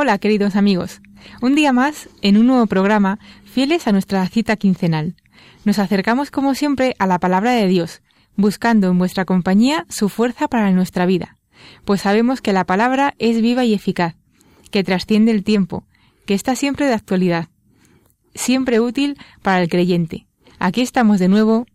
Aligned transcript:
Hola, 0.00 0.16
queridos 0.18 0.54
amigos. 0.54 1.00
Un 1.42 1.56
día 1.56 1.72
más, 1.72 2.08
en 2.22 2.36
un 2.36 2.46
nuevo 2.46 2.68
programa, 2.68 3.18
fieles 3.44 3.88
a 3.88 3.90
nuestra 3.90 4.24
cita 4.28 4.54
quincenal. 4.54 5.16
Nos 5.64 5.80
acercamos, 5.80 6.30
como 6.30 6.54
siempre, 6.54 6.94
a 7.00 7.08
la 7.08 7.18
palabra 7.18 7.50
de 7.50 7.66
Dios, 7.66 8.00
buscando 8.36 8.90
en 8.90 8.98
vuestra 8.98 9.24
compañía 9.24 9.86
su 9.88 10.08
fuerza 10.08 10.46
para 10.46 10.70
nuestra 10.70 11.04
vida, 11.04 11.36
pues 11.84 12.02
sabemos 12.02 12.40
que 12.40 12.52
la 12.52 12.62
palabra 12.62 13.16
es 13.18 13.42
viva 13.42 13.64
y 13.64 13.74
eficaz, 13.74 14.14
que 14.70 14.84
trasciende 14.84 15.32
el 15.32 15.42
tiempo, 15.42 15.84
que 16.26 16.34
está 16.34 16.54
siempre 16.54 16.86
de 16.86 16.94
actualidad, 16.94 17.48
siempre 18.36 18.78
útil 18.78 19.18
para 19.42 19.60
el 19.60 19.68
creyente. 19.68 20.28
Aquí 20.60 20.80
estamos 20.80 21.18
de 21.18 21.26
nuevo, 21.26 21.66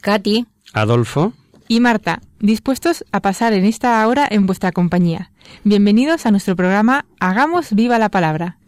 Katy, 0.00 0.46
Adolfo, 0.72 1.34
y 1.68 1.80
Marta, 1.80 2.22
dispuestos 2.40 3.04
a 3.12 3.20
pasar 3.20 3.52
en 3.52 3.64
esta 3.64 4.06
hora 4.06 4.26
en 4.30 4.46
vuestra 4.46 4.72
compañía. 4.72 5.32
Bienvenidos 5.64 6.26
a 6.26 6.30
nuestro 6.30 6.56
programa 6.56 7.06
Hagamos 7.20 7.74
viva 7.74 7.98
la 7.98 8.10
palabra. 8.10 8.58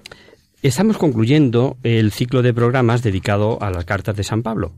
estamos 0.62 0.98
concluyendo 0.98 1.78
el 1.82 2.12
ciclo 2.12 2.42
de 2.42 2.52
programas 2.52 3.02
dedicado 3.02 3.62
a 3.62 3.70
las 3.70 3.84
cartas 3.84 4.16
de 4.16 4.24
San 4.24 4.42
Pablo 4.42 4.74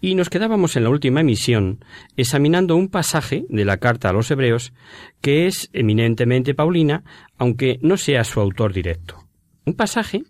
y 0.00 0.14
nos 0.14 0.28
quedábamos 0.28 0.76
en 0.76 0.84
la 0.84 0.90
última 0.90 1.20
emisión 1.20 1.84
examinando 2.16 2.76
un 2.76 2.88
pasaje 2.88 3.44
de 3.48 3.64
la 3.64 3.78
carta 3.78 4.10
a 4.10 4.12
los 4.12 4.30
hebreos 4.30 4.72
que 5.20 5.46
es 5.46 5.70
eminentemente 5.72 6.54
paulina, 6.54 7.04
aunque 7.38 7.78
no 7.82 7.96
sea 7.96 8.24
su 8.24 8.40
autor 8.40 8.72
directo. 8.72 9.24
Un 9.64 9.74
pasaje 9.74 10.24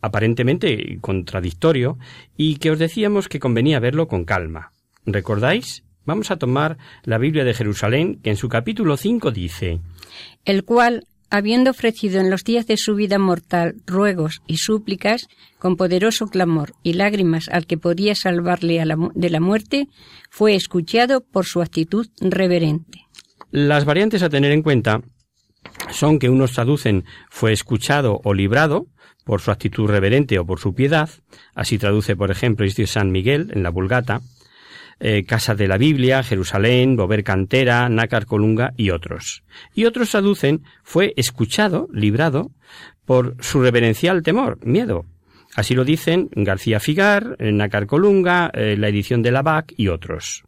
aparentemente 0.00 0.98
contradictorio 1.00 1.98
y 2.36 2.56
que 2.56 2.70
os 2.70 2.78
decíamos 2.78 3.28
que 3.28 3.40
convenía 3.40 3.80
verlo 3.80 4.06
con 4.06 4.24
calma. 4.24 4.72
¿Recordáis? 5.04 5.85
Vamos 6.06 6.30
a 6.30 6.36
tomar 6.36 6.78
la 7.02 7.18
Biblia 7.18 7.44
de 7.44 7.52
Jerusalén, 7.52 8.20
que 8.22 8.30
en 8.30 8.36
su 8.36 8.48
capítulo 8.48 8.96
5 8.96 9.32
dice 9.32 9.80
el 10.44 10.64
cual, 10.64 11.04
habiendo 11.28 11.72
ofrecido 11.72 12.20
en 12.20 12.30
los 12.30 12.44
días 12.44 12.66
de 12.66 12.76
su 12.76 12.94
vida 12.94 13.18
mortal 13.18 13.74
ruegos 13.84 14.42
y 14.46 14.58
súplicas, 14.58 15.26
con 15.58 15.76
poderoso 15.76 16.28
clamor 16.28 16.72
y 16.82 16.92
lágrimas 16.92 17.48
al 17.48 17.66
que 17.66 17.76
podía 17.76 18.14
salvarle 18.14 18.80
a 18.80 18.84
la 18.84 18.96
de 19.14 19.30
la 19.30 19.40
muerte, 19.40 19.88
fue 20.30 20.54
escuchado 20.54 21.20
por 21.20 21.44
su 21.44 21.60
actitud 21.60 22.06
reverente. 22.20 23.00
Las 23.50 23.84
variantes 23.84 24.22
a 24.22 24.30
tener 24.30 24.52
en 24.52 24.62
cuenta 24.62 25.02
son 25.90 26.18
que 26.18 26.30
unos 26.30 26.52
traducen 26.52 27.04
fue 27.28 27.52
escuchado 27.52 28.20
o 28.22 28.32
librado 28.32 28.86
por 29.24 29.40
su 29.40 29.50
actitud 29.50 29.88
reverente 29.88 30.38
o 30.38 30.46
por 30.46 30.60
su 30.60 30.74
piedad, 30.74 31.10
así 31.56 31.78
traduce 31.78 32.14
por 32.14 32.30
ejemplo 32.30 32.64
este 32.64 32.86
San 32.86 33.10
Miguel 33.10 33.50
en 33.52 33.64
la 33.64 33.70
Vulgata, 33.70 34.20
eh, 34.98 35.24
Casa 35.24 35.54
de 35.54 35.68
la 35.68 35.78
Biblia, 35.78 36.22
Jerusalén, 36.22 36.96
Bover 36.96 37.22
Cantera, 37.22 37.88
Nácar 37.88 38.26
Colunga 38.26 38.72
y 38.76 38.90
otros. 38.90 39.44
Y 39.74 39.84
otros 39.84 40.10
traducen 40.10 40.62
fue 40.82 41.12
escuchado, 41.16 41.88
librado, 41.92 42.50
por 43.04 43.36
su 43.40 43.60
reverencial 43.60 44.22
temor, 44.22 44.58
miedo. 44.64 45.04
Así 45.54 45.74
lo 45.74 45.84
dicen 45.84 46.28
García 46.34 46.80
Figar, 46.80 47.36
eh, 47.38 47.52
Nácar 47.52 47.86
Colunga, 47.86 48.50
eh, 48.52 48.76
la 48.76 48.88
edición 48.88 49.22
de 49.22 49.30
la 49.30 49.42
BAC 49.42 49.72
y 49.76 49.88
otros. 49.88 50.44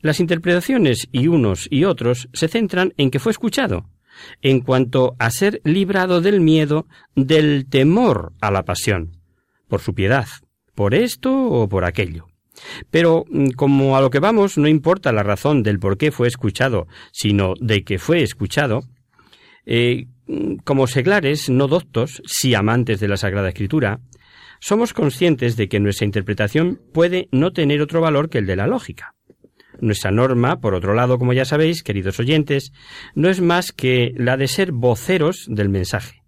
Las 0.00 0.20
interpretaciones 0.20 1.08
y 1.12 1.26
unos 1.26 1.66
y 1.70 1.84
otros 1.84 2.28
se 2.32 2.48
centran 2.48 2.94
en 2.96 3.10
que 3.10 3.18
fue 3.18 3.32
escuchado, 3.32 3.88
en 4.40 4.60
cuanto 4.60 5.14
a 5.18 5.30
ser 5.30 5.60
librado 5.64 6.20
del 6.20 6.40
miedo, 6.40 6.86
del 7.14 7.66
temor 7.68 8.32
a 8.40 8.50
la 8.50 8.64
pasión, 8.64 9.16
por 9.68 9.80
su 9.80 9.94
piedad, 9.94 10.26
por 10.74 10.94
esto 10.94 11.32
o 11.32 11.68
por 11.68 11.84
aquello. 11.84 12.27
Pero 12.90 13.24
mm, 13.28 13.50
como 13.50 13.96
a 13.96 14.00
lo 14.00 14.10
que 14.10 14.20
vamos 14.20 14.58
no 14.58 14.68
importa 14.68 15.12
la 15.12 15.22
razón 15.22 15.62
del 15.62 15.78
por 15.78 15.98
qué 15.98 16.10
fue 16.10 16.28
escuchado, 16.28 16.86
sino 17.12 17.54
de 17.60 17.84
que 17.84 17.98
fue 17.98 18.22
escuchado, 18.22 18.80
eh, 19.66 20.06
mm, 20.26 20.56
como 20.64 20.86
seglares 20.86 21.50
no 21.50 21.68
doctos, 21.68 22.22
si 22.26 22.54
amantes 22.54 23.00
de 23.00 23.08
la 23.08 23.16
Sagrada 23.16 23.48
Escritura, 23.48 24.00
somos 24.60 24.92
conscientes 24.92 25.56
de 25.56 25.68
que 25.68 25.80
nuestra 25.80 26.04
interpretación 26.04 26.80
puede 26.92 27.28
no 27.30 27.52
tener 27.52 27.80
otro 27.80 28.00
valor 28.00 28.28
que 28.28 28.38
el 28.38 28.46
de 28.46 28.56
la 28.56 28.66
lógica. 28.66 29.14
Nuestra 29.80 30.10
norma, 30.10 30.60
por 30.60 30.74
otro 30.74 30.94
lado, 30.94 31.18
como 31.18 31.32
ya 31.32 31.44
sabéis, 31.44 31.84
queridos 31.84 32.18
oyentes, 32.18 32.72
no 33.14 33.28
es 33.28 33.40
más 33.40 33.72
que 33.72 34.12
la 34.16 34.36
de 34.36 34.48
ser 34.48 34.72
voceros 34.72 35.46
del 35.48 35.68
mensaje, 35.68 36.22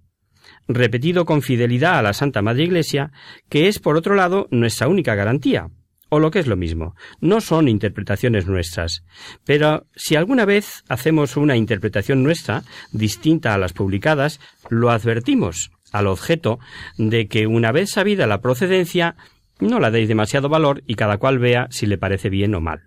repetido 0.69 1.25
con 1.25 1.43
fidelidad 1.43 1.99
a 1.99 2.03
la 2.03 2.13
Santa 2.13 2.43
Madre 2.43 2.65
Iglesia, 2.65 3.11
que 3.49 3.67
es, 3.67 3.81
por 3.81 3.97
otro 3.97 4.15
lado, 4.15 4.47
nuestra 4.53 4.87
única 4.87 5.17
garantía, 5.17 5.69
o 6.11 6.19
lo 6.19 6.31
que 6.31 6.41
es 6.41 6.47
lo 6.47 6.57
mismo, 6.57 6.95
no 7.21 7.41
son 7.41 7.69
interpretaciones 7.69 8.47
nuestras. 8.47 9.05
Pero 9.45 9.87
si 9.97 10.17
alguna 10.17 10.45
vez 10.45 10.85
hacemos 10.89 11.37
una 11.37 11.57
interpretación 11.57 12.23
nuestra, 12.23 12.65
distinta 12.93 13.55
a 13.55 13.59
las 13.59 13.73
publicadas, 13.73 14.41
lo 14.69 14.91
advertimos 14.91 15.71
al 15.93 16.07
objeto 16.07 16.59
de 16.99 17.29
que 17.29 17.47
una 17.47 17.73
vez 17.73 17.91
sabida 17.91 18.27
la 18.27 18.41
procedencia, 18.41 19.17
no 19.61 19.81
la 19.81 19.91
deis 19.91 20.09
demasiado 20.09 20.49
valor 20.49 20.83
y 20.87 20.95
cada 20.95 21.19
cual 21.19 21.39
vea 21.39 21.69
si 21.71 21.87
le 21.87 21.99
parece 21.99 22.29
bien 22.29 22.55
o 22.55 22.61
mal. 22.61 22.83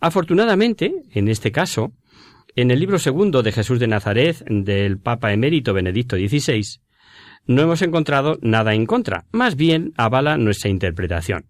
Afortunadamente, 0.00 0.92
en 1.12 1.28
este 1.28 1.52
caso, 1.52 1.92
en 2.54 2.70
el 2.70 2.80
libro 2.80 2.98
segundo 2.98 3.42
de 3.42 3.52
Jesús 3.52 3.78
de 3.78 3.86
Nazaret 3.86 4.44
del 4.48 4.98
Papa 4.98 5.32
emérito 5.32 5.74
Benedicto 5.74 6.16
XVI, 6.16 6.80
no 7.46 7.62
hemos 7.62 7.82
encontrado 7.82 8.38
nada 8.42 8.74
en 8.74 8.86
contra, 8.86 9.24
más 9.32 9.56
bien 9.56 9.92
avala 9.96 10.36
nuestra 10.36 10.70
interpretación. 10.70 11.46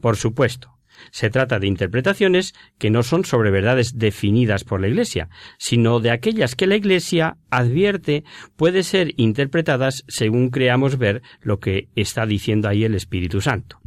Por 0.00 0.16
supuesto, 0.16 0.74
se 1.10 1.30
trata 1.30 1.58
de 1.58 1.66
interpretaciones 1.66 2.54
que 2.78 2.90
no 2.90 3.02
son 3.02 3.24
sobre 3.24 3.50
verdades 3.50 3.98
definidas 3.98 4.64
por 4.64 4.80
la 4.80 4.88
Iglesia, 4.88 5.28
sino 5.58 6.00
de 6.00 6.10
aquellas 6.10 6.54
que 6.54 6.66
la 6.66 6.76
Iglesia 6.76 7.36
advierte 7.50 8.24
puede 8.56 8.82
ser 8.82 9.12
interpretadas 9.16 10.04
según 10.08 10.50
creamos 10.50 10.98
ver 10.98 11.22
lo 11.40 11.58
que 11.60 11.88
está 11.94 12.26
diciendo 12.26 12.68
ahí 12.68 12.84
el 12.84 12.94
Espíritu 12.94 13.40
Santo. 13.40 13.80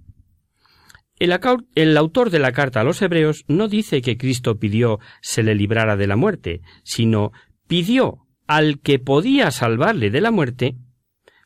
El, 1.20 1.98
autor 1.98 2.30
de 2.30 2.38
la 2.38 2.52
carta 2.52 2.82
a 2.82 2.84
los 2.84 3.02
hebreos 3.02 3.44
no 3.48 3.68
dice 3.68 4.02
que 4.02 4.18
Cristo 4.18 4.60
pidió 4.60 5.00
se 5.22 5.42
le 5.42 5.56
librara 5.56 5.98
de 5.98 6.06
la 6.06 6.16
muerte, 6.16 6.62
sino 6.84 7.32
pidió 7.68 8.28
al 8.46 8.80
que 8.80 9.00
podía 9.00 9.50
salvarle 9.50 10.12
de 10.12 10.22
la 10.22 10.30
muerte, 10.30 10.76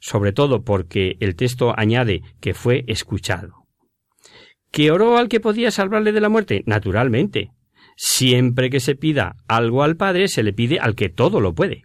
sobre 0.01 0.33
todo 0.33 0.63
porque 0.63 1.15
el 1.21 1.35
texto 1.37 1.73
añade 1.77 2.21
que 2.41 2.53
fue 2.53 2.83
escuchado. 2.87 3.60
¿Que 4.71 4.91
oró 4.91 5.17
al 5.17 5.27
que 5.27 5.39
podía 5.39 5.69
salvarle 5.69 6.11
de 6.11 6.21
la 6.21 6.29
muerte? 6.29 6.63
Naturalmente. 6.65 7.51
Siempre 7.95 8.69
que 8.69 8.79
se 8.79 8.95
pida 8.95 9.35
algo 9.47 9.83
al 9.83 9.97
Padre, 9.97 10.27
se 10.27 10.43
le 10.43 10.53
pide 10.53 10.79
al 10.79 10.95
que 10.95 11.09
todo 11.09 11.41
lo 11.41 11.53
puede. 11.53 11.83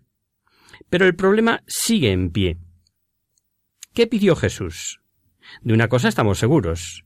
Pero 0.89 1.05
el 1.05 1.17
problema 1.17 1.63
sigue 1.67 2.13
en 2.13 2.31
pie. 2.31 2.59
¿Qué 3.93 4.07
pidió 4.07 4.37
Jesús? 4.37 5.01
De 5.63 5.75
una 5.75 5.89
cosa 5.89 6.09
estamos 6.09 6.39
seguros. 6.39 7.05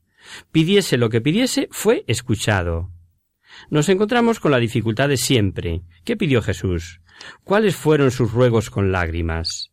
Pidiese 0.51 0.97
lo 0.97 1.09
que 1.09 1.21
pidiese, 1.21 1.67
fue 1.71 2.03
escuchado. 2.07 2.91
Nos 3.69 3.89
encontramos 3.89 4.39
con 4.39 4.51
la 4.51 4.59
dificultad 4.59 5.09
de 5.09 5.17
siempre. 5.17 5.81
¿Qué 6.03 6.15
pidió 6.15 6.41
Jesús? 6.41 7.01
¿Cuáles 7.43 7.75
fueron 7.75 8.11
sus 8.11 8.31
ruegos 8.31 8.69
con 8.69 8.91
lágrimas? 8.91 9.71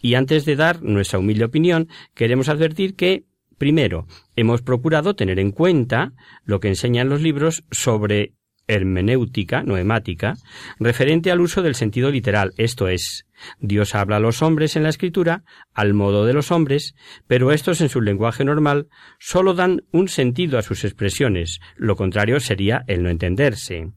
Y 0.00 0.14
antes 0.14 0.44
de 0.44 0.56
dar 0.56 0.82
nuestra 0.82 1.18
humilde 1.18 1.44
opinión, 1.44 1.88
queremos 2.14 2.48
advertir 2.48 2.94
que, 2.94 3.24
primero, 3.58 4.06
hemos 4.36 4.62
procurado 4.62 5.14
tener 5.14 5.38
en 5.38 5.50
cuenta 5.50 6.12
lo 6.44 6.60
que 6.60 6.68
enseñan 6.68 7.08
los 7.08 7.20
libros 7.22 7.64
sobre 7.70 8.34
hermenéutica, 8.68 9.62
noemática, 9.62 10.36
referente 10.78 11.30
al 11.30 11.40
uso 11.40 11.62
del 11.62 11.74
sentido 11.74 12.10
literal, 12.10 12.52
esto 12.56 12.88
es, 12.88 13.26
Dios 13.60 13.94
habla 13.94 14.16
a 14.16 14.20
los 14.20 14.42
hombres 14.42 14.76
en 14.76 14.82
la 14.82 14.88
escritura 14.88 15.44
al 15.72 15.94
modo 15.94 16.26
de 16.26 16.32
los 16.32 16.50
hombres, 16.50 16.94
pero 17.26 17.52
estos 17.52 17.80
en 17.80 17.88
su 17.88 18.00
lenguaje 18.00 18.44
normal 18.44 18.88
sólo 19.18 19.54
dan 19.54 19.84
un 19.92 20.08
sentido 20.08 20.58
a 20.58 20.62
sus 20.62 20.84
expresiones, 20.84 21.60
lo 21.76 21.96
contrario 21.96 22.40
sería 22.40 22.82
el 22.88 23.02
no 23.02 23.10
entenderse. 23.10 23.92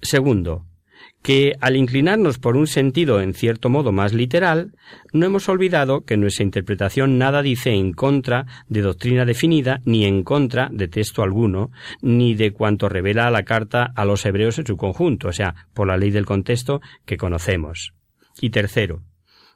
Segundo, 0.00 0.67
que 1.22 1.54
al 1.60 1.76
inclinarnos 1.76 2.38
por 2.38 2.56
un 2.56 2.66
sentido 2.66 3.20
en 3.20 3.34
cierto 3.34 3.68
modo 3.68 3.92
más 3.92 4.12
literal, 4.12 4.72
no 5.12 5.26
hemos 5.26 5.48
olvidado 5.48 6.04
que 6.04 6.16
nuestra 6.16 6.44
interpretación 6.44 7.18
nada 7.18 7.42
dice 7.42 7.70
en 7.70 7.92
contra 7.92 8.46
de 8.68 8.82
doctrina 8.82 9.24
definida, 9.24 9.80
ni 9.84 10.04
en 10.04 10.22
contra 10.22 10.68
de 10.72 10.88
texto 10.88 11.22
alguno, 11.22 11.70
ni 12.00 12.34
de 12.34 12.52
cuanto 12.52 12.88
revela 12.88 13.30
la 13.30 13.42
carta 13.42 13.92
a 13.94 14.04
los 14.04 14.24
hebreos 14.24 14.58
en 14.58 14.66
su 14.66 14.76
conjunto, 14.76 15.28
o 15.28 15.32
sea, 15.32 15.66
por 15.74 15.88
la 15.88 15.96
ley 15.96 16.10
del 16.10 16.26
contexto 16.26 16.80
que 17.04 17.16
conocemos. 17.16 17.92
Y 18.40 18.50
tercero, 18.50 19.02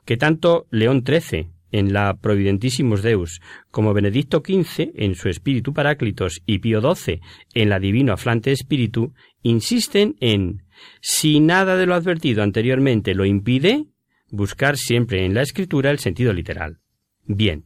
que 0.05 0.17
tanto 0.17 0.67
León 0.71 1.05
XIII 1.07 1.53
en 1.71 1.93
la 1.93 2.15
Providentissimus 2.15 3.03
Deus, 3.03 3.41
como 3.71 3.95
Benedicto 3.95 4.43
XV 4.45 4.93
en 4.95 5.15
su 5.15 5.29
Espíritu 5.29 5.73
Paráclitos 5.73 6.43
y 6.45 6.59
Pío 6.59 6.81
XII 6.81 7.21
en 7.55 7.69
la 7.71 7.81
Divino 7.81 8.13
Aflante 8.13 8.53
Espíritu, 8.53 9.15
insisten 9.43 10.17
en 10.21 10.63
si 11.01 11.41
nada 11.41 11.77
de 11.77 11.87
lo 11.87 11.95
advertido 11.95 12.43
anteriormente 12.43 13.15
lo 13.15 13.25
impide, 13.25 13.87
buscar 14.29 14.77
siempre 14.77 15.25
en 15.25 15.35
la 15.35 15.43
escritura 15.43 15.91
el 15.91 15.99
sentido 15.99 16.33
literal. 16.33 16.79
Bien, 17.25 17.65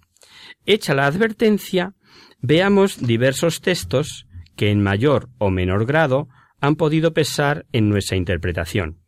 hecha 0.67 0.95
la 0.95 1.07
advertencia, 1.07 1.95
veamos 2.41 3.01
diversos 3.01 3.61
textos 3.61 4.27
que 4.57 4.71
en 4.71 4.83
mayor 4.83 5.29
o 5.39 5.51
menor 5.51 5.87
grado 5.87 6.29
han 6.61 6.77
podido 6.77 7.13
pesar 7.13 7.67
en 7.73 7.89
nuestra 7.89 8.17
interpretación. 8.17 8.99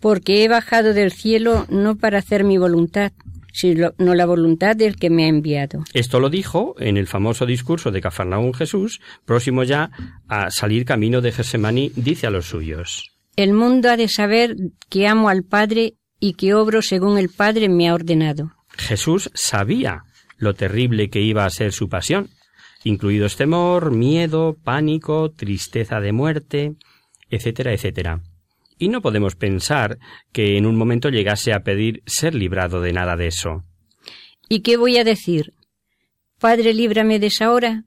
Porque 0.00 0.44
he 0.44 0.48
bajado 0.48 0.94
del 0.94 1.12
cielo 1.12 1.66
no 1.68 1.96
para 1.96 2.18
hacer 2.18 2.44
mi 2.44 2.58
voluntad, 2.58 3.12
sino 3.52 3.92
la 3.98 4.26
voluntad 4.26 4.74
del 4.74 4.96
que 4.96 5.10
me 5.10 5.24
ha 5.24 5.28
enviado. 5.28 5.84
Esto 5.92 6.18
lo 6.20 6.30
dijo 6.30 6.74
en 6.78 6.96
el 6.96 7.06
famoso 7.06 7.46
discurso 7.46 7.90
de 7.90 8.00
Cafarnaún 8.00 8.54
Jesús, 8.54 9.00
próximo 9.24 9.62
ya 9.62 9.90
a 10.26 10.50
salir 10.50 10.84
camino 10.84 11.20
de 11.20 11.32
Gesemaní, 11.32 11.92
dice 11.94 12.26
a 12.26 12.30
los 12.30 12.46
suyos. 12.46 13.11
El 13.36 13.54
mundo 13.54 13.90
ha 13.90 13.96
de 13.96 14.08
saber 14.08 14.56
que 14.90 15.06
amo 15.06 15.28
al 15.28 15.42
Padre 15.42 15.94
y 16.20 16.34
que 16.34 16.54
obro 16.54 16.82
según 16.82 17.18
el 17.18 17.30
Padre 17.30 17.68
me 17.68 17.88
ha 17.88 17.94
ordenado. 17.94 18.52
Jesús 18.76 19.30
sabía 19.34 20.02
lo 20.36 20.54
terrible 20.54 21.08
que 21.08 21.20
iba 21.20 21.44
a 21.44 21.50
ser 21.50 21.72
su 21.72 21.88
pasión, 21.88 22.28
incluidos 22.84 23.36
temor, 23.36 23.90
miedo, 23.90 24.56
pánico, 24.62 25.30
tristeza 25.30 26.00
de 26.00 26.12
muerte, 26.12 26.74
etcétera, 27.30 27.72
etcétera. 27.72 28.20
Y 28.78 28.88
no 28.88 29.00
podemos 29.00 29.36
pensar 29.36 29.98
que 30.32 30.58
en 30.58 30.66
un 30.66 30.76
momento 30.76 31.08
llegase 31.08 31.52
a 31.52 31.62
pedir 31.62 32.02
ser 32.06 32.34
librado 32.34 32.80
de 32.80 32.92
nada 32.92 33.16
de 33.16 33.28
eso. 33.28 33.64
¿Y 34.48 34.60
qué 34.60 34.76
voy 34.76 34.98
a 34.98 35.04
decir? 35.04 35.54
Padre, 36.38 36.74
líbrame 36.74 37.18
de 37.18 37.28
esa 37.28 37.52
hora. 37.52 37.84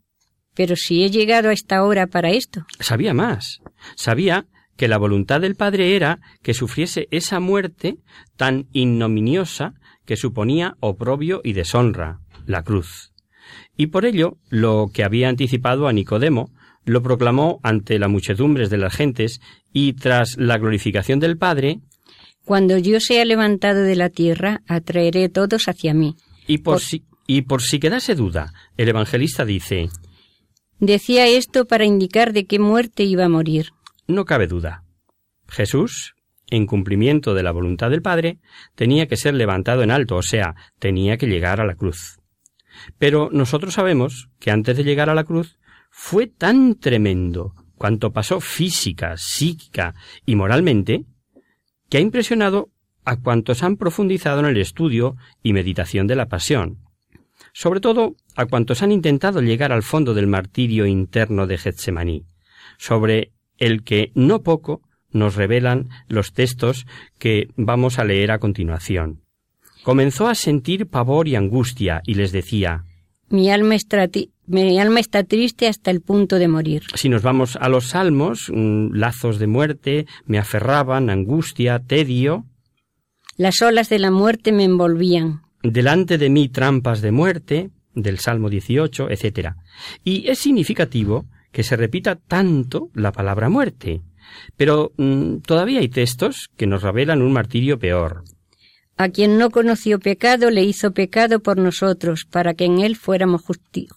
Pero 0.56 0.75
si 0.77 1.03
he 1.03 1.12
llegado 1.12 1.50
a 1.50 1.53
esta 1.53 1.83
hora 1.83 2.07
para 2.07 2.31
esto. 2.31 2.65
Sabía 2.80 3.13
más. 3.13 3.59
Sabía 3.95 4.47
que 4.77 4.88
la 4.88 4.98
voluntad 4.98 5.42
del 5.42 5.56
Padre 5.56 5.95
era 5.95 6.19
que 6.42 6.54
sufriese 6.54 7.07
esa 7.12 7.39
muerte 7.39 7.98
tan 8.36 8.68
ignominiosa 8.74 9.74
que 10.06 10.18
suponía 10.18 10.75
oprobio 10.80 11.42
y 11.44 11.54
deshonra, 11.54 12.19
la 12.45 12.63
cruz. 12.63 13.12
Y 13.77 13.88
por 13.88 14.06
ello, 14.06 14.38
lo 14.50 14.89
que 14.94 15.04
había 15.04 15.30
anticipado 15.30 15.88
a 15.88 15.94
Nicodemo, 15.94 16.51
lo 16.86 17.01
proclamó 17.01 17.60
ante 17.63 17.98
las 18.00 18.10
muchedumbres 18.10 18.69
de 18.69 18.77
las 18.77 18.95
gentes 18.95 19.42
y 19.74 19.94
tras 19.94 20.38
la 20.38 20.57
glorificación 20.57 21.19
del 21.19 21.38
Padre, 21.38 21.80
Cuando 22.45 22.78
yo 22.78 23.00
sea 23.00 23.25
levantado 23.25 23.81
de 23.81 23.95
la 23.95 24.10
tierra, 24.10 24.62
atraeré 24.68 25.30
todos 25.30 25.68
hacia 25.68 25.95
mí. 25.95 26.16
Y 26.45 26.60
por, 26.60 26.80
Si, 26.80 27.04
y 27.25 27.42
por 27.42 27.63
si 27.63 27.80
quedase 27.80 28.13
duda, 28.13 28.54
el 28.78 28.89
evangelista 28.89 29.45
dice, 29.45 29.89
Decía 30.80 31.28
esto 31.28 31.66
para 31.66 31.86
indicar 31.86 32.33
de 32.33 32.45
qué 32.45 32.60
muerte 32.60 33.04
iba 33.04 33.25
a 33.25 33.30
morir. 33.30 33.71
No 34.07 34.25
cabe 34.25 34.48
duda. 34.48 34.84
Jesús, 35.48 36.16
en 36.50 36.68
cumplimiento 36.68 37.34
de 37.34 37.44
la 37.44 37.52
voluntad 37.52 37.90
del 37.90 38.02
Padre, 38.02 38.40
tenía 38.75 39.07
que 39.07 39.18
ser 39.18 39.34
levantado 39.34 39.84
en 39.84 39.92
alto, 39.92 40.18
o 40.18 40.22
sea, 40.22 40.56
tenía 40.80 41.18
que 41.18 41.28
llegar 41.28 41.60
a 41.60 41.66
la 41.66 41.75
cruz. 41.75 42.19
Pero 42.98 43.30
nosotros 43.31 43.74
sabemos 43.74 44.30
que 44.40 44.52
antes 44.52 44.78
de 44.78 44.84
llegar 44.84 45.10
a 45.10 45.16
la 45.16 45.24
cruz 45.24 45.57
fue 45.90 46.28
tan 46.28 46.75
tremendo 46.75 47.54
cuanto 47.75 48.12
pasó 48.12 48.42
física, 48.42 49.16
psíquica 49.18 49.96
y 50.25 50.36
moralmente, 50.36 51.06
que 51.90 51.98
ha 51.98 52.02
impresionado 52.02 52.69
a 53.06 53.18
cuantos 53.18 53.63
han 53.63 53.78
profundizado 53.78 54.40
en 54.40 54.48
el 54.48 54.57
estudio 54.57 55.16
y 55.44 55.54
meditación 55.54 56.07
de 56.07 56.16
la 56.16 56.28
pasión, 56.28 56.80
sobre 57.54 57.80
todo 57.80 58.16
a 58.36 58.46
cuantos 58.46 58.81
han 58.81 58.92
intentado 58.92 59.42
llegar 59.42 59.72
al 59.72 59.84
fondo 59.84 60.13
del 60.13 60.28
martirio 60.28 60.86
interno 60.86 61.48
de 61.48 61.57
Getsemaní, 61.57 62.25
sobre 62.78 63.31
el 63.57 63.84
que 63.84 64.12
no 64.16 64.42
poco 64.42 64.81
nos 65.12 65.36
revelan 65.36 65.90
los 66.07 66.34
textos 66.34 66.86
que 67.18 67.48
vamos 67.56 68.00
a 68.00 68.04
leer 68.04 68.31
a 68.31 68.40
continuación. 68.40 69.22
Comenzó 69.84 70.28
a 70.28 70.36
sentir 70.36 70.88
pavor 70.88 71.28
y 71.28 71.36
angustia 71.36 72.02
y 72.06 72.16
les 72.16 72.31
decía 72.31 72.86
Mi 73.30 73.50
alma, 73.50 73.75
está 73.75 74.10
mi 74.48 74.80
alma 74.80 75.00
está 75.00 75.24
triste 75.24 75.68
hasta 75.68 75.90
el 75.90 76.02
punto 76.02 76.38
de 76.38 76.48
morir. 76.48 76.84
Si 76.94 77.10
nos 77.10 77.24
vamos 77.24 77.57
a 77.60 77.68
los 77.68 77.90
salmos, 77.90 78.52
mm, 78.54 78.94
lazos 78.94 79.40
de 79.40 79.48
muerte 79.48 80.06
me 80.25 80.38
aferraban, 80.38 81.10
angustia, 81.10 81.80
tedio. 81.80 82.46
Las 83.38 83.62
olas 83.62 83.90
de 83.90 84.00
la 84.00 84.12
muerte 84.12 84.52
me 84.52 84.63
envolvían. 84.63 85.42
Delante 85.63 86.19
de 86.19 86.30
mí 86.30 86.48
trampas 86.50 87.02
de 87.02 87.12
muerte, 87.12 87.72
del 87.96 88.19
Salmo 88.19 88.50
18, 88.50 89.10
etc. 89.10 89.54
Y 90.04 90.28
es 90.30 90.40
significativo 90.40 91.25
que 91.56 91.63
se 91.63 91.78
repita 91.78 92.18
tanto 92.18 92.90
la 92.94 93.13
palabra 93.13 93.48
muerte. 93.48 94.02
Pero 94.57 94.92
mm, 94.98 95.38
todavía 95.38 95.80
hay 95.80 95.88
textos 95.88 96.50
que 96.57 96.68
nos 96.68 96.84
revelan 96.84 97.22
un 97.22 97.31
martirio 97.31 97.80
peor. 97.80 98.25
A 98.98 99.07
quien 99.07 99.38
no 99.38 99.50
conoció 99.52 100.00
pecado 100.00 100.52
le 100.52 100.63
hizo 100.63 100.92
pecado 100.92 101.40
por 101.40 101.57
nosotros, 101.57 102.25
para 102.25 102.56
que 102.56 102.66
en 102.66 102.80
él 102.80 102.98
fuéramos 102.98 103.42
justi 103.42 103.88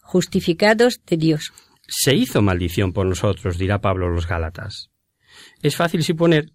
justificados 0.00 1.02
de 1.06 1.18
Dios. 1.18 1.52
Se 1.86 2.14
hizo 2.14 2.40
maldición 2.40 2.94
por 2.94 3.04
nosotros, 3.04 3.58
dirá 3.58 3.82
Pablo 3.82 4.06
a 4.06 4.10
los 4.10 4.26
Gálatas. 4.26 4.88
Es 5.62 5.76
fácil 5.76 6.02
suponer 6.02 6.52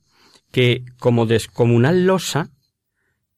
que, 0.51 0.83
como 0.97 1.27
descomunal 1.27 2.07
losa, 2.07 2.49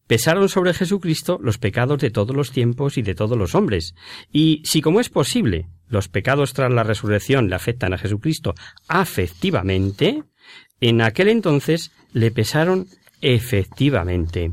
pesaron 0.08 0.48
sobre 0.48 0.74
Jesucristo 0.74 1.40
los 1.42 1.58
pecados 1.58 2.00
de 2.00 2.10
todos 2.10 2.34
los 2.34 2.52
tiempos 2.52 2.98
y 2.98 3.02
de 3.02 3.16
todos 3.16 3.38
los 3.38 3.54
hombres. 3.54 3.96
Y 4.32 4.62
si 4.64 4.80
como 4.80 5.02
es 5.02 5.10
posible 5.10 5.68
los 5.88 6.08
pecados 6.08 6.54
tras 6.54 6.72
la 6.72 6.84
resurrección 6.84 7.50
le 7.50 7.56
afectan 7.56 7.94
a 7.94 7.98
Jesucristo 7.98 8.56
afectivamente, 8.88 10.24
en 10.82 11.02
aquel 11.02 11.30
entonces 11.30 11.92
le 12.12 12.32
pesaron 12.32 12.88
efectivamente. 13.22 14.52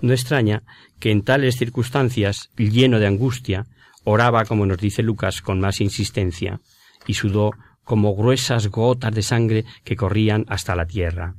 No 0.00 0.12
extraña 0.12 0.62
que 0.98 1.10
en 1.10 1.22
tales 1.22 1.56
circunstancias, 1.56 2.50
lleno 2.56 2.98
de 2.98 3.06
angustia, 3.06 3.66
oraba, 4.04 4.44
como 4.44 4.66
nos 4.66 4.78
dice 4.78 5.02
Lucas, 5.02 5.42
con 5.42 5.60
más 5.60 5.80
insistencia, 5.80 6.60
y 7.06 7.14
sudó 7.14 7.52
como 7.84 8.14
gruesas 8.14 8.68
gotas 8.68 9.14
de 9.14 9.22
sangre 9.22 9.64
que 9.84 9.96
corrían 9.96 10.44
hasta 10.48 10.74
la 10.74 10.86
tierra. 10.86 11.34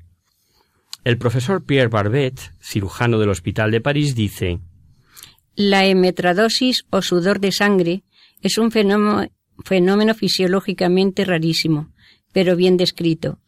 El 1.03 1.17
profesor 1.17 1.63
Pierre 1.63 1.87
Barbet, 1.87 2.53
cirujano 2.59 3.19
del 3.19 3.29
Hospital 3.29 3.71
de 3.71 3.81
París, 3.81 4.15
dice 4.15 4.59
La 5.55 5.85
hemetradosis 5.85 6.85
o 6.89 7.01
sudor 7.01 7.39
de 7.39 7.51
sangre 7.51 8.03
es 8.45 8.59
un 8.59 8.69
fenómeno, 8.69 10.13
fisiológicamente 10.13 11.25
rarísimo, 11.25 11.89
pero 12.31 12.55
bien 12.55 12.77
descrito. 12.77 13.39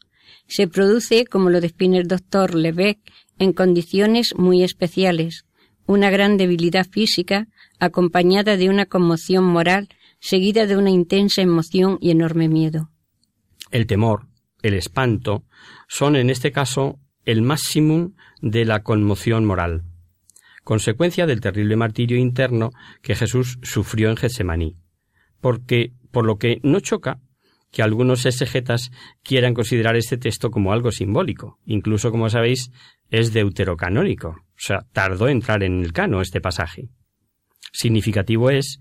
Se 0.47 0.67
produce, 0.67 1.27
como 1.27 1.51
lo 1.51 1.61
define 1.61 1.99
el 1.99 2.07
doctor 2.07 2.55
Lebec, 2.55 2.97
en 3.37 3.53
condiciones 3.53 4.33
muy 4.35 4.63
especiales, 4.63 5.45
una 5.85 6.09
gran 6.09 6.37
debilidad 6.37 6.87
física 6.89 7.47
acompañada 7.79 8.57
de 8.57 8.69
una 8.69 8.87
conmoción 8.87 9.43
moral 9.43 9.87
seguida 10.19 10.65
de 10.65 10.77
una 10.77 10.89
intensa 10.89 11.43
emoción 11.43 11.99
y 12.01 12.09
enorme 12.09 12.49
miedo. 12.49 12.89
El 13.69 13.85
temor, 13.85 14.25
el 14.63 14.73
espanto, 14.73 15.43
son 15.87 16.15
en 16.15 16.31
este 16.31 16.51
caso 16.51 16.99
el 17.23 17.43
máximo 17.43 18.13
de 18.41 18.65
la 18.65 18.81
conmoción 18.81 19.45
moral, 19.45 19.83
consecuencia 20.63 21.27
del 21.27 21.39
terrible 21.39 21.75
martirio 21.75 22.17
interno 22.17 22.71
que 23.03 23.13
Jesús 23.13 23.59
sufrió 23.61 24.09
en 24.09 24.17
Getsemaní, 24.17 24.75
porque 25.41 25.91
por 26.11 26.25
lo 26.25 26.37
que 26.37 26.59
no 26.63 26.79
choca 26.79 27.19
que 27.71 27.83
algunos 27.83 28.25
exegetas 28.25 28.91
quieran 29.23 29.53
considerar 29.53 29.95
este 29.95 30.17
texto 30.17 30.51
como 30.51 30.71
algo 30.71 30.91
simbólico, 30.91 31.59
incluso 31.65 32.11
como 32.11 32.29
sabéis 32.29 32.71
es 33.09 33.33
deuterocanónico, 33.33 34.29
o 34.29 34.55
sea, 34.55 34.85
tardó 34.93 35.27
en 35.27 35.37
entrar 35.37 35.63
en 35.63 35.83
el 35.83 35.93
cano 35.93 36.21
este 36.21 36.41
pasaje. 36.41 36.89
Significativo 37.71 38.49
es 38.49 38.79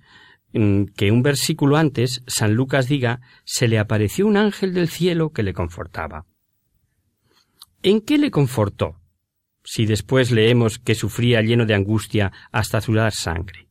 mm, 0.52 0.84
que 0.96 1.10
un 1.10 1.22
versículo 1.22 1.76
antes 1.76 2.22
San 2.26 2.54
Lucas 2.54 2.88
diga, 2.88 3.20
se 3.44 3.68
le 3.68 3.78
apareció 3.78 4.26
un 4.26 4.36
ángel 4.36 4.72
del 4.72 4.88
cielo 4.88 5.30
que 5.30 5.42
le 5.42 5.52
confortaba. 5.52 6.26
¿En 7.82 8.00
qué 8.00 8.18
le 8.18 8.30
confortó? 8.30 9.00
Si 9.62 9.84
después 9.84 10.30
leemos 10.30 10.78
que 10.78 10.94
sufría 10.94 11.42
lleno 11.42 11.66
de 11.66 11.74
angustia 11.74 12.32
hasta 12.52 12.80
sudar 12.80 13.12
sangre. 13.12 13.65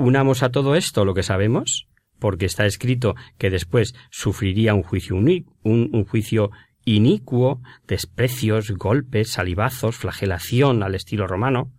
Unamos 0.00 0.42
a 0.42 0.48
todo 0.50 0.76
esto 0.76 1.04
lo 1.04 1.12
que 1.12 1.22
sabemos, 1.22 1.86
porque 2.18 2.46
está 2.46 2.64
escrito 2.64 3.16
que 3.36 3.50
después 3.50 3.94
sufriría 4.10 4.72
un 4.72 4.82
juicio, 4.82 5.14
un, 5.14 5.44
un 5.62 6.04
juicio 6.06 6.50
inicuo, 6.86 7.60
desprecios, 7.86 8.70
golpes, 8.70 9.32
salivazos, 9.32 9.96
flagelación 9.96 10.82
al 10.82 10.94
estilo 10.94 11.26
romano. 11.26 11.70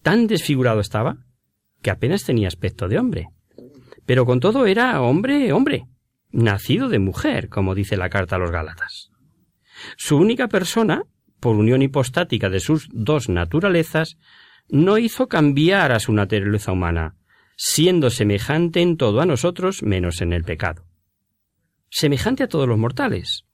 Tan 0.00 0.28
desfigurado 0.28 0.78
estaba 0.78 1.24
que 1.82 1.90
apenas 1.90 2.22
tenía 2.22 2.46
aspecto 2.46 2.86
de 2.86 3.00
hombre. 3.00 3.26
Pero 4.06 4.26
con 4.26 4.38
todo 4.38 4.66
era 4.66 5.00
hombre, 5.00 5.52
hombre, 5.52 5.88
nacido 6.30 6.88
de 6.88 7.00
mujer, 7.00 7.48
como 7.48 7.74
dice 7.74 7.96
la 7.96 8.10
carta 8.10 8.36
a 8.36 8.38
los 8.38 8.52
Gálatas. 8.52 9.10
Su 9.96 10.18
única 10.18 10.46
persona, 10.46 11.02
por 11.40 11.56
unión 11.56 11.82
hipostática 11.82 12.48
de 12.48 12.60
sus 12.60 12.88
dos 12.92 13.28
naturalezas, 13.28 14.18
no 14.68 14.98
hizo 14.98 15.26
cambiar 15.26 15.90
a 15.90 15.98
su 15.98 16.12
naturaleza 16.12 16.70
humana, 16.70 17.16
siendo 17.56 18.10
semejante 18.10 18.80
en 18.80 18.96
todo 18.96 19.20
a 19.20 19.26
nosotros 19.26 19.82
menos 19.82 20.20
en 20.20 20.32
el 20.32 20.44
pecado. 20.44 20.84
Semejante 21.90 22.44
a 22.44 22.48
todos 22.48 22.68
los 22.68 22.78
mortales. 22.78 23.44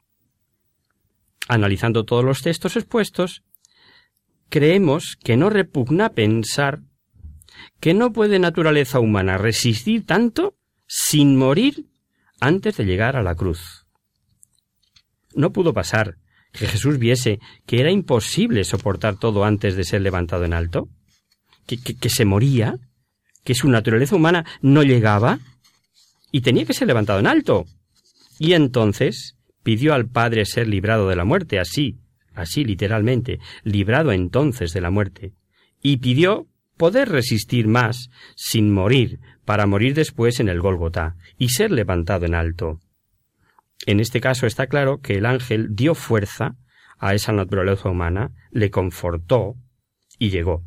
Analizando 1.49 2.05
todos 2.05 2.25
los 2.25 2.43
textos 2.43 2.77
expuestos, 2.77 3.43
creemos 4.49 5.17
que 5.23 5.37
no 5.37 5.51
repugna 5.51 6.11
pensar 6.11 6.81
que 7.81 7.95
no 7.95 8.13
puede 8.13 8.39
naturaleza 8.39 9.01
humana 9.01 9.39
resistir 9.39 10.07
tanto 10.07 10.57
sin 10.87 11.37
morir 11.37 11.87
antes 12.41 12.77
de 12.77 12.85
llegar 12.85 13.17
a 13.17 13.23
la 13.23 13.35
cruz. 13.35 13.87
No 15.35 15.53
pudo 15.53 15.73
pasar 15.73 16.17
que 16.53 16.67
Jesús 16.67 16.99
viese 16.99 17.39
que 17.67 17.81
era 17.81 17.91
imposible 17.91 18.65
soportar 18.65 19.17
todo 19.17 19.45
antes 19.45 19.77
de 19.77 19.85
ser 19.85 20.03
levantado 20.03 20.45
en 20.45 20.53
alto, 20.53 20.89
que, 21.67 21.79
que, 21.79 22.11
se 22.11 22.25
moría, 22.25 22.77
que 23.45 23.55
su 23.55 23.69
naturaleza 23.69 24.17
humana 24.17 24.45
no 24.63 24.83
llegaba 24.83 25.39
y 26.33 26.43
tenía 26.43 26.65
que 26.65 26.75
ser 26.75 26.89
levantado 26.89 27.19
en 27.19 27.27
alto. 27.27 27.67
Y 28.39 28.55
entonces 28.55 29.37
pidió 29.63 29.95
al 29.95 30.09
Padre 30.09 30.45
ser 30.45 30.69
librado 30.69 31.09
de 31.09 31.17
la 31.17 31.25
muerte, 31.25 31.59
así, 31.59 31.99
así 32.35 32.65
literalmente, 32.65 33.39
librado 33.65 34.13
entonces 34.13 34.73
de 34.73 34.81
la 34.81 34.91
muerte, 34.91 35.35
y 35.83 35.99
pidió 35.99 36.47
poder 36.77 37.09
resistir 37.11 37.69
más 37.69 38.09
sin 38.37 38.73
morir, 38.73 39.21
para 39.45 39.67
morir 39.67 39.95
después 39.95 40.39
en 40.39 40.49
el 40.49 40.61
Gólgota 40.61 41.17
y 41.37 41.49
ser 41.49 41.73
levantado 41.73 42.25
en 42.25 42.35
alto. 42.35 42.79
En 43.87 43.99
este 43.99 44.21
caso 44.21 44.47
está 44.47 44.67
claro 44.67 45.01
que 45.01 45.15
el 45.15 45.27
ángel 45.27 45.75
dio 45.75 45.95
fuerza 45.95 46.57
a 46.99 47.15
esa 47.15 47.33
naturaleza 47.33 47.89
humana, 47.89 48.31
le 48.51 48.71
confortó 48.71 49.57
y 50.19 50.31
llegó. 50.31 50.63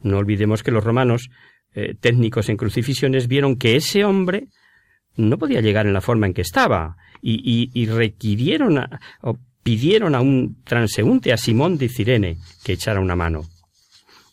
No 0.00 0.16
olvidemos 0.18 0.62
que 0.62 0.70
los 0.70 0.82
romanos, 0.82 1.28
eh, 1.74 1.94
técnicos 1.98 2.48
en 2.48 2.56
crucifixiones, 2.56 3.28
vieron 3.28 3.56
que 3.56 3.76
ese 3.76 4.04
hombre 4.04 4.48
no 5.16 5.38
podía 5.38 5.60
llegar 5.60 5.86
en 5.86 5.92
la 5.92 6.00
forma 6.00 6.26
en 6.26 6.34
que 6.34 6.42
estaba 6.42 6.96
y, 7.22 7.86
requirieron 7.86 8.78
o 9.22 9.38
pidieron 9.62 10.14
a 10.14 10.20
un 10.20 10.62
transeúnte, 10.64 11.32
a 11.32 11.36
Simón 11.36 11.76
de 11.78 11.88
Cirene, 11.88 12.38
que 12.64 12.72
echara 12.72 13.00
una 13.00 13.16
mano. 13.16 13.42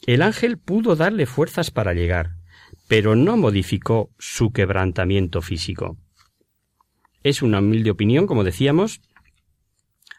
El 0.06 0.22
ángel 0.22 0.58
pudo 0.58 0.96
darle 0.96 1.26
fuerzas 1.26 1.70
para 1.70 1.94
llegar, 1.94 2.32
pero 2.88 3.16
no 3.16 3.36
modificó 3.36 4.10
su 4.18 4.52
quebrantamiento 4.52 5.42
físico. 5.42 5.98
Es 7.24 7.42
una 7.42 7.60
humilde 7.60 7.92
opinión, 7.92 8.26
como 8.26 8.46
decíamos, 8.46 9.02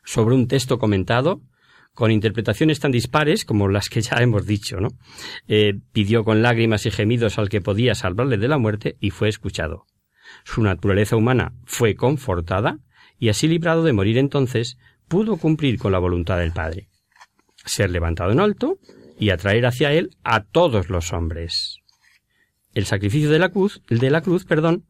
sobre 0.05 0.35
un 0.35 0.47
texto 0.47 0.79
comentado, 0.79 1.41
con 1.99 2.13
interpretaciones 2.13 2.79
tan 2.79 2.93
dispares 2.93 3.45
como 3.45 3.67
las 3.67 3.89
que 3.89 4.03
ya 4.03 4.19
hemos 4.19 4.47
dicho, 4.47 4.79
¿no? 4.79 4.91
Eh, 5.49 5.81
pidió 5.91 6.23
con 6.23 6.43
lágrimas 6.43 6.87
y 6.87 6.93
gemidos 6.93 7.41
al 7.41 7.49
que 7.49 7.61
podía 7.61 7.97
salvarle 7.97 8.37
de 8.37 8.47
la 8.47 8.57
muerte 8.57 8.97
y 9.01 9.11
fue 9.11 9.29
escuchado. 9.29 9.85
Su 10.45 10.63
naturaleza 10.63 11.17
humana 11.17 11.55
fue 11.65 11.97
confortada 11.97 12.79
y 13.19 13.31
así 13.31 13.49
librado 13.49 13.83
de 13.83 13.93
morir 13.93 14.17
entonces, 14.17 14.79
pudo 15.09 15.39
cumplir 15.39 15.81
con 15.81 15.91
la 15.91 15.99
voluntad 15.99 16.39
del 16.39 16.53
Padre. 16.53 16.89
Ser 17.65 17.91
levantado 17.91 18.31
en 18.31 18.39
alto 18.39 18.79
y 19.19 19.31
atraer 19.31 19.67
hacia 19.67 19.93
él 19.93 20.11
a 20.23 20.45
todos 20.45 20.91
los 20.91 21.13
hombres. 21.13 21.81
El 22.75 22.87
sacrificio 22.87 23.29
de 23.29 23.41
la 23.41 23.49
cruz, 23.49 23.83
de 23.91 24.11
la 24.11 24.21
cruz, 24.21 24.45
perdón, 24.45 24.85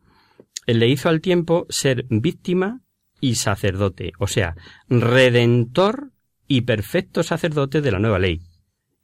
le 0.67 0.87
hizo 0.89 1.09
al 1.09 1.23
tiempo 1.23 1.65
ser 1.71 2.05
víctima 2.11 2.83
y 3.19 3.37
sacerdote, 3.37 4.13
o 4.19 4.27
sea, 4.27 4.57
redentor 4.91 6.13
y 6.49 6.63
perfecto 6.63 7.23
sacerdote 7.23 7.81
de 7.83 7.93
la 7.93 7.99
nueva 7.99 8.19
ley. 8.19 8.41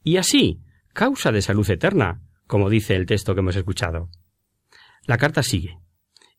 Y 0.03 0.17
así, 0.17 0.59
causa 0.93 1.31
de 1.31 1.41
salud 1.41 1.69
eterna, 1.69 2.21
como 2.47 2.69
dice 2.69 2.95
el 2.95 3.05
texto 3.05 3.33
que 3.33 3.39
hemos 3.39 3.55
escuchado. 3.55 4.09
La 5.05 5.17
carta 5.17 5.43
sigue. 5.43 5.77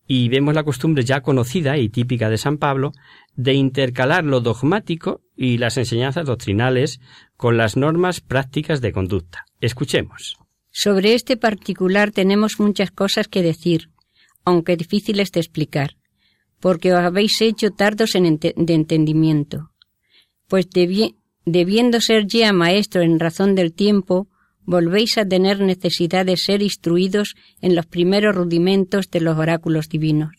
Y 0.08 0.28
vemos 0.28 0.54
la 0.54 0.64
costumbre 0.64 1.04
ya 1.04 1.20
conocida 1.20 1.78
y 1.78 1.88
típica 1.88 2.28
de 2.28 2.38
San 2.38 2.58
Pablo 2.58 2.92
de 3.34 3.54
intercalar 3.54 4.24
lo 4.24 4.40
dogmático 4.40 5.22
y 5.36 5.58
las 5.58 5.76
enseñanzas 5.78 6.26
doctrinales 6.26 7.00
con 7.36 7.56
las 7.56 7.76
normas 7.76 8.20
prácticas 8.20 8.80
de 8.80 8.92
conducta. 8.92 9.46
Escuchemos. 9.60 10.36
Sobre 10.70 11.14
este 11.14 11.36
particular 11.36 12.10
tenemos 12.10 12.60
muchas 12.60 12.90
cosas 12.90 13.28
que 13.28 13.42
decir, 13.42 13.90
aunque 14.44 14.76
difíciles 14.76 15.32
de 15.32 15.40
explicar, 15.40 15.96
porque 16.60 16.92
os 16.92 17.00
habéis 17.00 17.40
hecho 17.40 17.70
tardos 17.70 18.14
en 18.14 18.38
de 18.38 18.74
entendimiento. 18.74 19.72
Pues 20.48 20.68
debiendo 21.44 22.00
ser 22.00 22.26
ya 22.26 22.52
maestro 22.52 23.02
en 23.02 23.18
razón 23.18 23.54
del 23.54 23.72
tiempo, 23.72 24.28
volvéis 24.64 25.18
a 25.18 25.26
tener 25.26 25.60
necesidad 25.60 26.26
de 26.26 26.36
ser 26.36 26.62
instruidos 26.62 27.34
en 27.60 27.74
los 27.74 27.86
primeros 27.86 28.34
rudimentos 28.34 29.10
de 29.10 29.20
los 29.20 29.38
oráculos 29.38 29.88
divinos, 29.88 30.32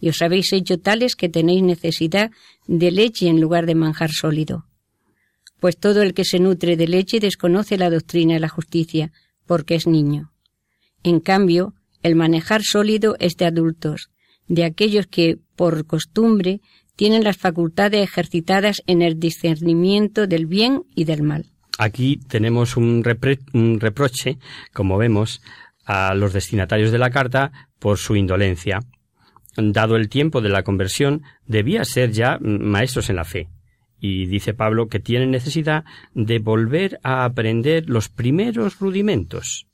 y 0.00 0.08
os 0.08 0.20
habéis 0.22 0.52
hecho 0.52 0.78
tales 0.78 1.14
que 1.14 1.28
tenéis 1.28 1.62
necesidad 1.62 2.30
de 2.66 2.90
leche 2.90 3.28
en 3.28 3.40
lugar 3.40 3.66
de 3.66 3.74
manjar 3.74 4.10
sólido. 4.10 4.66
Pues 5.60 5.78
todo 5.78 6.02
el 6.02 6.12
que 6.12 6.24
se 6.24 6.38
nutre 6.38 6.76
de 6.76 6.88
leche 6.88 7.20
desconoce 7.20 7.78
la 7.78 7.90
doctrina 7.90 8.34
de 8.34 8.40
la 8.40 8.48
justicia, 8.48 9.12
porque 9.46 9.74
es 9.74 9.86
niño. 9.86 10.32
En 11.02 11.20
cambio, 11.20 11.74
el 12.02 12.14
manejar 12.14 12.62
sólido 12.62 13.16
es 13.20 13.36
de 13.36 13.46
adultos, 13.46 14.10
de 14.48 14.64
aquellos 14.64 15.06
que, 15.06 15.38
por 15.56 15.86
costumbre, 15.86 16.60
tienen 16.96 17.24
las 17.24 17.36
facultades 17.36 18.02
ejercitadas 18.02 18.82
en 18.86 19.02
el 19.02 19.20
discernimiento 19.20 20.26
del 20.26 20.46
bien 20.46 20.84
y 20.94 21.04
del 21.04 21.22
mal. 21.22 21.46
Aquí 21.78 22.18
tenemos 22.28 22.76
un, 22.76 23.04
reproche, 23.04 24.38
como 24.72 24.96
vemos, 24.96 25.42
a 25.84 26.14
los 26.14 26.32
destinatarios 26.32 26.90
de 26.90 26.98
la 26.98 27.10
carta 27.10 27.52
por 27.78 27.98
su 27.98 28.16
indolencia. 28.16 28.80
Dado 29.56 29.96
el 29.96 30.08
tiempo 30.08 30.40
de 30.40 30.48
la 30.48 30.62
conversión, 30.62 31.22
debía 31.46 31.84
ser 31.84 32.12
ya 32.12 32.38
maestros 32.40 33.10
en 33.10 33.16
la 33.16 33.24
fe. 33.24 33.48
Y 33.98 34.26
dice 34.26 34.54
Pablo 34.54 34.88
que 34.88 35.00
tienen 35.00 35.30
necesidad 35.30 35.84
de 36.14 36.38
volver 36.38 36.98
a 37.02 37.24
aprender 37.24 37.88
los 37.88 38.08
primeros 38.08 38.78
rudimentos. 38.78 39.66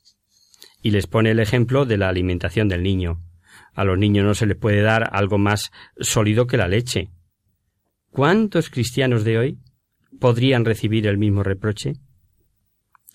Y 0.81 0.91
les 0.91 1.07
pone 1.07 1.31
el 1.31 1.39
ejemplo 1.39 1.85
de 1.85 1.97
la 1.97 2.09
alimentación 2.09 2.67
del 2.67 2.83
niño. 2.83 3.21
A 3.73 3.83
los 3.83 3.97
niños 3.97 4.25
no 4.25 4.35
se 4.35 4.45
les 4.45 4.57
puede 4.57 4.81
dar 4.81 5.09
algo 5.13 5.37
más 5.37 5.71
sólido 5.99 6.47
que 6.47 6.57
la 6.57 6.67
leche. 6.67 7.09
¿Cuántos 8.11 8.69
cristianos 8.69 9.23
de 9.23 9.37
hoy 9.37 9.59
podrían 10.19 10.65
recibir 10.65 11.07
el 11.07 11.17
mismo 11.17 11.43
reproche? 11.43 11.93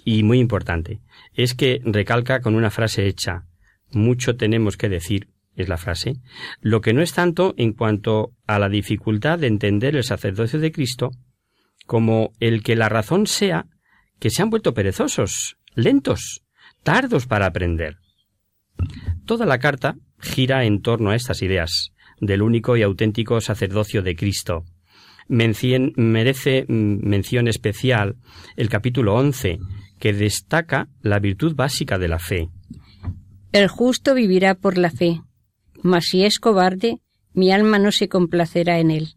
Y 0.04 0.22
muy 0.22 0.38
importante, 0.38 1.00
es 1.34 1.54
que 1.54 1.80
recalca 1.84 2.40
con 2.40 2.54
una 2.54 2.70
frase 2.70 3.06
hecha, 3.06 3.46
mucho 3.90 4.36
tenemos 4.36 4.76
que 4.76 4.88
decir, 4.88 5.28
es 5.54 5.68
la 5.68 5.76
frase, 5.76 6.16
lo 6.60 6.80
que 6.80 6.92
no 6.92 7.02
es 7.02 7.12
tanto 7.12 7.54
en 7.56 7.72
cuanto 7.72 8.32
a 8.46 8.58
la 8.58 8.68
dificultad 8.68 9.38
de 9.38 9.48
entender 9.48 9.96
el 9.96 10.04
sacerdocio 10.04 10.60
de 10.60 10.72
Cristo, 10.72 11.10
como 11.86 12.32
el 12.38 12.62
que 12.62 12.76
la 12.76 12.88
razón 12.88 13.26
sea 13.26 13.66
que 14.18 14.30
se 14.30 14.42
han 14.42 14.50
vuelto 14.50 14.74
perezosos, 14.74 15.56
lentos, 15.74 16.44
tardos 16.82 17.26
para 17.26 17.46
aprender. 17.46 17.96
Toda 19.24 19.46
la 19.46 19.58
carta 19.58 19.96
gira 20.20 20.64
en 20.64 20.82
torno 20.82 21.10
a 21.10 21.16
estas 21.16 21.42
ideas 21.42 21.92
del 22.20 22.42
único 22.42 22.76
y 22.76 22.82
auténtico 22.82 23.40
sacerdocio 23.40 24.02
de 24.02 24.16
Cristo. 24.16 24.64
merece 25.28 26.64
mención 26.68 27.48
especial 27.48 28.16
el 28.56 28.68
capítulo 28.68 29.14
11, 29.14 29.58
que 29.98 30.12
destaca 30.12 30.88
la 31.02 31.18
virtud 31.18 31.54
básica 31.54 31.98
de 31.98 32.08
la 32.08 32.18
fe. 32.18 32.48
El 33.52 33.68
justo 33.68 34.14
vivirá 34.14 34.54
por 34.54 34.78
la 34.78 34.90
fe, 34.90 35.20
mas 35.82 36.06
si 36.06 36.24
es 36.24 36.38
cobarde, 36.38 36.98
mi 37.32 37.52
alma 37.52 37.78
no 37.78 37.92
se 37.92 38.08
complacerá 38.08 38.78
en 38.78 38.90
él. 38.90 39.14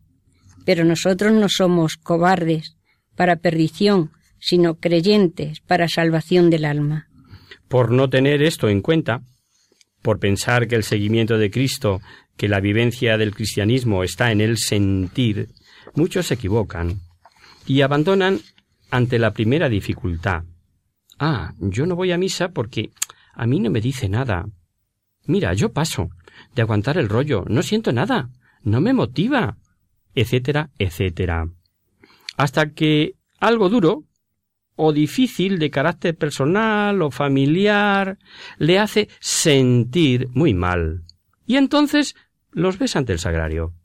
Pero 0.66 0.86
nosotros 0.86 1.34
no 1.34 1.50
somos 1.50 1.98
cobardes 1.98 2.78
para 3.16 3.38
perdición, 3.38 4.12
sino 4.40 4.76
creyentes 4.76 5.60
para 5.62 5.88
salvación 5.88 6.50
del 6.50 6.66
alma. 6.66 7.08
Por 7.68 7.92
no 7.92 8.10
tener 8.10 8.42
esto 8.44 8.70
en 8.70 8.82
cuenta, 8.82 9.22
por 10.02 10.20
pensar 10.20 10.68
que 10.68 10.76
el 10.76 10.84
seguimiento 10.84 11.38
de 11.38 11.52
Cristo, 11.52 12.02
que 12.38 12.48
la 12.48 12.60
vivencia 12.60 13.18
del 13.18 13.36
cristianismo 13.36 14.04
está 14.04 14.32
en 14.32 14.42
el 14.42 14.58
sentir, 14.58 15.50
muchos 15.96 16.28
se 16.28 16.36
equivocan 16.36 17.02
y 17.66 17.82
abandonan 17.82 18.40
ante 18.90 19.20
la 19.20 19.32
primera 19.32 19.70
dificultad. 19.70 20.44
Ah, 21.20 21.54
yo 21.60 21.86
no 21.86 21.96
voy 21.96 22.12
a 22.12 22.18
misa 22.18 22.50
porque 22.50 22.92
a 23.34 23.46
mí 23.46 23.60
no 23.60 23.70
me 23.70 23.82
dice 23.82 24.10
nada. 24.10 24.48
Mira, 25.26 25.54
yo 25.54 25.72
paso 25.72 26.10
de 26.56 26.62
aguantar 26.62 26.98
el 26.98 27.10
rollo, 27.10 27.46
no 27.48 27.62
siento 27.62 27.92
nada, 27.92 28.30
no 28.64 28.82
me 28.82 28.94
motiva, 28.94 29.58
etcétera, 30.16 30.72
etcétera. 30.80 31.48
Hasta 32.38 32.72
que 32.72 33.14
algo 33.40 33.70
duro, 33.70 34.04
o 34.84 34.94
difícil 34.94 35.60
de 35.60 35.70
carácter 35.70 36.18
personal 36.18 37.04
o 37.04 37.12
familiar 37.12 38.18
le 38.58 38.80
hace 38.80 39.10
sentir 39.20 40.28
muy 40.34 40.56
mal. 40.56 41.04
Y 41.46 41.58
entonces 41.58 42.16
los 42.50 42.80
ves 42.80 42.96
ante 42.96 43.14
el 43.14 43.20
sagrario. 43.20 43.76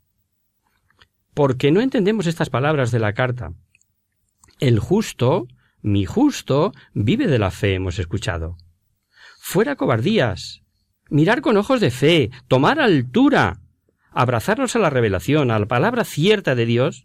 Porque 1.35 1.71
no 1.71 1.83
entendemos 1.83 2.27
estas 2.27 2.49
palabras 2.49 2.93
de 2.93 2.99
la 2.99 3.13
carta. 3.13 3.53
El 4.59 4.79
justo, 4.79 5.49
mi 5.83 6.07
justo, 6.07 6.73
vive 6.95 7.27
de 7.27 7.39
la 7.39 7.51
fe, 7.51 7.75
hemos 7.75 7.99
escuchado. 7.99 8.57
Fuera 9.39 9.77
cobardías. 9.77 10.63
Mirar 11.11 11.43
con 11.43 11.59
ojos 11.59 11.83
de 11.83 11.91
fe, 11.91 12.31
tomar 12.49 12.81
altura, 12.81 13.61
abrazarnos 14.13 14.75
a 14.77 14.79
la 14.79 14.89
revelación, 14.89 15.51
a 15.51 15.59
la 15.59 15.67
palabra 15.67 16.05
cierta 16.05 16.55
de 16.55 16.65
Dios, 16.65 17.05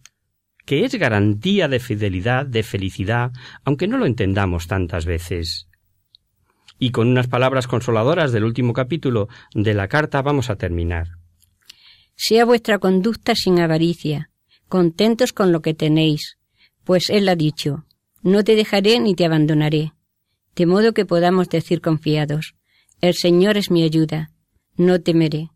que 0.65 0.86
es 0.86 0.96
garantía 0.96 1.68
de 1.68 1.80
fidelidad, 1.80 2.46
de 2.46 2.63
felicidad, 2.63 3.32
aunque 3.63 3.88
no 3.88 3.98
lo 3.98 4.06
entendamos 4.06 4.68
tantas 4.68 5.06
veces. 5.06 5.68
Y 6.80 6.91
con 6.91 7.08
unas 7.08 7.27
palabras 7.27 7.68
consoladoras 7.68 8.32
del 8.32 8.44
último 8.44 8.74
capítulo 8.74 9.27
de 9.53 9.74
la 9.74 9.88
carta 9.88 10.22
vamos 10.22 10.50
a 10.50 10.56
terminar. 10.56 11.10
Sea 12.15 12.46
vuestra 12.46 12.80
conducta 12.80 13.36
sin 13.36 13.60
avaricia, 13.60 14.30
contentos 14.68 15.34
con 15.34 15.51
lo 15.51 15.62
que 15.62 15.74
tenéis, 15.74 16.38
pues 16.84 17.10
Él 17.10 17.30
ha 17.30 17.36
dicho, 17.36 17.86
no 18.24 18.44
te 18.44 18.56
dejaré 18.56 19.00
ni 19.00 19.15
te 19.15 19.25
abandonaré, 19.25 19.94
de 20.56 20.65
modo 20.65 20.94
que 20.94 21.06
podamos 21.06 21.50
decir 21.50 21.82
confiados, 21.82 22.56
el 23.00 23.15
Señor 23.15 23.58
es 23.58 23.72
mi 23.72 23.84
ayuda, 23.84 24.32
no 24.75 25.01
temeré. 25.01 25.50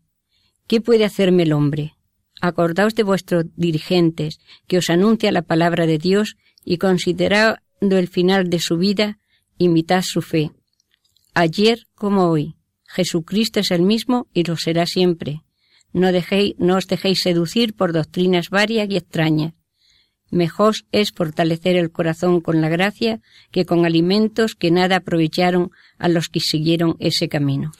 ¿Qué 0.66 0.80
puede 0.80 1.04
hacerme 1.04 1.44
el 1.44 1.52
hombre? 1.52 1.95
Acordaos 2.40 2.94
de 2.94 3.02
vuestros 3.02 3.46
dirigentes, 3.56 4.40
que 4.66 4.78
os 4.78 4.90
anuncia 4.90 5.32
la 5.32 5.42
palabra 5.42 5.86
de 5.86 5.98
Dios, 5.98 6.36
y 6.64 6.78
considerando 6.78 7.58
el 7.80 8.08
final 8.08 8.50
de 8.50 8.58
su 8.58 8.76
vida, 8.76 9.18
imitad 9.58 10.02
su 10.02 10.20
fe. 10.22 10.50
Ayer 11.34 11.86
como 11.94 12.28
hoy, 12.28 12.56
Jesucristo 12.86 13.60
es 13.60 13.70
el 13.70 13.82
mismo 13.82 14.26
y 14.32 14.44
lo 14.44 14.56
será 14.56 14.86
siempre. 14.86 15.42
No, 15.92 16.12
dejéis, 16.12 16.54
no 16.58 16.76
os 16.76 16.86
dejéis 16.86 17.20
seducir 17.22 17.74
por 17.74 17.92
doctrinas 17.92 18.50
varias 18.50 18.88
y 18.90 18.96
extrañas. 18.96 19.54
Mejor 20.30 20.74
es 20.92 21.12
fortalecer 21.12 21.76
el 21.76 21.92
corazón 21.92 22.40
con 22.40 22.60
la 22.60 22.68
gracia 22.68 23.20
que 23.50 23.64
con 23.64 23.86
alimentos 23.86 24.54
que 24.54 24.70
nada 24.70 24.96
aprovecharon 24.96 25.70
a 25.98 26.08
los 26.08 26.28
que 26.28 26.40
siguieron 26.40 26.96
ese 26.98 27.28
camino 27.28 27.72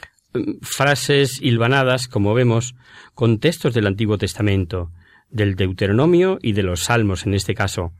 frases 0.62 1.40
hilvanadas, 1.40 2.09
como 2.09 2.35
vemos, 2.35 2.75
con 3.14 3.38
textos 3.38 3.75
del 3.75 3.87
Antiguo 3.87 4.19
Testamento, 4.19 4.90
del 5.31 5.57
Deuteronomio 5.57 6.38
y 6.43 6.52
de 6.52 6.62
los 6.62 6.85
Salmos 6.85 7.26
en 7.26 7.35
este 7.35 7.55
caso, 7.55 7.93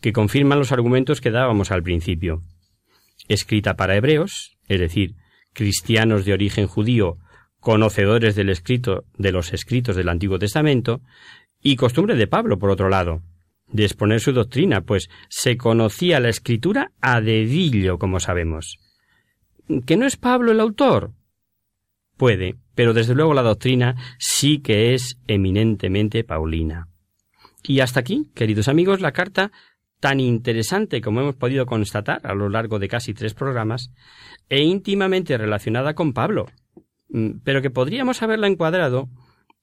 que 0.00 0.12
confirman 0.12 0.58
los 0.58 0.72
argumentos 0.72 1.20
que 1.20 1.30
dábamos 1.30 1.70
al 1.70 1.82
principio. 1.82 2.42
Escrita 3.28 3.76
para 3.76 3.96
hebreos, 3.96 4.56
es 4.68 4.80
decir, 4.80 5.14
cristianos 5.52 6.24
de 6.24 6.32
origen 6.32 6.66
judío, 6.66 7.18
conocedores 7.60 8.34
del 8.34 8.50
escrito 8.50 9.04
de 9.16 9.32
los 9.32 9.52
escritos 9.52 9.96
del 9.96 10.08
Antiguo 10.08 10.38
Testamento, 10.38 11.00
y 11.62 11.76
costumbre 11.76 12.16
de 12.16 12.26
Pablo, 12.26 12.58
por 12.58 12.70
otro 12.70 12.88
lado, 12.88 13.22
de 13.68 13.84
exponer 13.84 14.20
su 14.20 14.32
doctrina, 14.32 14.80
pues 14.80 15.10
se 15.28 15.56
conocía 15.56 16.20
la 16.20 16.28
escritura 16.28 16.92
a 17.00 17.20
dedillo, 17.20 17.98
como 17.98 18.18
sabemos. 18.18 18.78
¿Que 19.86 19.96
no 19.96 20.06
es 20.06 20.16
Pablo 20.16 20.52
el 20.52 20.60
autor? 20.60 21.12
Puede, 22.20 22.56
pero 22.74 22.92
desde 22.92 23.14
luego 23.14 23.32
la 23.32 23.40
doctrina 23.40 23.96
sí 24.18 24.58
que 24.58 24.92
es 24.92 25.16
eminentemente 25.26 26.22
paulina. 26.22 26.86
Y 27.62 27.80
hasta 27.80 28.00
aquí, 28.00 28.30
queridos 28.34 28.68
amigos, 28.68 29.00
la 29.00 29.12
carta 29.12 29.52
tan 30.00 30.20
interesante 30.20 31.00
como 31.00 31.22
hemos 31.22 31.36
podido 31.36 31.64
constatar 31.64 32.20
a 32.24 32.34
lo 32.34 32.50
largo 32.50 32.78
de 32.78 32.88
casi 32.88 33.14
tres 33.14 33.32
programas, 33.32 33.90
e 34.50 34.62
íntimamente 34.62 35.38
relacionada 35.38 35.94
con 35.94 36.12
Pablo, 36.12 36.44
mm, 37.08 37.38
pero 37.42 37.62
que 37.62 37.70
podríamos 37.70 38.20
haberla 38.20 38.48
encuadrado 38.48 39.08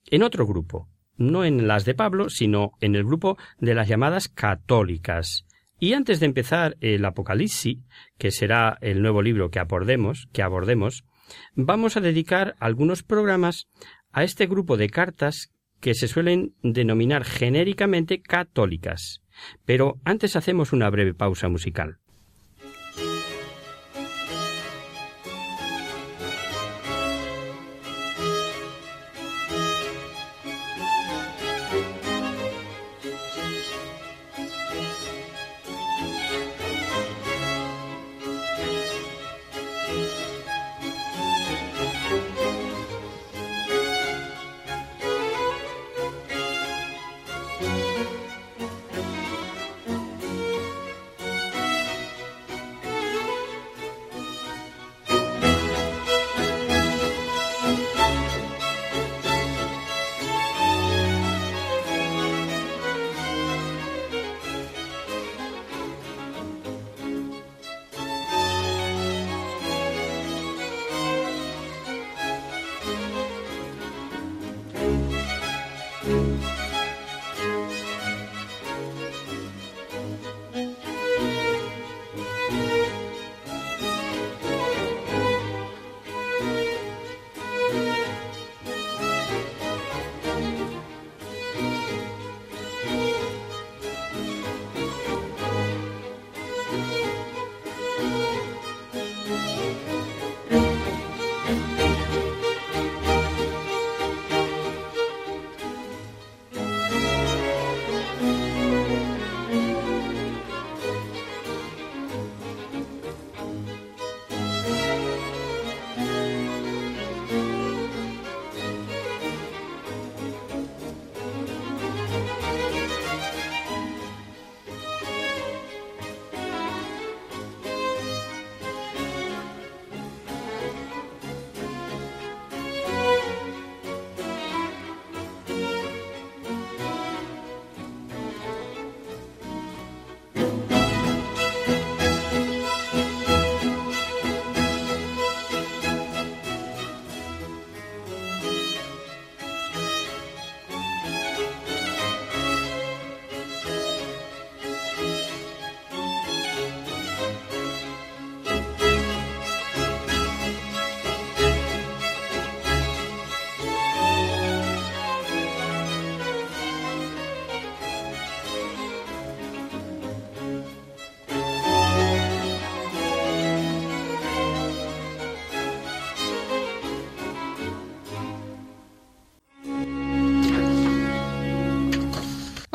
en 0.10 0.24
otro 0.24 0.48
grupo, 0.48 0.90
no 1.16 1.46
en 1.46 1.68
las 1.68 1.86
de 1.86 1.94
Pablo, 1.94 2.32
sino 2.32 2.72
en 2.82 2.96
el 2.96 3.04
grupo 3.04 3.38
de 3.60 3.76
las 3.76 3.88
llamadas 3.88 4.30
católicas. 4.30 5.46
Y 5.80 5.94
antes 5.94 6.20
de 6.20 6.26
empezar 6.26 6.76
el 6.82 7.06
Apocalipsis, 7.06 7.78
que 8.18 8.32
será 8.32 8.80
el 8.82 9.04
nuevo 9.04 9.22
libro 9.22 9.52
que 9.52 9.60
abordemos, 9.60 10.28
que 10.34 10.42
abordemos, 10.42 11.04
vamos 11.56 11.98
a 11.98 12.02
dedicar 12.02 12.56
algunos 12.60 13.04
programas 13.04 13.68
a 14.12 14.24
este 14.24 14.48
grupo 14.48 14.78
de 14.78 14.90
cartas 14.90 15.52
que 15.80 15.94
se 15.94 16.08
suelen 16.08 16.56
denominar 16.64 17.24
genéricamente 17.24 18.22
católicas. 18.22 19.22
Pero 19.66 20.00
antes 20.04 20.36
hacemos 20.36 20.74
una 20.74 20.90
breve 20.90 21.14
pausa 21.14 21.50
musical. 21.50 22.00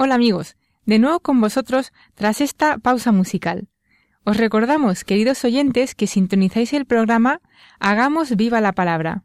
Hola 0.05 0.17
amigos, 0.17 0.57
de 0.85 0.99
nuevo 0.99 1.21
con 1.21 1.41
vosotros 1.41 1.93
tras 2.17 2.41
esta 2.41 2.77
pausa 2.79 3.12
musical. 3.12 3.69
Os 4.25 4.37
recordamos, 4.37 5.05
queridos 5.05 5.45
oyentes, 5.45 5.95
que 5.95 6.09
sintonizáis 6.09 6.73
el 6.73 6.87
programa 6.87 7.41
Hagamos 7.79 8.35
viva 8.35 8.61
la 8.61 8.73
palabra. 8.73 9.23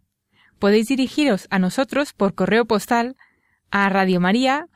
Podéis 0.59 0.87
dirigiros 0.87 1.47
a 1.49 1.57
nosotros 1.57 2.13
por 2.13 2.35
correo 2.35 2.65
postal 2.65 3.15
a 3.71 3.89
Radio 3.89 4.19
María, 4.19 4.67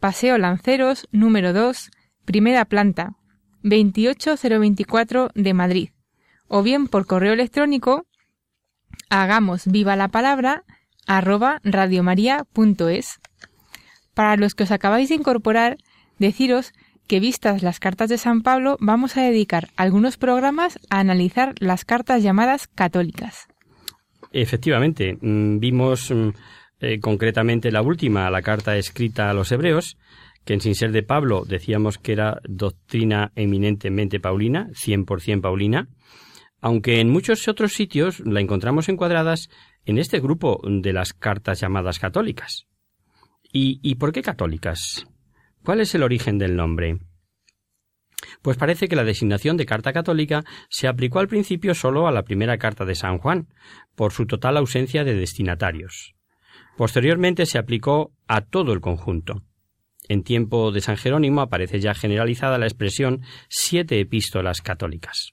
Paseo 0.00 0.36
Lanceros, 0.36 1.08
número 1.12 1.54
2, 1.54 1.92
primera 2.26 2.66
planta, 2.66 3.16
28024 3.62 5.30
de 5.34 5.54
Madrid, 5.54 5.88
o 6.48 6.62
bien 6.62 6.88
por 6.88 7.06
correo 7.06 7.32
electrónico 7.32 8.04
hagamos 9.08 9.64
viva 9.64 9.96
la 9.96 10.08
palabra 10.08 10.64
arroba 11.06 11.62
radiomaria.es. 11.64 13.18
Para 14.18 14.36
los 14.36 14.56
que 14.56 14.64
os 14.64 14.72
acabáis 14.72 15.10
de 15.10 15.14
incorporar, 15.14 15.78
deciros 16.18 16.72
que 17.06 17.20
vistas 17.20 17.62
las 17.62 17.78
cartas 17.78 18.08
de 18.08 18.18
San 18.18 18.42
Pablo 18.42 18.76
vamos 18.80 19.16
a 19.16 19.22
dedicar 19.22 19.68
algunos 19.76 20.16
programas 20.16 20.80
a 20.90 20.98
analizar 20.98 21.54
las 21.60 21.84
cartas 21.84 22.20
llamadas 22.24 22.66
católicas. 22.66 23.46
Efectivamente, 24.32 25.16
mm, 25.20 25.60
vimos 25.60 26.10
mm, 26.10 26.30
eh, 26.80 26.98
concretamente 26.98 27.70
la 27.70 27.80
última, 27.80 28.28
la 28.28 28.42
carta 28.42 28.76
escrita 28.76 29.30
a 29.30 29.34
los 29.34 29.52
hebreos, 29.52 29.96
que 30.44 30.58
sin 30.58 30.74
ser 30.74 30.90
de 30.90 31.04
Pablo 31.04 31.44
decíamos 31.46 31.98
que 31.98 32.10
era 32.10 32.40
doctrina 32.42 33.30
eminentemente 33.36 34.18
paulina, 34.18 34.66
100% 34.72 35.42
paulina, 35.42 35.86
aunque 36.60 36.98
en 36.98 37.08
muchos 37.08 37.46
otros 37.46 37.72
sitios 37.72 38.18
la 38.26 38.40
encontramos 38.40 38.88
encuadradas 38.88 39.48
en 39.84 39.96
este 39.96 40.18
grupo 40.18 40.60
de 40.64 40.92
las 40.92 41.12
cartas 41.12 41.60
llamadas 41.60 42.00
católicas. 42.00 42.67
¿Y, 43.52 43.80
¿Y 43.82 43.94
por 43.96 44.12
qué 44.12 44.22
católicas? 44.22 45.06
¿Cuál 45.62 45.80
es 45.80 45.94
el 45.94 46.02
origen 46.02 46.38
del 46.38 46.56
nombre? 46.56 46.98
Pues 48.42 48.56
parece 48.56 48.88
que 48.88 48.96
la 48.96 49.04
designación 49.04 49.56
de 49.56 49.66
carta 49.66 49.92
católica 49.92 50.44
se 50.68 50.88
aplicó 50.88 51.18
al 51.18 51.28
principio 51.28 51.74
solo 51.74 52.06
a 52.06 52.12
la 52.12 52.24
primera 52.24 52.58
carta 52.58 52.84
de 52.84 52.94
San 52.94 53.18
Juan, 53.18 53.48
por 53.94 54.12
su 54.12 54.26
total 54.26 54.56
ausencia 54.56 55.04
de 55.04 55.14
destinatarios. 55.14 56.14
Posteriormente 56.76 57.46
se 57.46 57.58
aplicó 57.58 58.12
a 58.26 58.40
todo 58.42 58.72
el 58.72 58.80
conjunto. 58.80 59.42
En 60.08 60.22
tiempo 60.22 60.72
de 60.72 60.80
San 60.80 60.96
Jerónimo 60.96 61.40
aparece 61.40 61.80
ya 61.80 61.94
generalizada 61.94 62.58
la 62.58 62.66
expresión 62.66 63.22
siete 63.48 64.00
epístolas 64.00 64.62
católicas. 64.62 65.32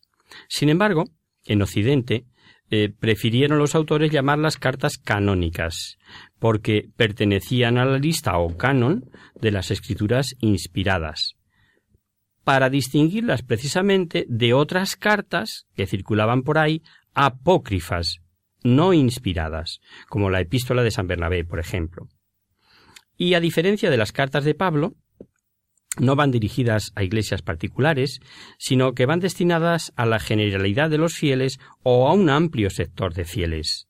Sin 0.49 0.69
embargo, 0.69 1.05
en 1.45 1.61
Occidente, 1.61 2.25
eh, 2.71 2.91
prefirieron 2.99 3.59
los 3.59 3.75
autores 3.75 4.11
llamarlas 4.11 4.57
cartas 4.57 4.97
canónicas, 4.97 5.97
porque 6.39 6.89
pertenecían 6.95 7.77
a 7.77 7.85
la 7.85 7.97
lista 7.97 8.37
o 8.37 8.57
canon 8.57 9.09
de 9.39 9.51
las 9.51 9.71
escrituras 9.71 10.35
inspiradas, 10.39 11.35
para 12.43 12.69
distinguirlas 12.69 13.41
precisamente 13.41 14.25
de 14.29 14.53
otras 14.53 14.95
cartas 14.95 15.65
que 15.75 15.87
circulaban 15.87 16.43
por 16.43 16.57
ahí 16.57 16.81
apócrifas, 17.13 18.19
no 18.63 18.93
inspiradas, 18.93 19.79
como 20.09 20.29
la 20.29 20.41
epístola 20.41 20.83
de 20.83 20.91
San 20.91 21.07
Bernabé, 21.07 21.45
por 21.45 21.59
ejemplo. 21.59 22.07
Y 23.17 23.33
a 23.33 23.39
diferencia 23.39 23.89
de 23.89 23.97
las 23.97 24.11
cartas 24.11 24.43
de 24.43 24.55
Pablo, 24.55 24.95
no 25.99 26.15
van 26.15 26.31
dirigidas 26.31 26.91
a 26.95 27.03
iglesias 27.03 27.41
particulares, 27.41 28.19
sino 28.57 28.93
que 28.93 29.05
van 29.05 29.19
destinadas 29.19 29.93
a 29.95 30.05
la 30.05 30.19
generalidad 30.19 30.89
de 30.89 30.97
los 30.97 31.15
fieles 31.15 31.59
o 31.83 32.07
a 32.07 32.13
un 32.13 32.29
amplio 32.29 32.69
sector 32.69 33.13
de 33.13 33.25
fieles. 33.25 33.87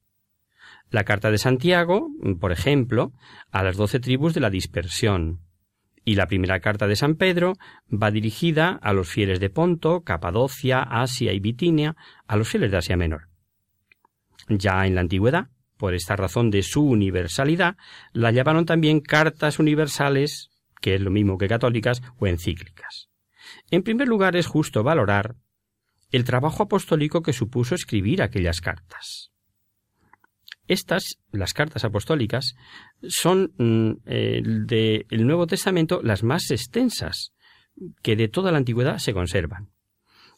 La 0.96 1.04
carta 1.04 1.30
de 1.30 1.38
Santiago, 1.38 2.10
por 2.40 2.54
ejemplo, 2.54 3.12
a 3.52 3.64
las 3.64 3.76
doce 3.76 4.00
tribus 4.00 4.34
de 4.34 4.40
la 4.40 4.50
dispersión, 4.50 5.42
y 6.06 6.16
la 6.16 6.28
primera 6.28 6.62
carta 6.62 6.88
de 6.88 6.96
San 6.96 7.16
Pedro 7.16 7.56
va 7.92 8.12
dirigida 8.12 8.80
a 8.82 8.94
los 8.94 9.10
fieles 9.10 9.42
de 9.42 9.50
Ponto, 9.50 10.06
Capadocia, 10.06 10.80
Asia 10.80 11.34
y 11.34 11.42
Bitinia, 11.42 11.98
a 12.28 12.38
los 12.38 12.48
fieles 12.48 12.72
de 12.72 12.78
Asia 12.78 12.96
Menor. 12.96 13.28
Ya 14.48 14.88
en 14.88 14.96
la 14.96 15.02
antigüedad, 15.02 15.50
por 15.76 15.96
esta 15.96 16.16
razón 16.16 16.50
de 16.50 16.64
su 16.64 16.88
universalidad, 16.88 17.76
la 18.14 18.32
llamaron 18.32 18.66
también 18.66 19.02
cartas 19.02 19.60
universales 19.60 20.50
que 20.80 20.96
es 20.96 21.02
lo 21.02 21.12
mismo 21.12 21.38
que 21.38 21.50
católicas, 21.50 22.02
o 22.20 22.28
encíclicas. 22.28 23.10
En 23.70 23.84
primer 23.84 24.08
lugar, 24.08 24.38
es 24.38 24.48
justo 24.48 24.82
valorar 24.82 25.36
el 26.12 26.24
trabajo 26.24 26.64
apostólico 26.64 27.22
que 27.22 27.34
supuso 27.34 27.76
escribir 27.76 28.22
aquellas 28.22 28.62
cartas. 28.62 29.35
Estas, 30.68 31.20
las 31.32 31.54
cartas 31.54 31.86
apostólicas, 31.86 32.56
son 33.02 33.54
mm, 33.58 33.92
del 34.06 35.28
Nuevo 35.28 35.48
Testamento 35.48 36.02
las 36.04 36.24
más 36.24 36.50
extensas 36.52 37.34
que 38.02 38.16
de 38.16 38.28
toda 38.28 38.52
la 38.52 38.58
antigüedad 38.58 38.98
se 38.98 39.14
conservan. 39.14 39.70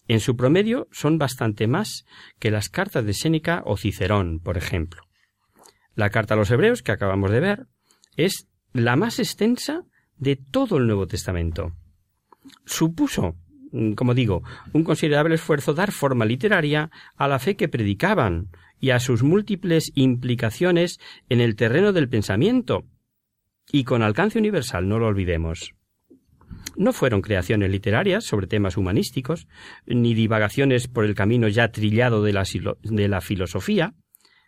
En 0.07 0.19
su 0.19 0.35
promedio 0.37 0.87
son 0.91 1.17
bastante 1.17 1.67
más 1.67 2.05
que 2.39 2.51
las 2.51 2.69
cartas 2.69 3.05
de 3.05 3.13
Séneca 3.13 3.61
o 3.65 3.77
Cicerón, 3.77 4.39
por 4.39 4.57
ejemplo. 4.57 5.03
La 5.95 6.09
carta 6.09 6.33
a 6.33 6.37
los 6.37 6.51
hebreos 6.51 6.81
que 6.81 6.91
acabamos 6.91 7.31
de 7.31 7.39
ver 7.39 7.67
es 8.15 8.47
la 8.73 8.95
más 8.95 9.19
extensa 9.19 9.83
de 10.17 10.35
todo 10.35 10.77
el 10.77 10.87
Nuevo 10.87 11.07
Testamento. 11.07 11.73
Supuso, 12.65 13.35
mm, 13.71 13.93
como 13.93 14.13
digo, 14.13 14.43
un 14.73 14.83
considerable 14.83 15.35
esfuerzo 15.35 15.73
dar 15.73 15.91
forma 15.91 16.25
literaria 16.25 16.89
a 17.15 17.27
la 17.27 17.39
fe 17.39 17.55
que 17.55 17.67
predicaban 17.67 18.49
y 18.79 18.91
a 18.91 18.99
sus 18.99 19.23
múltiples 19.23 19.91
implicaciones 19.95 20.99
en 21.29 21.41
el 21.41 21.55
terreno 21.55 21.93
del 21.93 22.09
pensamiento, 22.09 22.85
y 23.71 23.83
con 23.83 24.01
alcance 24.01 24.39
universal, 24.39 24.87
no 24.87 24.99
lo 24.99 25.07
olvidemos. 25.07 25.73
No 26.75 26.93
fueron 26.93 27.21
creaciones 27.21 27.69
literarias 27.69 28.23
sobre 28.23 28.47
temas 28.47 28.77
humanísticos, 28.77 29.47
ni 29.85 30.13
divagaciones 30.13 30.87
por 30.87 31.05
el 31.05 31.15
camino 31.15 31.47
ya 31.47 31.69
trillado 31.69 32.23
de 32.23 32.33
la, 32.33 33.21
filosofía, 33.21 33.93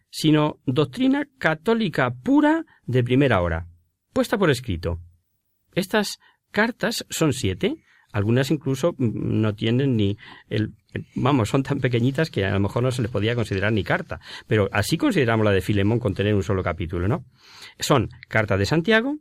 sino 0.09 0.59
doctrina 0.65 1.27
católica 1.37 2.11
pura 2.11 2.65
de 2.85 3.03
primera 3.03 3.41
hora, 3.41 3.67
puesta 4.13 4.37
por 4.37 4.49
escrito, 4.49 5.01
estas 5.75 6.19
cartas 6.51 7.05
son 7.09 7.33
siete, 7.33 7.83
algunas 8.12 8.52
incluso 8.52 8.93
mm, 8.98 9.41
no 9.41 9.56
tienen 9.56 9.95
ni 9.95 10.17
el, 10.50 10.74
vamos, 11.15 11.50
son 11.50 11.63
tan 11.63 11.80
pequeñitas 11.80 12.30
que 12.30 12.45
a 12.45 12.52
lo 12.52 12.60
mejor 12.60 12.84
no 12.84 12.91
se 12.91 13.02
les 13.02 13.12
podía 13.12 13.36
considerar 13.36 13.72
ni 13.72 13.84
carta, 13.84 14.19
pero 14.48 14.69
así 14.72 14.98
consideramos 14.98 15.45
la 15.45 15.52
de 15.52 15.62
Filemón 15.62 16.00
con 16.00 16.13
tener 16.13 16.36
un 16.36 16.43
solo 16.43 16.63
capítulo, 16.63 17.08
¿no? 17.08 17.26
Son 17.80 18.10
carta 18.28 18.58
de 18.58 18.65
Santiago, 18.65 19.17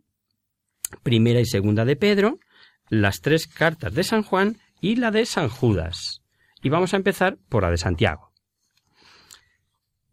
primera 1.02 1.40
y 1.40 1.46
segunda 1.46 1.84
de 1.84 1.96
Pedro, 1.96 2.38
las 2.88 3.20
tres 3.20 3.46
cartas 3.46 3.94
de 3.94 4.04
San 4.04 4.22
Juan 4.22 4.58
y 4.80 4.96
la 4.96 5.10
de 5.10 5.26
San 5.26 5.48
Judas. 5.48 6.22
Y 6.62 6.70
vamos 6.70 6.94
a 6.94 6.96
empezar 6.96 7.38
por 7.48 7.62
la 7.62 7.70
de 7.70 7.76
Santiago. 7.76 8.32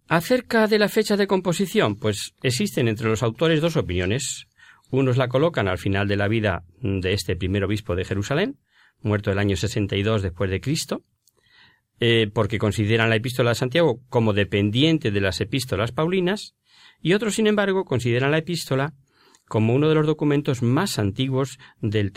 Acerca 0.07 0.67
de 0.67 0.77
la 0.77 0.87
fecha 0.87 1.17
de 1.17 1.25
composición, 1.25 1.95
pues 1.95 2.33
existen 2.43 2.87
entre 2.87 3.09
los 3.09 3.23
autores 3.23 3.61
dos 3.61 3.75
opiniones. 3.75 4.47
Unos 4.91 5.17
la 5.17 5.27
colocan 5.27 5.67
al 5.67 5.79
final 5.79 6.07
de 6.07 6.15
la 6.15 6.27
vida 6.27 6.63
de 6.79 7.13
este 7.13 7.35
primer 7.35 7.63
obispo 7.63 7.95
de 7.95 8.05
Jerusalén, 8.05 8.59
muerto 9.01 9.31
el 9.31 9.39
año 9.39 9.55
62 9.55 10.21
después 10.21 10.49
de 10.49 10.61
Cristo, 10.61 11.03
eh, 11.99 12.29
porque 12.33 12.59
consideran 12.59 13.09
la 13.09 13.15
epístola 13.15 13.51
de 13.51 13.55
Santiago 13.55 14.01
como 14.09 14.33
dependiente 14.33 15.11
de 15.11 15.21
las 15.21 15.39
epístolas 15.41 15.91
paulinas, 15.91 16.55
y 17.01 17.13
otros, 17.13 17.35
sin 17.35 17.47
embargo, 17.47 17.85
consideran 17.85 18.31
la 18.31 18.39
epístola 18.39 18.93
como 19.47 19.75
uno 19.75 19.89
de 19.89 19.95
los 19.95 20.07
documentos 20.07 20.63
más 20.63 20.97
antiguos 20.97 21.59
del, 21.79 22.11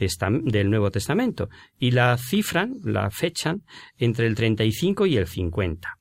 Nuevo 0.71 0.91
Testamento, 0.91 1.49
y 1.79 1.91
la 1.91 2.17
cifran, 2.17 2.77
la 2.83 3.11
fechan, 3.11 3.65
entre 3.99 4.27
el 4.27 4.35
35 4.35 5.07
y 5.07 5.17
el 5.17 5.27
50. 5.27 5.99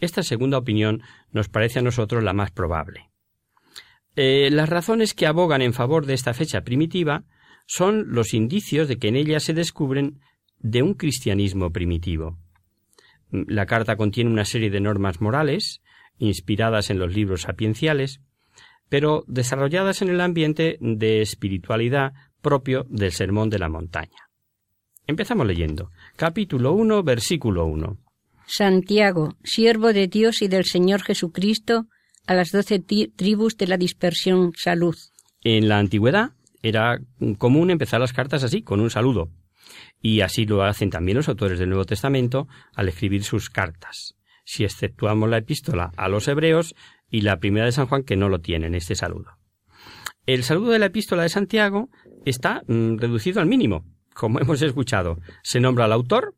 Esta 0.00 0.22
segunda 0.22 0.58
opinión 0.58 1.02
nos 1.32 1.48
parece 1.48 1.80
a 1.80 1.82
nosotros 1.82 2.22
la 2.22 2.32
más 2.32 2.52
probable. 2.52 3.10
Eh, 4.14 4.48
las 4.50 4.68
razones 4.68 5.12
que 5.12 5.26
abogan 5.26 5.60
en 5.60 5.74
favor 5.74 6.06
de 6.06 6.14
esta 6.14 6.34
fecha 6.34 6.62
primitiva 6.62 7.24
son 7.68 8.14
los 8.14 8.32
indicios 8.32 8.88
de 8.88 8.98
que 8.98 9.08
en 9.08 9.16
ella 9.16 9.40
se 9.40 9.52
descubren 9.52 10.20
de 10.58 10.82
un 10.82 10.94
cristianismo 10.94 11.70
primitivo. 11.70 12.38
La 13.30 13.66
carta 13.66 13.96
contiene 13.96 14.30
una 14.30 14.46
serie 14.46 14.70
de 14.70 14.80
normas 14.80 15.20
morales, 15.20 15.82
inspiradas 16.18 16.88
en 16.88 16.98
los 16.98 17.14
libros 17.14 17.42
sapienciales, 17.42 18.22
pero 18.88 19.22
desarrolladas 19.28 20.00
en 20.00 20.08
el 20.08 20.22
ambiente 20.22 20.78
de 20.80 21.20
espiritualidad 21.20 22.14
propio 22.40 22.86
del 22.88 23.12
Sermón 23.12 23.50
de 23.50 23.58
la 23.58 23.68
Montaña. 23.68 24.30
Empezamos 25.06 25.46
leyendo. 25.46 25.90
Capítulo 26.16 26.72
1, 26.72 27.02
versículo 27.02 27.66
1. 27.66 27.98
Santiago, 28.46 29.36
siervo 29.44 29.92
de 29.92 30.08
Dios 30.08 30.40
y 30.40 30.48
del 30.48 30.64
Señor 30.64 31.02
Jesucristo, 31.02 31.86
a 32.26 32.32
las 32.34 32.50
doce 32.50 32.78
tribus 32.78 33.58
de 33.58 33.66
la 33.66 33.76
dispersión 33.76 34.52
salud. 34.56 34.96
En 35.42 35.68
la 35.68 35.78
antigüedad 35.78 36.32
era 36.62 37.00
común 37.38 37.70
empezar 37.70 38.00
las 38.00 38.12
cartas 38.12 38.44
así, 38.44 38.62
con 38.62 38.80
un 38.80 38.90
saludo. 38.90 39.30
Y 40.00 40.20
así 40.20 40.46
lo 40.46 40.62
hacen 40.62 40.90
también 40.90 41.16
los 41.16 41.28
autores 41.28 41.58
del 41.58 41.68
Nuevo 41.68 41.84
Testamento 41.84 42.48
al 42.74 42.88
escribir 42.88 43.24
sus 43.24 43.50
cartas. 43.50 44.14
Si 44.44 44.64
exceptuamos 44.64 45.28
la 45.28 45.38
epístola 45.38 45.92
a 45.96 46.08
los 46.08 46.28
hebreos 46.28 46.74
y 47.10 47.22
la 47.22 47.38
primera 47.38 47.66
de 47.66 47.72
San 47.72 47.86
Juan 47.86 48.02
que 48.02 48.16
no 48.16 48.28
lo 48.28 48.40
tienen, 48.40 48.74
este 48.74 48.94
saludo. 48.94 49.38
El 50.26 50.44
saludo 50.44 50.72
de 50.72 50.78
la 50.78 50.86
epístola 50.86 51.22
de 51.22 51.28
Santiago 51.28 51.88
está 52.24 52.62
mm, 52.66 52.98
reducido 52.98 53.40
al 53.40 53.46
mínimo, 53.46 53.84
como 54.14 54.40
hemos 54.40 54.62
escuchado. 54.62 55.18
Se 55.42 55.60
nombra 55.60 55.86
al 55.86 55.92
autor, 55.92 56.34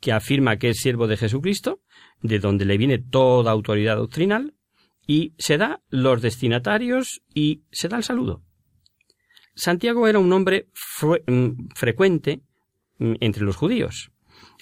que 0.00 0.12
afirma 0.12 0.58
que 0.58 0.70
es 0.70 0.78
siervo 0.78 1.06
de 1.06 1.16
Jesucristo, 1.16 1.80
de 2.22 2.38
donde 2.38 2.64
le 2.64 2.78
viene 2.78 2.98
toda 2.98 3.52
autoridad 3.52 3.96
doctrinal, 3.96 4.54
y 5.06 5.34
se 5.38 5.56
da 5.56 5.80
los 5.88 6.20
destinatarios 6.20 7.22
y 7.34 7.62
se 7.70 7.88
da 7.88 7.96
el 7.96 8.04
saludo. 8.04 8.42
Santiago 9.58 10.06
era 10.06 10.20
un 10.20 10.28
nombre 10.28 10.68
mm, 11.26 11.70
frecuente 11.74 12.42
mm, 12.98 13.14
entre 13.18 13.42
los 13.42 13.56
judíos. 13.56 14.12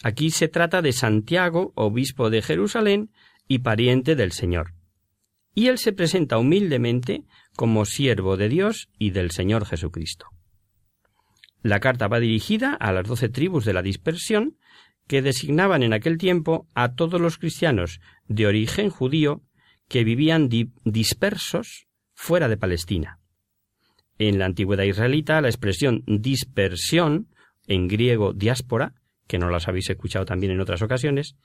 Aquí 0.03 0.31
se 0.31 0.49
trata 0.49 0.81
de 0.81 0.93
Santiago, 0.93 1.73
obispo 1.75 2.31
de 2.31 2.41
Jerusalén 2.41 3.11
y 3.47 3.59
pariente 3.59 4.17
del 4.17 4.33
Señor. 4.33 4.73
Y 5.55 5.67
él 5.67 5.77
se 5.77 5.93
presenta 5.93 6.39
humildemente 6.39 7.25
como 7.57 7.85
siervo 7.85 8.39
de 8.39 8.49
Dios 8.49 8.89
y 8.99 9.11
del 9.11 9.33
Señor 9.33 9.67
Jesucristo. 9.67 10.29
La 11.63 11.79
carta 11.79 12.09
va 12.09 12.19
dirigida 12.19 12.73
a 12.73 12.91
las 12.91 13.07
doce 13.07 13.29
tribus 13.29 13.67
de 13.67 13.75
la 13.75 13.83
dispersión, 13.83 14.57
que 15.07 15.21
designaban 15.21 15.83
en 15.83 15.93
aquel 15.93 16.17
tiempo 16.17 16.67
a 16.75 16.95
todos 16.95 17.21
los 17.21 17.37
cristianos 17.37 18.01
de 18.29 18.47
origen 18.47 18.89
judío 18.89 19.43
que 19.89 20.05
vivían 20.05 20.49
dispersos 20.85 21.87
fuera 22.15 22.49
de 22.49 22.57
Palestina. 22.57 23.21
En 24.19 24.39
la 24.39 24.47
antigüedad 24.47 24.85
israelita, 24.85 25.41
la 25.41 25.49
expresión 25.49 26.03
dispersión, 26.07 27.29
en 27.67 27.89
griego 27.89 28.33
diáspora, 28.33 28.95
que 29.27 29.39
no 29.39 29.51
las 29.51 29.69
habéis 29.69 29.91
escuchado 29.91 30.25
también 30.25 30.53
en 30.53 30.61
otras 30.61 30.83
ocasiones, 30.83 31.37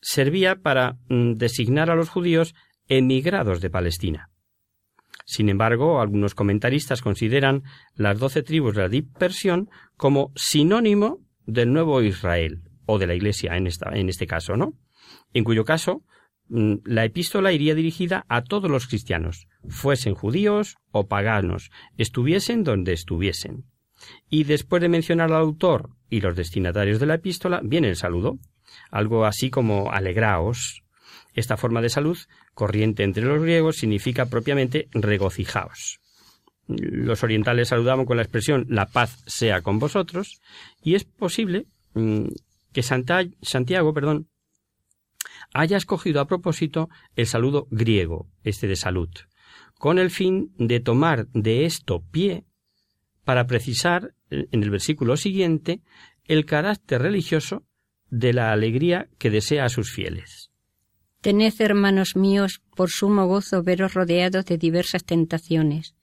servía 0.00 0.56
para 0.56 0.98
mm, 1.08 1.32
designar 1.34 1.90
a 1.90 1.96
los 1.96 2.08
judíos 2.08 2.54
emigrados 2.88 3.60
de 3.60 3.70
Palestina. 3.70 4.30
Sin 5.26 5.48
embargo, 5.48 6.00
algunos 6.00 6.34
comentaristas 6.34 7.00
consideran 7.00 7.62
las 7.94 8.18
doce 8.18 8.42
tribus 8.42 8.74
de 8.74 8.82
la 8.82 8.88
dispersión 8.88 9.70
como 9.96 10.32
sinónimo 10.36 11.20
del 11.46 11.72
nuevo 11.72 12.02
Israel, 12.02 12.62
o 12.86 12.98
de 12.98 13.06
la 13.06 13.14
Iglesia 13.14 13.56
en, 13.56 13.66
esta, 13.66 13.90
en 13.94 14.08
este 14.08 14.26
caso, 14.26 14.56
¿no? 14.56 14.74
En 15.32 15.44
cuyo 15.44 15.64
caso, 15.64 16.02
la 16.48 17.04
epístola 17.04 17.52
iría 17.52 17.74
dirigida 17.74 18.26
a 18.28 18.42
todos 18.42 18.70
los 18.70 18.86
cristianos, 18.86 19.48
fuesen 19.68 20.14
judíos 20.14 20.76
o 20.90 21.06
paganos, 21.06 21.70
estuviesen 21.96 22.64
donde 22.64 22.92
estuviesen. 22.92 23.64
Y 24.28 24.44
después 24.44 24.82
de 24.82 24.88
mencionar 24.88 25.32
al 25.32 25.40
autor 25.40 25.90
y 26.10 26.20
los 26.20 26.36
destinatarios 26.36 27.00
de 27.00 27.06
la 27.06 27.14
epístola, 27.14 27.60
viene 27.64 27.88
el 27.88 27.96
saludo, 27.96 28.38
algo 28.90 29.24
así 29.24 29.50
como 29.50 29.90
alegraos. 29.90 30.82
Esta 31.32 31.56
forma 31.56 31.80
de 31.80 31.88
salud, 31.88 32.18
corriente 32.52 33.02
entre 33.02 33.24
los 33.24 33.42
griegos, 33.42 33.76
significa 33.76 34.26
propiamente 34.26 34.88
regocijaos. 34.92 36.00
Los 36.66 37.22
orientales 37.22 37.68
saludamos 37.68 38.06
con 38.06 38.16
la 38.16 38.22
expresión 38.22 38.66
la 38.68 38.86
paz 38.86 39.22
sea 39.26 39.62
con 39.62 39.78
vosotros, 39.78 40.40
y 40.82 40.94
es 40.94 41.04
posible 41.04 41.66
mm, 41.94 42.26
que 42.72 42.82
Santiago, 42.82 43.92
perdón, 43.92 44.28
haya 45.54 45.78
escogido 45.78 46.20
a 46.20 46.26
propósito 46.26 46.90
el 47.16 47.26
saludo 47.26 47.66
griego, 47.70 48.28
este 48.42 48.66
de 48.66 48.76
salud, 48.76 49.08
con 49.78 49.98
el 49.98 50.10
fin 50.10 50.52
de 50.58 50.80
tomar 50.80 51.28
de 51.28 51.64
esto 51.64 52.02
pie 52.10 52.44
para 53.24 53.46
precisar 53.46 54.14
en 54.28 54.62
el 54.62 54.70
versículo 54.70 55.16
siguiente 55.16 55.80
el 56.24 56.44
carácter 56.44 57.00
religioso 57.00 57.64
de 58.10 58.32
la 58.32 58.52
alegría 58.52 59.08
que 59.18 59.30
desea 59.30 59.64
a 59.64 59.68
sus 59.70 59.90
fieles. 59.90 60.50
Tened, 61.20 61.54
hermanos 61.60 62.16
míos, 62.16 62.60
por 62.76 62.90
sumo 62.90 63.26
gozo 63.26 63.62
veros 63.62 63.94
rodeados 63.94 64.44
de 64.44 64.58
diversas 64.58 65.04
tentaciones, 65.04 65.94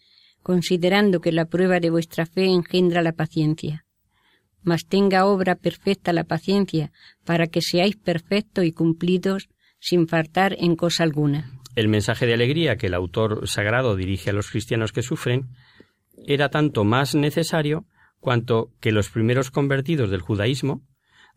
considerando 0.42 1.20
que 1.20 1.32
la 1.32 1.46
prueba 1.46 1.80
de 1.80 1.92
vuestra 1.92 2.26
fe 2.26 2.46
engendra 2.46 3.04
la 3.04 3.12
paciencia 3.12 3.86
mas 4.64 4.86
tenga 4.86 5.26
obra 5.26 5.56
perfecta 5.56 6.14
la 6.14 6.24
paciencia, 6.24 6.92
para 7.26 7.48
que 7.48 7.62
seáis 7.62 7.96
perfectos 7.96 8.66
y 8.66 8.72
cumplidos 8.72 9.50
sin 9.80 10.08
faltar 10.08 10.56
en 10.60 10.76
cosa 10.76 11.04
alguna. 11.04 11.52
El 11.76 11.88
mensaje 11.88 12.26
de 12.26 12.34
alegría 12.34 12.78
que 12.78 12.88
el 12.88 12.94
autor 12.94 13.48
sagrado 13.48 13.96
dirige 13.96 14.30
a 14.30 14.34
los 14.34 14.50
cristianos 14.50 14.92
que 14.92 15.02
sufren 15.02 15.50
era 16.28 16.50
tanto 16.50 16.84
más 16.84 17.16
necesario 17.16 17.86
cuanto 18.20 18.72
que 18.80 18.92
los 18.92 19.10
primeros 19.10 19.52
convertidos 19.52 20.12
del 20.12 20.22
judaísmo 20.22 20.84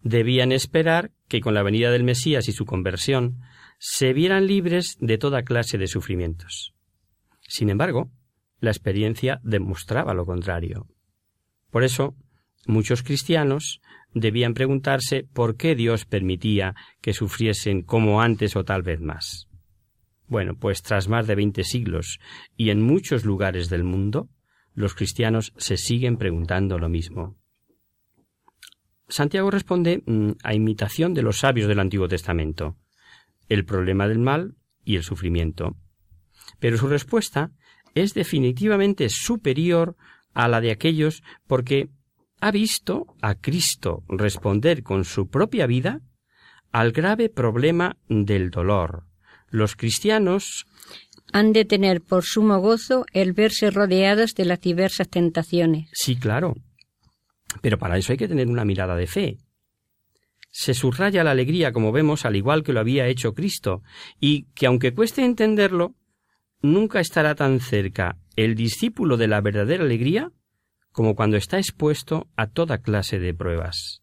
debían 0.03 0.53
esperar 0.53 1.13
que 1.29 1.41
con 1.41 1.55
la 1.55 1.63
venida 1.63 1.91
del 1.91 2.05
Mesías 2.05 2.49
y 2.49 2.53
su 2.53 2.67
conversión 2.67 3.41
se 3.79 4.13
vieran 4.13 4.47
libres 4.47 4.97
de 5.01 5.19
toda 5.19 5.43
clase 5.43 5.79
de 5.79 5.87
sufrimientos. 5.87 6.75
Sin 7.49 7.71
embargo, 7.71 8.11
la 8.61 8.71
experiencia 8.71 9.41
demostraba 9.43 10.15
lo 10.15 10.27
contrario. 10.27 10.87
Por 11.71 11.85
eso, 11.85 12.15
Muchos 12.67 13.03
cristianos 13.03 13.81
debían 14.15 14.55
preguntarse 14.55 15.27
por 15.33 15.57
qué 15.57 15.75
Dios 15.75 16.05
permitía 16.05 16.75
que 17.01 17.13
sufriesen 17.13 17.83
como 17.83 18.21
antes 18.21 18.57
o 18.57 18.65
tal 18.65 18.83
vez 18.83 19.01
más. 19.01 19.49
Bueno, 20.27 20.57
pues 20.57 20.83
tras 20.83 21.09
más 21.09 21.27
de 21.27 21.35
veinte 21.35 21.65
siglos 21.65 22.19
y 22.57 22.71
en 22.71 22.83
muchos 22.83 23.25
lugares 23.25 23.69
del 23.69 23.85
mundo, 23.85 24.29
los 24.75 24.95
cristianos 24.95 25.53
se 25.57 25.77
siguen 25.77 26.17
preguntando 26.17 26.79
lo 26.79 26.89
mismo. 26.89 27.37
Santiago 29.09 29.51
responde 29.51 30.03
mm, 30.07 30.31
a 30.43 30.55
imitación 30.55 31.15
de 31.15 31.23
los 31.23 31.41
sabios 31.41 31.69
del 31.69 31.79
Antiguo 31.79 32.09
Testamento, 32.09 32.77
el 33.49 33.65
problema 33.65 34.09
del 34.09 34.19
mal 34.19 34.55
y 34.85 34.97
el 34.97 35.03
sufrimiento. 35.03 35.77
Pero 36.59 36.79
su 36.79 36.89
respuesta 36.89 37.53
es 37.95 38.15
definitivamente 38.15 39.09
superior 39.09 39.97
a 40.33 40.49
la 40.49 40.61
de 40.61 40.71
aquellos 40.71 41.23
porque 41.47 41.91
ha 42.45 42.51
visto 42.51 43.07
a 43.23 43.37
Cristo 43.37 44.05
responder 44.07 44.83
con 44.83 45.07
su 45.07 45.31
propia 45.31 45.67
vida 45.67 46.03
al 46.73 46.93
grave 46.93 47.31
problema 47.31 47.97
del 48.07 48.51
dolor. 48.51 49.07
Los 49.49 49.77
cristianos 49.77 50.67
han 51.33 51.55
de 51.55 51.65
tener 51.65 52.03
por 52.03 52.23
sumo 52.23 52.59
gozo 52.59 53.07
el 53.15 53.33
verse 53.33 53.71
rodeados 53.71 54.35
de 54.35 54.45
las 54.45 54.61
diversas 54.61 55.09
tentaciones. 55.09 55.89
Sí, 55.95 56.17
claro. 56.17 56.55
Pero 57.63 57.79
para 57.79 57.97
eso 57.97 58.13
hay 58.13 58.19
que 58.19 58.29
tener 58.29 58.49
una 58.49 58.67
mirada 58.67 58.95
de 58.95 59.07
fe. 59.07 59.39
Se 60.51 60.75
subraya 60.75 61.25
la 61.25 61.31
alegría, 61.31 61.73
como 61.73 61.93
vemos, 61.93 62.27
al 62.27 62.37
igual 62.37 62.63
que 62.63 62.75
lo 62.75 62.81
había 62.81 63.07
hecho 63.07 63.33
Cristo, 63.33 63.83
y 64.21 64.49
que 64.53 64.67
aunque 64.67 64.93
cueste 64.93 65.25
entenderlo, 65.25 65.95
nunca 66.61 67.01
estará 67.01 67.37
tan 67.37 67.61
cerca 67.61 68.19
el 68.37 68.55
discípulo 68.55 69.17
de 69.17 69.29
la 69.29 69.41
verdadera 69.41 69.83
alegría 69.83 70.31
como 70.95 71.17
cuando 71.17 71.37
está 71.37 71.59
expuesto 71.59 72.29
a 72.37 72.47
toda 72.47 72.79
clase 72.79 73.19
de 73.19 73.35
pruebas. 73.35 74.01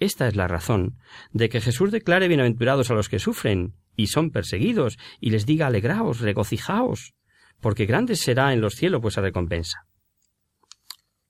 Esta 0.00 0.26
es 0.26 0.34
la 0.34 0.48
razón 0.48 0.98
de 1.32 1.48
que 1.48 1.60
Jesús 1.60 1.92
declare 1.92 2.26
bienaventurados 2.26 2.90
a 2.90 2.94
los 2.94 3.08
que 3.08 3.20
sufren 3.20 3.74
y 3.94 4.08
son 4.08 4.32
perseguidos, 4.32 4.98
y 5.20 5.30
les 5.30 5.46
diga 5.46 5.68
alegraos, 5.68 6.18
regocijaos, 6.18 7.14
porque 7.60 7.86
grande 7.86 8.16
será 8.16 8.52
en 8.52 8.60
los 8.60 8.74
cielos 8.74 9.02
vuestra 9.02 9.22
recompensa. 9.22 9.86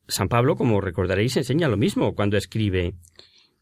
San 0.08 0.28
Pablo, 0.28 0.56
como 0.56 0.80
recordaréis, 0.80 1.36
enseña 1.36 1.68
lo 1.68 1.76
mismo 1.76 2.14
cuando 2.14 2.38
escribe 2.38 2.94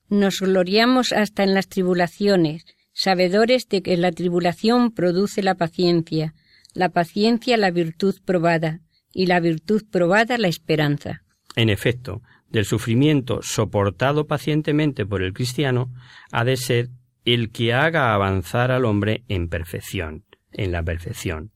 Nos 0.09 0.41
gloriamos 0.41 1.13
hasta 1.13 1.43
en 1.43 1.53
las 1.53 1.67
tribulaciones, 1.67 2.65
sabedores 2.93 3.69
de 3.69 3.83
que 3.83 3.97
la 3.97 4.13
tribulación 4.13 4.93
produce 4.93 5.43
la 5.43 5.57
paciencia, 5.57 6.33
la 6.75 6.91
paciencia 6.91 7.57
la 7.57 7.73
virtud 7.73 8.15
probada, 8.25 8.83
y 9.13 9.27
la 9.27 9.41
virtud 9.41 9.85
probada 9.91 10.39
la 10.39 10.49
esperanza. 10.49 11.23
En 11.57 11.69
efecto, 11.69 12.23
del 12.49 12.65
sufrimiento 12.65 13.41
soportado 13.43 14.27
pacientemente 14.27 15.07
por 15.07 15.23
el 15.23 15.33
cristiano 15.33 15.93
ha 16.31 16.45
de 16.45 16.57
ser 16.57 16.91
el 17.25 17.51
que 17.51 17.73
haga 17.73 18.15
avanzar 18.15 18.71
al 18.71 18.85
hombre 18.85 19.25
en 19.29 19.49
perfección, 19.49 20.25
en 20.53 20.73
la 20.73 20.83
perfección. 20.83 21.53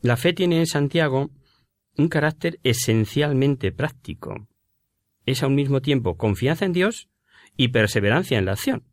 La 0.00 0.16
fe 0.16 0.32
tiene 0.32 0.58
en 0.58 0.66
Santiago 0.66 1.30
un 1.96 2.08
carácter 2.08 2.60
esencialmente 2.62 3.72
práctico. 3.72 4.48
Es 5.26 5.42
a 5.42 5.48
un 5.48 5.56
mismo 5.56 5.82
tiempo 5.82 6.16
confianza 6.16 6.64
en 6.64 6.72
Dios 6.72 7.08
y 7.56 7.68
perseverancia 7.68 8.38
en 8.38 8.44
la 8.44 8.52
acción. 8.52 8.84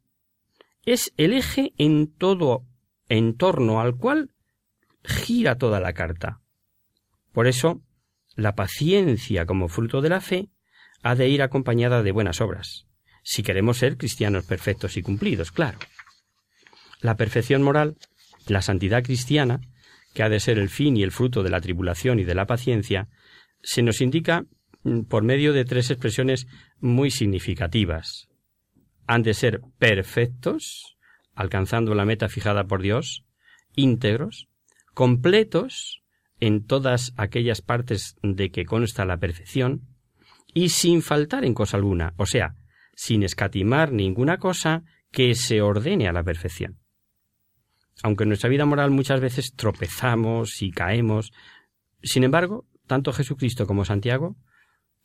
Es 0.83 1.13
el 1.17 1.33
eje 1.33 1.73
en 1.77 2.07
todo 2.11 2.65
en 3.07 3.38
torno 3.38 3.79
al 3.79 3.95
cual 3.95 4.31
gira 5.03 5.57
toda 5.57 5.79
la 5.79 5.93
carta. 5.93 6.41
Por 7.36 7.48
eso, 7.48 7.84
la 8.38 8.56
paciencia 8.56 9.45
como 9.45 9.67
fruto 9.67 10.00
de 10.00 10.08
la 10.08 10.21
fe 10.21 10.48
ha 11.04 11.15
de 11.15 11.28
ir 11.28 11.41
acompañada 11.41 12.02
de 12.02 12.13
buenas 12.13 12.39
obras, 12.39 12.88
si 13.24 13.43
queremos 13.43 13.78
ser 13.78 13.98
cristianos 13.98 14.45
perfectos 14.45 14.95
y 14.95 15.02
cumplidos, 15.02 15.52
claro. 15.52 15.78
La 17.02 17.17
perfección 17.17 17.62
moral, 17.62 17.98
la 18.48 18.62
santidad 18.62 19.04
cristiana, 19.04 19.60
que 20.13 20.24
ha 20.24 20.30
de 20.30 20.39
ser 20.39 20.58
el 20.58 20.69
fin 20.69 20.95
y 20.95 21.04
el 21.04 21.12
fruto 21.12 21.43
de 21.43 21.50
la 21.50 21.60
tribulación 21.60 22.19
y 22.19 22.24
de 22.24 22.36
la 22.36 22.48
paciencia, 22.48 23.10
se 23.62 23.84
nos 23.84 24.00
indica 24.00 24.45
mm, 24.84 25.02
por 25.02 25.24
medio 25.24 25.52
de 25.52 25.65
tres 25.65 25.91
expresiones 25.91 26.48
muy 26.80 27.12
significativas. 27.12 28.30
Han 29.08 29.24
de 29.24 29.34
ser 29.34 29.60
perfectos, 29.78 30.95
alcanzando 31.34 31.95
la 31.95 32.06
meta 32.06 32.30
fijada 32.30 32.63
por 32.63 32.82
Dios, 32.82 33.26
íntegros, 33.76 34.48
completos, 34.93 36.05
en 36.45 36.65
todas 36.65 37.13
aquellas 37.17 37.62
partes 37.62 38.15
de 38.21 38.51
que 38.51 38.65
consta 38.65 39.05
la 39.05 39.17
perfección, 39.17 39.81
y 40.53 40.69
sin 40.69 41.01
faltar 41.01 41.43
en 41.43 41.53
cosa 41.53 41.77
alguna, 41.77 42.13
o 42.17 42.25
sea, 42.25 42.55
sin 42.95 43.23
escatimar 43.23 43.91
ninguna 43.91 44.38
cosa 44.38 44.84
que 45.12 45.36
se 45.36 45.62
ordene 45.62 46.08
a 46.08 46.13
la 46.13 46.23
perfección. 46.23 46.79
Aunque 48.03 48.23
en 48.23 48.29
nuestra 48.29 48.49
vida 48.49 48.65
moral 48.65 48.91
muchas 48.91 49.19
veces 49.19 49.53
tropezamos 49.55 50.62
y 50.62 50.71
caemos, 50.71 51.31
sin 52.01 52.23
embargo, 52.23 52.65
tanto 52.88 53.13
Jesucristo 53.13 53.65
como 53.65 53.86
Santiago 53.86 54.36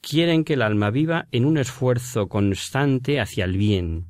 quieren 0.01 0.45
que 0.45 0.55
el 0.55 0.63
alma 0.63 0.91
viva 0.91 1.27
en 1.31 1.45
un 1.45 1.59
esfuerzo 1.59 2.29
constante 2.29 3.21
hacia 3.21 3.45
el 3.45 3.57
bien, 3.57 4.09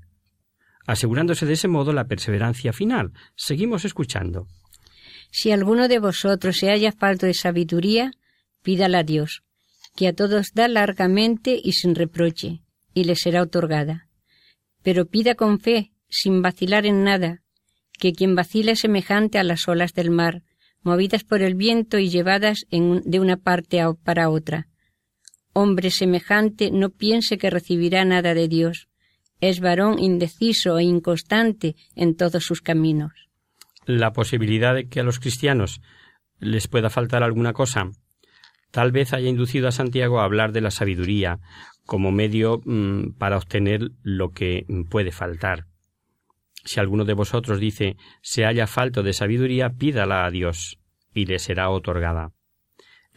asegurándose 0.86 1.46
de 1.46 1.54
ese 1.54 1.68
modo 1.68 1.92
la 1.92 2.06
perseverancia 2.06 2.72
final. 2.72 3.12
Seguimos 3.34 3.84
escuchando. 3.84 4.46
Si 5.30 5.52
alguno 5.52 5.88
de 5.88 5.98
vosotros 5.98 6.56
se 6.56 6.70
haya 6.70 6.92
falto 6.92 7.26
de 7.26 7.34
sabiduría, 7.34 8.12
pídala 8.62 8.98
a 8.98 9.02
Dios, 9.04 9.42
que 9.96 10.08
a 10.08 10.12
todos 10.12 10.52
da 10.54 10.68
largamente 10.68 11.58
y 11.62 11.72
sin 11.72 11.94
reproche, 11.94 12.62
y 12.94 13.04
le 13.04 13.16
será 13.16 13.42
otorgada. 13.42 14.08
Pero 14.82 15.06
pida 15.06 15.34
con 15.34 15.60
fe, 15.60 15.92
sin 16.08 16.42
vacilar 16.42 16.86
en 16.86 17.04
nada, 17.04 17.42
que 17.98 18.12
quien 18.12 18.34
vacila 18.34 18.72
es 18.72 18.80
semejante 18.80 19.38
a 19.38 19.44
las 19.44 19.68
olas 19.68 19.92
del 19.94 20.10
mar, 20.10 20.42
movidas 20.82 21.24
por 21.24 21.42
el 21.42 21.54
viento 21.54 21.98
y 21.98 22.08
llevadas 22.08 22.66
de 22.70 23.20
una 23.20 23.36
parte 23.36 23.80
para 24.02 24.30
otra. 24.30 24.68
Hombre 25.52 25.90
semejante 25.90 26.70
no 26.70 26.90
piense 26.90 27.36
que 27.38 27.50
recibirá 27.50 28.04
nada 28.04 28.34
de 28.34 28.48
Dios. 28.48 28.88
Es 29.40 29.60
varón 29.60 29.98
indeciso 29.98 30.78
e 30.78 30.84
inconstante 30.84 31.76
en 31.94 32.16
todos 32.16 32.44
sus 32.44 32.62
caminos. 32.62 33.29
La 33.98 34.12
posibilidad 34.12 34.74
de 34.74 34.88
que 34.88 35.00
a 35.00 35.02
los 35.02 35.18
cristianos 35.18 35.80
les 36.38 36.68
pueda 36.68 36.90
faltar 36.90 37.22
alguna 37.22 37.52
cosa 37.52 37.90
tal 38.70 38.92
vez 38.92 39.12
haya 39.12 39.28
inducido 39.28 39.68
a 39.68 39.72
Santiago 39.72 40.20
a 40.20 40.24
hablar 40.24 40.52
de 40.52 40.60
la 40.60 40.70
sabiduría 40.70 41.40
como 41.86 42.12
medio 42.12 42.60
mm, 42.64 43.14
para 43.18 43.36
obtener 43.36 43.90
lo 44.02 44.30
que 44.30 44.64
puede 44.88 45.10
faltar. 45.10 45.66
Si 46.64 46.78
alguno 46.78 47.04
de 47.04 47.14
vosotros 47.14 47.58
dice 47.58 47.96
se 48.22 48.44
haya 48.44 48.66
falto 48.66 49.02
de 49.02 49.12
sabiduría, 49.12 49.70
pídala 49.70 50.24
a 50.24 50.30
Dios, 50.30 50.78
y 51.12 51.26
le 51.26 51.38
será 51.38 51.70
otorgada. 51.70 52.32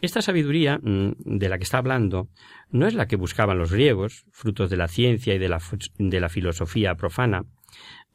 Esta 0.02 0.22
sabiduría 0.22 0.80
mm, 0.82 1.12
de 1.18 1.50
la 1.50 1.58
que 1.58 1.64
está 1.64 1.78
hablando 1.78 2.30
no 2.70 2.88
es 2.88 2.94
la 2.94 3.08
que 3.08 3.16
buscaban 3.16 3.58
los 3.58 3.72
griegos, 3.72 4.26
frutos 4.32 4.70
de 4.70 4.78
la 4.78 4.88
ciencia 4.88 5.36
y 5.36 5.38
de 5.38 5.50
la, 5.50 5.62
de 5.98 6.20
la 6.20 6.30
filosofía 6.30 6.96
profana, 6.96 7.46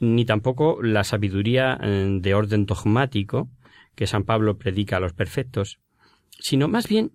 ni 0.01 0.25
tampoco 0.25 0.83
la 0.83 1.05
sabiduría 1.05 1.77
mm, 1.77 2.21
de 2.21 2.35
orden 2.35 2.67
dogmático 2.67 3.51
que 3.95 4.07
San 4.07 4.25
Pablo 4.25 4.59
predica 4.59 4.97
a 4.97 5.01
los 5.01 5.13
perfectos, 5.13 5.81
sino 6.39 6.69
más 6.69 6.89
bien 6.89 7.13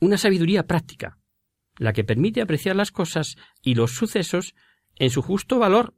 una 0.00 0.18
sabiduría 0.18 0.66
práctica, 0.66 1.18
la 1.78 1.92
que 1.92 2.04
permite 2.04 2.42
apreciar 2.42 2.76
las 2.76 2.90
cosas 2.90 3.36
y 3.62 3.74
los 3.74 3.92
sucesos 3.92 4.54
en 4.96 5.10
su 5.10 5.22
justo 5.22 5.58
valor 5.58 5.94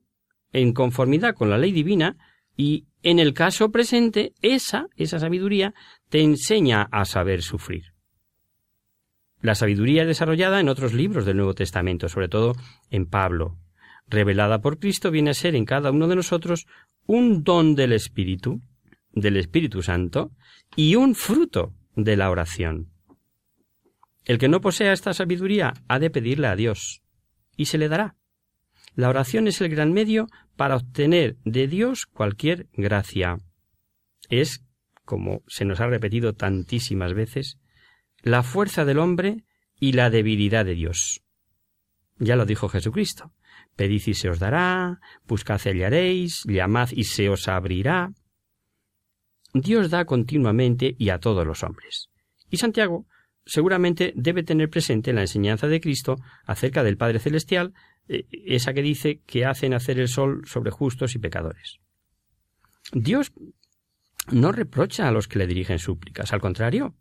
en 0.53 0.73
conformidad 0.73 1.35
con 1.35 1.51
la 1.51 1.59
ley 1.59 1.73
divina 1.73 2.17
y 2.57 2.87
en 3.03 3.19
el 3.19 3.35
caso 3.35 3.71
presente 3.71 4.33
esa, 4.43 4.87
esa 4.97 5.19
sabiduría 5.19 5.75
te 6.09 6.21
enseña 6.21 6.89
a 6.91 7.05
saber 7.05 7.43
sufrir. 7.43 7.93
La 9.41 9.55
sabiduría 9.55 10.03
es 10.03 10.09
desarrollada 10.09 10.59
en 10.59 10.69
otros 10.69 10.93
libros 10.93 11.25
del 11.25 11.37
Nuevo 11.37 11.55
Testamento, 11.55 12.09
sobre 12.09 12.29
todo 12.29 12.57
en 12.91 13.07
Pablo. 13.07 13.57
Revelada 14.09 14.61
por 14.61 14.79
Cristo 14.79 15.11
viene 15.11 15.31
a 15.31 15.35
ser 15.35 15.55
en 15.55 15.64
cada 15.64 15.90
uno 15.90 16.09
de 16.09 16.16
nosotros 16.16 16.66
un 17.07 17.44
don 17.44 17.75
del 17.75 17.92
Espíritu, 17.92 18.61
del 19.12 19.37
Espíritu 19.37 19.83
Santo, 19.83 20.33
y 20.77 20.94
un 20.94 21.14
fruto 21.14 21.75
de 21.94 22.16
la 22.16 22.31
oración. 22.31 22.90
El 24.25 24.38
que 24.38 24.49
no 24.49 24.61
posea 24.61 24.92
esta 24.92 25.14
sabiduría 25.14 25.75
ha 25.88 25.99
de 25.99 26.11
pedirle 26.11 26.49
a 26.49 26.57
Dios, 26.57 27.03
y 27.57 27.66
se 27.66 27.79
le 27.79 27.88
dará. 27.88 28.16
La 28.94 29.09
oración 29.09 29.47
es 29.47 29.61
el 29.61 29.68
gran 29.68 29.92
medio 29.92 30.27
para 30.57 30.77
obtener 30.77 31.37
de 31.44 31.66
Dios 31.66 32.07
cualquier 32.07 32.68
gracia. 32.73 33.38
Es, 34.29 34.64
como 35.05 35.42
se 35.47 35.64
nos 35.64 35.81
ha 35.81 35.87
repetido 35.87 36.35
tantísimas 36.35 37.14
veces, 37.14 37.59
la 38.23 38.42
fuerza 38.42 38.85
del 38.85 38.99
hombre 38.99 39.44
y 39.81 39.92
la 39.92 40.11
debilidad 40.11 40.64
de 40.64 40.75
Dios. 40.75 41.23
Ya 42.18 42.37
lo 42.37 42.44
dijo 42.44 42.68
Jesucristo. 42.68 43.33
Pedid 43.79 44.03
y 44.09 44.14
se 44.14 44.29
os 44.29 44.41
dará, 44.41 44.99
buscad 45.29 45.61
y 45.64 45.69
hallaréis, 45.69 46.43
llamad 46.47 46.88
y 46.91 47.05
se 47.05 47.29
os 47.29 47.47
abrirá. 47.47 48.12
Dios 49.55 49.88
da 49.88 50.05
continuamente 50.05 50.97
y 50.99 51.11
a 51.11 51.21
todos 51.21 51.47
los 51.47 51.62
hombres. 51.62 52.11
Y 52.51 52.57
Santiago 52.57 53.07
seguramente 53.47 54.12
debe 54.17 54.43
tener 54.43 54.69
presente 54.69 55.12
la 55.12 55.21
enseñanza 55.21 55.69
de 55.69 55.81
Cristo 55.81 56.17
acerca 56.45 56.83
del 56.83 56.97
Padre 56.97 57.21
Celestial 57.21 57.73
eh, 58.09 58.27
esa 58.31 58.75
que 58.75 58.83
dice 58.83 59.21
que 59.25 59.47
hace 59.47 59.69
nacer 59.69 60.01
el 60.01 60.09
sol 60.09 60.43
sobre 60.45 60.73
justos 60.73 61.14
y 61.14 61.21
pecadores. 61.21 61.79
Dios 62.93 63.33
no 64.33 64.51
reprocha 64.51 65.07
a 65.07 65.12
los 65.12 65.29
que 65.29 65.38
le 65.38 65.47
dirigen 65.47 65.79
súplicas, 65.79 66.33
al 66.33 66.41
contrario. 66.41 66.97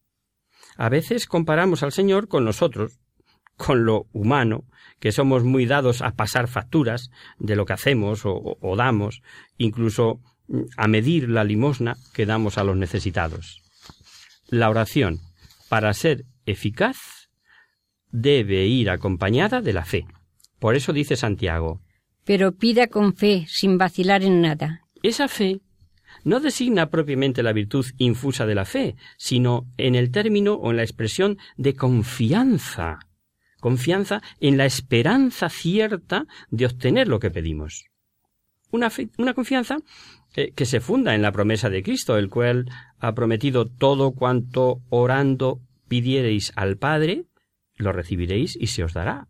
A 0.75 0.89
veces 0.89 1.25
comparamos 1.25 1.81
al 1.81 1.91
Señor 1.91 2.27
con 2.27 2.45
nosotros, 2.45 2.99
con 3.57 3.85
lo 3.85 4.05
humano, 4.13 4.63
que 4.99 5.11
somos 5.11 5.43
muy 5.43 5.65
dados 5.65 6.01
a 6.01 6.11
pasar 6.11 6.47
facturas 6.47 7.11
de 7.39 7.55
lo 7.55 7.65
que 7.65 7.73
hacemos 7.73 8.25
o, 8.25 8.57
o 8.61 8.75
damos, 8.75 9.21
incluso 9.57 10.21
mm, 10.47 10.61
a 10.77 10.87
medir 10.87 11.29
la 11.29 11.43
limosna 11.43 11.97
que 12.13 12.25
damos 12.25 12.57
a 12.57 12.63
los 12.63 12.77
necesitados. 12.77 13.61
La 14.47 14.69
oración, 14.69 15.19
para 15.69 15.93
ser 15.93 16.23
eficaz, 16.45 17.29
debe 18.11 18.65
ir 18.65 18.89
acompañada 18.89 19.61
de 19.61 19.73
la 19.73 19.85
fe. 19.85 20.05
Por 20.59 20.75
eso 20.75 20.93
dice 20.93 21.15
Santiago. 21.15 21.81
Pero 22.23 22.53
pida 22.53 22.87
con 22.87 23.15
fe, 23.15 23.45
sin 23.47 23.77
vacilar 23.77 24.23
en 24.23 24.41
nada. 24.41 24.81
Esa 25.03 25.27
fe 25.27 25.61
no 26.23 26.39
designa 26.39 26.89
propiamente 26.89 27.43
la 27.43 27.53
virtud 27.53 27.85
infusa 27.97 28.45
de 28.45 28.55
la 28.55 28.65
fe, 28.65 28.95
sino 29.17 29.65
en 29.77 29.95
el 29.95 30.11
término 30.11 30.53
o 30.53 30.71
en 30.71 30.77
la 30.77 30.83
expresión 30.83 31.37
de 31.57 31.75
confianza. 31.75 32.99
Confianza 33.67 34.21
en 34.39 34.55
la 34.55 34.63
esperanza 34.63 35.49
cierta 35.49 36.25
de 36.49 36.67
obtener 36.67 37.09
lo 37.09 37.19
que 37.19 37.31
pedimos. 37.31 37.83
Una, 38.71 38.89
una 39.17 39.33
confianza 39.33 39.79
eh, 40.35 40.53
que 40.55 40.65
se 40.65 40.79
funda 40.79 41.15
en 41.15 41.21
la 41.21 41.33
promesa 41.33 41.69
de 41.69 41.83
Cristo, 41.83 42.17
el 42.17 42.29
cual 42.29 42.71
ha 42.97 43.13
prometido 43.13 43.65
todo 43.65 44.13
cuanto 44.13 44.79
orando 44.87 45.59
pidiereis 45.89 46.53
al 46.55 46.77
Padre, 46.77 47.25
lo 47.75 47.91
recibiréis 47.91 48.55
y 48.55 48.67
se 48.67 48.85
os 48.85 48.93
dará. 48.93 49.27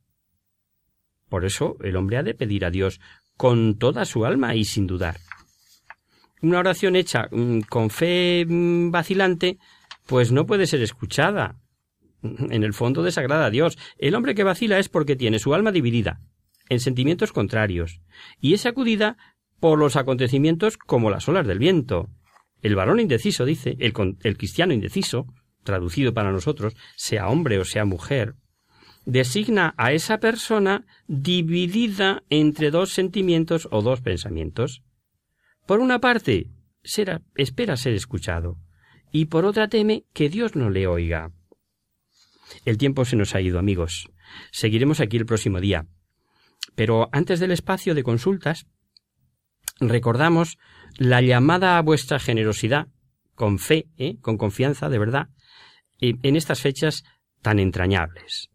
Por 1.30 1.44
eso 1.44 1.76
el 1.82 1.96
hombre 1.96 2.18
ha 2.18 2.24
de 2.24 2.36
pedir 2.36 2.64
a 2.64 2.70
Dios 2.70 3.02
con 3.38 3.80
toda 3.80 4.06
su 4.06 4.24
alma 4.24 4.54
y 4.54 4.66
sin 4.66 4.86
dudar. 4.86 5.18
Una 6.44 6.60
oración 6.60 6.96
hecha 6.96 7.28
mm, 7.32 7.62
con 7.62 7.90
fe 7.90 8.46
mm, 8.48 8.92
vacilante, 8.92 9.58
pues 10.06 10.32
no 10.32 10.46
puede 10.46 10.68
ser 10.68 10.84
escuchada. 10.84 11.56
En 12.24 12.64
el 12.64 12.74
fondo 12.74 13.04
desagrada 13.04 13.46
a 13.46 13.50
Dios. 13.50 13.78
El 13.98 14.16
hombre 14.16 14.36
que 14.36 14.44
vacila 14.44 14.80
es 14.80 14.90
porque 14.90 15.16
tiene 15.16 15.40
su 15.40 15.54
alma 15.54 15.72
dividida, 15.72 16.22
en 16.70 16.80
sentimientos 16.80 17.32
contrarios, 17.32 18.02
y 18.40 18.54
es 18.54 18.62
sacudida 18.62 19.18
por 19.60 19.80
los 19.80 19.96
acontecimientos 19.96 20.78
como 20.78 21.10
las 21.10 21.28
olas 21.28 21.48
del 21.48 21.60
viento. 21.60 22.10
El 22.62 22.76
varón 22.76 23.00
indeciso, 23.00 23.46
dice, 23.46 23.78
el, 23.80 23.94
el 24.24 24.38
cristiano 24.38 24.74
indeciso, 24.74 25.28
traducido 25.64 26.14
para 26.14 26.32
nosotros, 26.32 26.76
sea 26.96 27.28
hombre 27.28 27.60
o 27.60 27.66
sea 27.66 27.86
mujer, 27.86 28.36
designa 29.06 29.74
a 29.78 29.94
esa 29.94 30.20
persona 30.20 30.86
dividida 31.08 32.24
entre 32.30 32.72
dos 32.72 32.92
sentimientos 32.92 33.68
o 33.72 33.82
dos 33.82 34.02
pensamientos. 34.02 34.84
Por 35.66 35.80
una 35.80 36.00
parte, 36.00 36.50
espera 37.36 37.78
ser 37.78 37.94
escuchado, 37.94 38.58
y 39.12 39.26
por 39.26 39.46
otra 39.46 39.68
teme 39.68 40.06
que 40.14 40.30
Dios 40.30 40.56
no 40.56 40.70
le 40.70 40.88
oiga. 40.88 41.32
El 42.66 42.78
tiempo 42.78 43.06
se 43.06 43.16
nos 43.16 43.36
ha 43.36 43.42
ido, 43.42 43.60
amigos. 43.60 44.10
Seguiremos 44.52 45.00
aquí 45.00 45.18
el 45.18 45.26
próximo 45.26 45.60
día. 45.60 45.86
Pero 46.76 47.10
antes 47.12 47.40
del 47.40 47.52
espacio 47.52 47.96
de 47.96 48.04
consultas, 48.04 48.68
recordamos 49.80 50.58
la 50.98 51.22
llamada 51.22 51.78
a 51.78 51.82
vuestra 51.82 52.20
generosidad, 52.20 52.88
con 53.36 53.60
fe, 53.60 53.88
¿eh? 53.98 54.18
con 54.22 54.38
confianza, 54.38 54.90
de 54.90 55.00
verdad, 55.00 55.30
en 56.00 56.36
estas 56.36 56.62
fechas 56.62 57.04
tan 57.42 57.60
entrañables. 57.60 58.50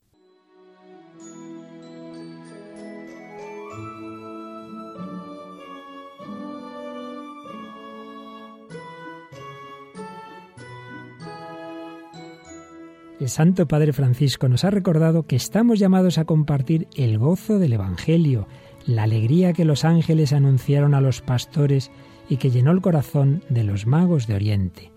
el 13.23 13.29
Santo 13.29 13.69
Padre 13.69 13.93
Francisco 13.93 14.49
nos 14.49 14.65
ha 14.65 14.71
recordado 14.71 15.29
que 15.29 15.37
estamos 15.37 15.79
llamados 15.79 16.19
a 16.19 16.25
compartir 16.25 16.89
el 16.97 17.19
gozo 17.19 17.61
del 17.61 17.75
Evangelio, 17.75 18.49
la 18.85 19.05
alegría 19.05 19.53
que 19.53 19.65
los 19.65 19.85
ángeles 19.85 20.33
anunciaron 20.33 20.93
a 20.93 21.01
los 21.01 21.21
pastores 21.21 21.93
y 22.29 22.39
que 22.39 22.51
llenó 22.51 22.73
el 22.73 22.81
corazón 22.81 23.45
de 23.49 23.63
los 23.63 23.87
magos 23.87 24.27
de 24.27 24.35
Oriente. 24.35 24.91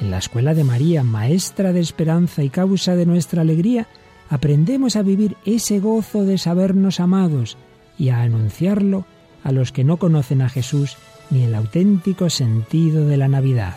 En 0.00 0.10
la 0.10 0.18
escuela 0.18 0.54
de 0.54 0.64
María, 0.64 1.04
maestra 1.04 1.72
de 1.72 1.78
esperanza 1.78 2.42
y 2.42 2.50
causa 2.50 2.96
de 2.96 3.06
nuestra 3.06 3.42
alegría, 3.42 3.86
aprendemos 4.28 4.96
a 4.96 5.02
vivir 5.02 5.36
ese 5.44 5.78
gozo 5.78 6.24
de 6.24 6.36
sabernos 6.36 6.98
amados, 6.98 7.56
y 8.02 8.08
a 8.08 8.22
anunciarlo 8.22 9.04
a 9.44 9.52
los 9.52 9.70
que 9.70 9.84
no 9.84 9.96
conocen 9.96 10.42
a 10.42 10.48
Jesús 10.48 10.96
ni 11.30 11.44
el 11.44 11.54
auténtico 11.54 12.30
sentido 12.30 13.06
de 13.06 13.16
la 13.16 13.28
Navidad. 13.28 13.76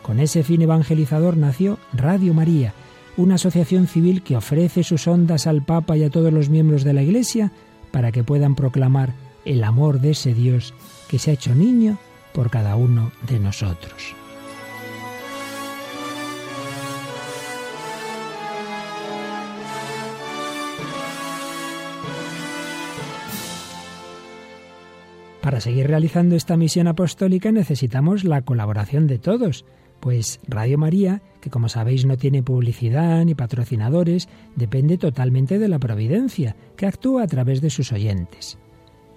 Con 0.00 0.18
ese 0.18 0.42
fin 0.42 0.62
evangelizador 0.62 1.36
nació 1.36 1.78
Radio 1.92 2.32
María, 2.32 2.72
una 3.18 3.34
asociación 3.34 3.86
civil 3.86 4.22
que 4.22 4.34
ofrece 4.34 4.82
sus 4.82 5.06
ondas 5.06 5.46
al 5.46 5.62
Papa 5.62 5.98
y 5.98 6.04
a 6.04 6.10
todos 6.10 6.32
los 6.32 6.48
miembros 6.48 6.84
de 6.84 6.94
la 6.94 7.02
Iglesia 7.02 7.52
para 7.90 8.12
que 8.12 8.24
puedan 8.24 8.54
proclamar 8.54 9.12
el 9.44 9.62
amor 9.62 10.00
de 10.00 10.12
ese 10.12 10.32
Dios 10.32 10.72
que 11.10 11.18
se 11.18 11.30
ha 11.30 11.34
hecho 11.34 11.54
niño 11.54 11.98
por 12.32 12.48
cada 12.48 12.76
uno 12.76 13.12
de 13.28 13.40
nosotros. 13.40 14.14
Para 25.48 25.62
seguir 25.62 25.86
realizando 25.86 26.36
esta 26.36 26.58
misión 26.58 26.88
apostólica 26.88 27.50
necesitamos 27.50 28.22
la 28.24 28.42
colaboración 28.42 29.06
de 29.06 29.18
todos, 29.18 29.64
pues 29.98 30.40
Radio 30.46 30.76
María, 30.76 31.22
que 31.40 31.48
como 31.48 31.70
sabéis 31.70 32.04
no 32.04 32.18
tiene 32.18 32.42
publicidad 32.42 33.24
ni 33.24 33.34
patrocinadores, 33.34 34.28
depende 34.56 34.98
totalmente 34.98 35.58
de 35.58 35.68
la 35.68 35.78
providencia, 35.78 36.54
que 36.76 36.84
actúa 36.84 37.22
a 37.22 37.26
través 37.26 37.62
de 37.62 37.70
sus 37.70 37.92
oyentes. 37.92 38.58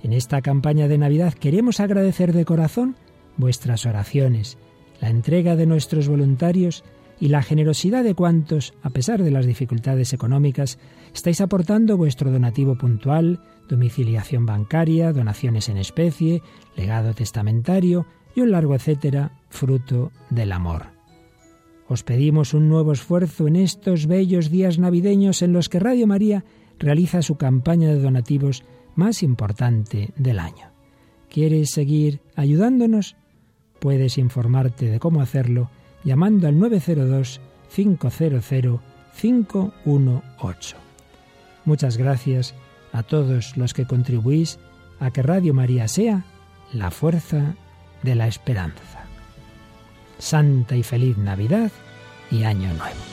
En 0.03 0.13
esta 0.13 0.41
campaña 0.41 0.87
de 0.87 0.99
Navidad 0.99 1.33
queremos 1.33 1.81
agradecer 1.81 2.31
de 2.31 2.45
corazón 2.45 2.95
vuestras 3.35 3.85
oraciones, 3.85 4.57
la 5.01 5.09
entrega 5.09 5.57
de 5.57 5.65
nuestros 5.65 6.07
voluntarios 6.07 6.85
y 7.19 7.27
la 7.27 7.43
generosidad 7.43 8.05
de 8.05 8.15
cuantos, 8.15 8.73
a 8.83 8.89
pesar 8.89 9.21
de 9.21 9.31
las 9.31 9.45
dificultades 9.45 10.13
económicas, 10.13 10.79
estáis 11.13 11.41
aportando 11.41 11.97
vuestro 11.97 12.31
donativo 12.31 12.77
puntual, 12.77 13.41
domiciliación 13.67 14.45
bancaria, 14.45 15.13
donaciones 15.13 15.69
en 15.69 15.77
especie, 15.77 16.41
legado 16.75 17.13
testamentario 17.13 18.05
y 18.35 18.41
un 18.41 18.51
largo 18.51 18.75
etcétera, 18.75 19.31
fruto 19.49 20.11
del 20.29 20.51
amor. 20.51 20.87
Os 21.87 22.03
pedimos 22.03 22.53
un 22.53 22.69
nuevo 22.69 22.93
esfuerzo 22.93 23.47
en 23.47 23.57
estos 23.57 24.07
bellos 24.07 24.49
días 24.49 24.79
navideños 24.79 25.41
en 25.41 25.51
los 25.51 25.67
que 25.67 25.79
Radio 25.79 26.07
María 26.07 26.45
realiza 26.79 27.21
su 27.21 27.35
campaña 27.35 27.89
de 27.89 27.99
donativos 27.99 28.63
más 28.95 29.23
importante 29.23 30.13
del 30.15 30.39
año. 30.39 30.71
¿Quieres 31.29 31.71
seguir 31.71 32.21
ayudándonos? 32.35 33.15
Puedes 33.79 34.17
informarte 34.17 34.89
de 34.89 34.99
cómo 34.99 35.21
hacerlo 35.21 35.69
llamando 36.03 36.47
al 36.47 36.59
902 36.59 37.41
500 37.73 38.45
518. 39.19 40.77
Muchas 41.65 41.97
gracias 41.97 42.55
a 42.93 43.03
todos 43.03 43.57
los 43.57 43.73
que 43.73 43.85
contribuís 43.85 44.59
a 44.99 45.11
que 45.11 45.21
Radio 45.21 45.53
María 45.53 45.87
sea 45.87 46.23
la 46.73 46.91
fuerza 46.91 47.55
de 48.03 48.15
la 48.15 48.27
esperanza. 48.27 49.05
Santa 50.17 50.75
y 50.75 50.83
feliz 50.83 51.17
Navidad 51.17 51.71
y 52.29 52.43
Año 52.43 52.73
Nuevo. 52.73 53.10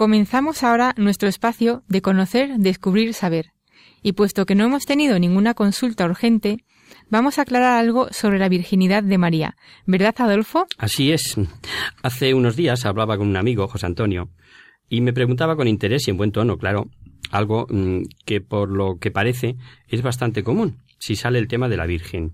Comenzamos 0.00 0.62
ahora 0.62 0.94
nuestro 0.96 1.28
espacio 1.28 1.82
de 1.86 2.00
conocer, 2.00 2.56
descubrir, 2.56 3.12
saber. 3.12 3.52
Y 4.02 4.12
puesto 4.12 4.46
que 4.46 4.54
no 4.54 4.64
hemos 4.64 4.86
tenido 4.86 5.18
ninguna 5.18 5.52
consulta 5.52 6.06
urgente, 6.06 6.64
vamos 7.10 7.38
a 7.38 7.42
aclarar 7.42 7.78
algo 7.78 8.08
sobre 8.10 8.38
la 8.38 8.48
virginidad 8.48 9.02
de 9.02 9.18
María. 9.18 9.58
¿Verdad, 9.84 10.14
Adolfo? 10.16 10.66
Así 10.78 11.12
es. 11.12 11.36
Hace 12.02 12.32
unos 12.32 12.56
días 12.56 12.86
hablaba 12.86 13.18
con 13.18 13.28
un 13.28 13.36
amigo, 13.36 13.68
José 13.68 13.84
Antonio, 13.84 14.30
y 14.88 15.02
me 15.02 15.12
preguntaba 15.12 15.54
con 15.54 15.68
interés 15.68 16.08
y 16.08 16.12
en 16.12 16.16
buen 16.16 16.32
tono, 16.32 16.56
claro, 16.56 16.88
algo 17.30 17.66
mm, 17.68 18.04
que 18.24 18.40
por 18.40 18.70
lo 18.70 18.96
que 18.98 19.10
parece 19.10 19.56
es 19.86 20.00
bastante 20.00 20.42
común, 20.42 20.78
si 20.98 21.14
sale 21.14 21.38
el 21.38 21.46
tema 21.46 21.68
de 21.68 21.76
la 21.76 21.84
Virgen. 21.84 22.32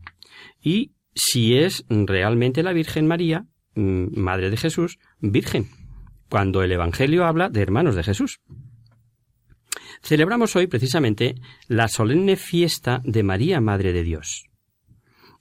Y 0.63 0.93
si 1.17 1.57
es 1.57 1.85
realmente 1.89 2.63
la 2.63 2.73
Virgen 2.73 3.09
María, 3.09 3.47
mm, 3.75 4.17
Madre 4.17 4.51
de 4.51 4.57
Jesús, 4.57 5.01
Virgen 5.19 5.67
cuando 6.29 6.63
el 6.63 6.73
Evangelio 6.73 7.25
habla 7.25 7.49
de 7.49 7.63
hermanos 7.63 7.95
de 7.95 8.03
Jesús. 8.03 8.41
Celebramos 10.03 10.55
hoy 10.57 10.67
precisamente 10.67 11.35
la 11.69 11.89
solemne 11.89 12.37
fiesta 12.37 13.01
de 13.05 13.23
María, 13.23 13.61
Madre 13.61 13.93
de 13.93 14.03
Dios. 14.03 14.45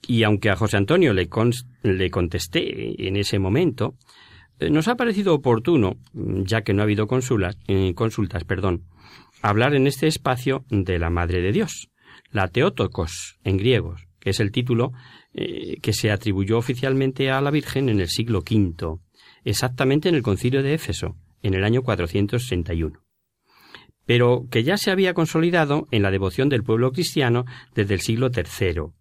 Y 0.06 0.22
aunque 0.22 0.50
a 0.50 0.56
José 0.56 0.76
Antonio 0.76 1.12
le, 1.12 1.28
le 1.82 2.10
contesté 2.10 3.06
en 3.06 3.16
ese 3.16 3.38
momento, 3.38 3.96
eh, 4.58 4.70
nos 4.70 4.88
ha 4.88 4.96
parecido 4.96 5.34
oportuno, 5.34 5.96
ya 6.12 6.62
que 6.62 6.72
no 6.72 6.82
ha 6.82 6.84
habido 6.84 7.06
consulas, 7.06 7.56
eh, 7.68 7.94
consultas, 7.94 8.44
perdón, 8.44 8.84
hablar 9.42 9.74
en 9.74 9.86
este 9.86 10.06
espacio 10.06 10.64
de 10.70 10.98
la 10.98 11.10
Madre 11.10 11.42
de 11.42 11.52
Dios, 11.52 11.88
la 12.30 12.48
Teotokos 12.48 13.38
en 13.44 13.56
griego, 13.56 13.96
que 14.18 14.30
es 14.30 14.40
el 14.40 14.52
título 14.52 14.92
eh, 15.34 15.76
que 15.82 15.92
se 15.92 16.10
atribuyó 16.10 16.58
oficialmente 16.58 17.30
a 17.30 17.40
la 17.40 17.50
Virgen 17.50 17.88
en 17.88 18.00
el 18.00 18.08
siglo 18.08 18.38
V 18.38 18.98
exactamente 19.46 20.10
en 20.10 20.14
el 20.14 20.22
concilio 20.22 20.62
de 20.62 20.74
Éfeso, 20.74 21.16
en 21.42 21.54
el 21.54 21.64
año 21.64 21.82
461 21.82 23.06
pero 24.06 24.46
que 24.50 24.62
ya 24.62 24.78
se 24.78 24.90
había 24.90 25.12
consolidado 25.12 25.88
en 25.90 26.02
la 26.02 26.10
devoción 26.10 26.48
del 26.48 26.62
pueblo 26.62 26.92
cristiano 26.92 27.44
desde 27.74 27.94
el 27.94 28.00
siglo 28.00 28.30
III, 28.34 28.92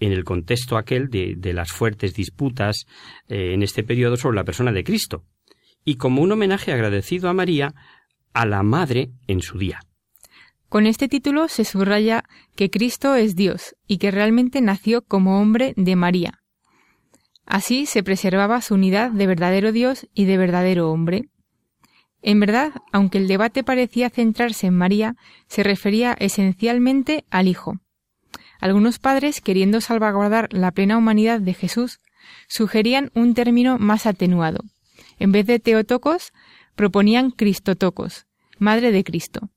en 0.00 0.12
el 0.12 0.24
contexto 0.24 0.76
aquel 0.76 1.08
de, 1.08 1.52
las 1.52 1.72
fuertes 1.72 2.14
disputas 2.14 2.86
eh, 3.28 3.54
en 3.54 3.62
este 3.62 3.82
periodo 3.82 4.16
sobre 4.16 4.36
la 4.36 4.44
persona 4.44 4.70
de 4.70 4.84
Cristo, 4.84 5.24
y 5.84 5.96
como 5.96 6.22
un 6.22 6.30
homenaje 6.30 6.72
agradecido 6.72 7.28
a 7.28 7.34
María, 7.34 7.74
a 8.34 8.46
la 8.46 8.62
Madre 8.62 9.10
en 9.26 9.40
su 9.40 9.58
día. 9.58 9.80
Con 10.68 10.86
este 10.86 11.08
título 11.08 11.48
se 11.48 11.64
subraya 11.64 12.24
que 12.56 12.68
Cristo 12.68 13.14
es 13.14 13.36
Dios 13.36 13.76
y 13.86 13.98
que 13.98 14.10
realmente 14.10 14.60
nació 14.60 15.02
como 15.02 15.40
hombre 15.40 15.72
de 15.76 15.96
María, 15.96 16.42
Así 17.46 17.86
se 17.86 18.02
preservaba 18.02 18.60
su 18.60 18.74
unidad 18.74 19.10
de 19.10 19.26
verdadero 19.26 19.72
Dios 19.72 20.08
y 20.14 20.24
de 20.24 20.38
verdadero 20.38 20.90
hombre. 20.90 21.28
En 22.22 22.40
verdad, 22.40 22.72
aunque 22.90 23.18
el 23.18 23.28
debate 23.28 23.62
parecía 23.62 24.08
centrarse 24.08 24.66
en 24.66 24.74
María, 24.76 25.16
se 25.46 25.62
refería 25.62 26.16
esencialmente 26.18 27.24
al 27.30 27.48
Hijo. 27.48 27.80
Algunos 28.60 28.98
padres, 28.98 29.42
queriendo 29.42 29.82
salvaguardar 29.82 30.50
la 30.52 30.70
plena 30.72 30.96
humanidad 30.96 31.40
de 31.40 31.52
Jesús, 31.52 32.00
sugerían 32.48 33.10
un 33.14 33.34
término 33.34 33.78
más 33.78 34.06
atenuado. 34.06 34.60
En 35.18 35.32
vez 35.32 35.46
de 35.46 35.58
Teotocos, 35.58 36.32
proponían 36.74 37.30
Cristotocos, 37.30 38.26
Madre 38.58 38.90
de 38.90 39.04
Cristo. 39.04 39.50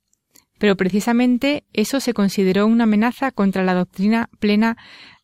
Pero 0.60 0.76
precisamente 0.76 1.64
eso 1.72 2.00
se 2.00 2.14
consideró 2.14 2.66
una 2.68 2.84
amenaza 2.84 3.32
contra 3.32 3.64
la 3.64 3.76
doctrina 3.76 4.30
plena 4.40 4.76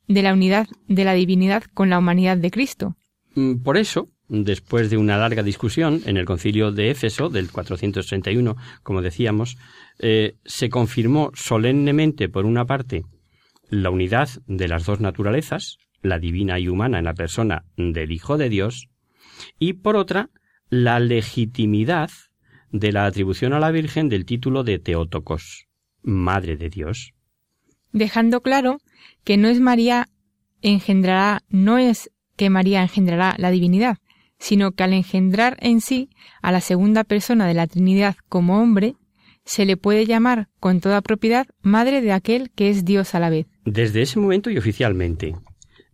de 0.07 0.21
la 0.21 0.33
unidad 0.33 0.67
de 0.87 1.05
la 1.05 1.13
divinidad 1.13 1.63
con 1.73 1.89
la 1.89 1.99
humanidad 1.99 2.37
de 2.37 2.51
Cristo. 2.51 2.95
Mm, 3.35 3.63
por 3.63 3.77
eso, 3.77 4.09
después 4.27 4.89
de 4.89 4.97
una 4.97 5.17
larga 5.17 5.43
discusión 5.43 6.01
en 6.05 6.17
el 6.17 6.25
concilio 6.25 6.71
de 6.71 6.91
Éfeso 6.91 7.29
del 7.29 7.51
461, 7.51 8.55
como 8.83 9.01
decíamos, 9.01 9.57
eh, 9.99 10.35
se 10.45 10.69
confirmó 10.69 11.31
solemnemente, 11.33 12.29
por 12.29 12.45
una 12.45 12.65
parte, 12.65 13.03
la 13.69 13.89
unidad 13.89 14.29
de 14.45 14.67
las 14.67 14.85
dos 14.85 14.99
naturalezas, 14.99 15.77
la 16.01 16.19
divina 16.19 16.59
y 16.59 16.67
humana 16.67 16.99
en 16.99 17.05
la 17.05 17.13
persona 17.13 17.65
del 17.77 18.11
Hijo 18.11 18.37
de 18.37 18.49
Dios, 18.49 18.89
y 19.57 19.73
por 19.73 19.95
otra, 19.95 20.29
la 20.69 20.99
legitimidad 20.99 22.11
de 22.71 22.91
la 22.91 23.05
atribución 23.05 23.53
a 23.53 23.59
la 23.59 23.71
Virgen 23.71 24.09
del 24.09 24.25
título 24.25 24.63
de 24.63 24.79
Teotocos, 24.79 25.67
Madre 26.01 26.57
de 26.57 26.69
Dios. 26.69 27.13
Dejando 27.91 28.41
claro 28.41 28.79
que 29.23 29.37
no 29.37 29.47
es 29.47 29.59
María 29.59 30.09
engendrará, 30.61 31.43
no 31.49 31.77
es 31.77 32.11
que 32.35 32.49
María 32.49 32.81
engendrará 32.81 33.35
la 33.37 33.51
divinidad, 33.51 33.97
sino 34.39 34.71
que 34.71 34.83
al 34.83 34.93
engendrar 34.93 35.57
en 35.61 35.81
sí 35.81 36.09
a 36.41 36.51
la 36.51 36.61
segunda 36.61 37.03
persona 37.03 37.47
de 37.47 37.53
la 37.53 37.67
Trinidad 37.67 38.15
como 38.29 38.61
hombre, 38.61 38.95
se 39.45 39.65
le 39.65 39.77
puede 39.77 40.05
llamar 40.05 40.47
con 40.59 40.79
toda 40.79 41.01
propiedad 41.01 41.47
madre 41.61 42.01
de 42.01 42.13
aquel 42.13 42.49
que 42.51 42.69
es 42.69 42.85
Dios 42.85 43.13
a 43.13 43.19
la 43.19 43.29
vez. 43.29 43.47
Desde 43.65 44.01
ese 44.01 44.19
momento 44.19 44.49
y 44.49 44.57
oficialmente, 44.57 45.35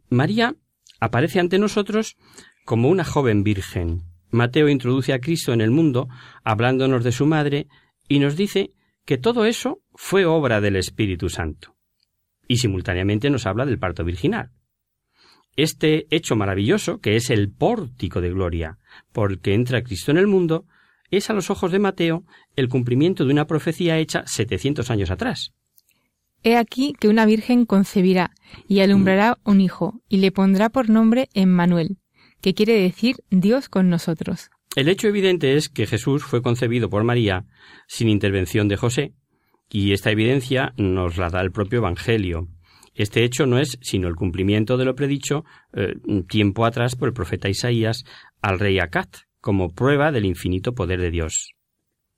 María 0.09 0.55
aparece 0.99 1.39
ante 1.39 1.57
nosotros 1.57 2.15
como 2.65 2.89
una 2.89 3.03
joven 3.03 3.43
virgen. 3.43 4.03
Mateo 4.29 4.69
introduce 4.69 5.13
a 5.13 5.19
Cristo 5.19 5.53
en 5.53 5.61
el 5.61 5.71
mundo, 5.71 6.07
hablándonos 6.43 7.03
de 7.03 7.11
su 7.11 7.25
madre, 7.25 7.67
y 8.07 8.19
nos 8.19 8.35
dice 8.35 8.71
que 9.05 9.17
todo 9.17 9.45
eso 9.45 9.81
fue 9.95 10.25
obra 10.25 10.61
del 10.61 10.75
Espíritu 10.75 11.29
Santo 11.29 11.78
y 12.49 12.57
simultáneamente 12.57 13.29
nos 13.29 13.45
habla 13.45 13.65
del 13.65 13.79
parto 13.79 14.03
virginal. 14.03 14.51
Este 15.55 16.07
hecho 16.09 16.35
maravilloso, 16.35 16.99
que 16.99 17.15
es 17.15 17.29
el 17.29 17.51
pórtico 17.51 18.19
de 18.19 18.31
gloria, 18.31 18.79
por 19.13 19.31
el 19.31 19.39
que 19.39 19.53
entra 19.53 19.83
Cristo 19.83 20.11
en 20.11 20.17
el 20.17 20.27
mundo, 20.27 20.65
es 21.11 21.29
a 21.29 21.33
los 21.33 21.49
ojos 21.49 21.71
de 21.71 21.79
Mateo 21.79 22.25
el 22.55 22.67
cumplimiento 22.67 23.25
de 23.25 23.31
una 23.31 23.45
profecía 23.45 23.97
hecha 23.97 24.23
setecientos 24.25 24.89
años 24.89 25.11
atrás. 25.11 25.53
He 26.43 26.57
aquí 26.57 26.93
que 26.99 27.07
una 27.07 27.25
virgen 27.25 27.65
concebirá 27.65 28.31
y 28.67 28.79
alumbrará 28.79 29.37
un 29.43 29.61
hijo 29.61 30.01
y 30.09 30.17
le 30.17 30.31
pondrá 30.31 30.69
por 30.69 30.89
nombre 30.89 31.29
Emmanuel, 31.33 31.97
que 32.41 32.53
quiere 32.53 32.73
decir 32.73 33.17
Dios 33.29 33.69
con 33.69 33.89
nosotros. 33.89 34.49
El 34.75 34.87
hecho 34.87 35.07
evidente 35.07 35.55
es 35.55 35.69
que 35.69 35.85
Jesús 35.85 36.23
fue 36.23 36.41
concebido 36.41 36.89
por 36.89 37.03
María 37.03 37.45
sin 37.87 38.07
intervención 38.07 38.67
de 38.67 38.77
José, 38.77 39.13
y 39.69 39.93
esta 39.93 40.11
evidencia 40.11 40.73
nos 40.77 41.17
la 41.17 41.29
da 41.29 41.41
el 41.41 41.51
propio 41.51 41.79
Evangelio. 41.79 42.47
Este 42.95 43.23
hecho 43.23 43.45
no 43.45 43.59
es 43.59 43.77
sino 43.81 44.07
el 44.07 44.15
cumplimiento 44.15 44.77
de 44.77 44.85
lo 44.85 44.95
predicho 44.95 45.45
eh, 45.73 45.93
tiempo 46.27 46.65
atrás 46.65 46.95
por 46.95 47.07
el 47.07 47.13
profeta 47.13 47.49
Isaías 47.49 48.03
al 48.41 48.59
rey 48.59 48.79
Acat, 48.79 49.17
como 49.39 49.73
prueba 49.73 50.11
del 50.11 50.25
infinito 50.25 50.73
poder 50.73 50.99
de 50.99 51.11
Dios. 51.11 51.53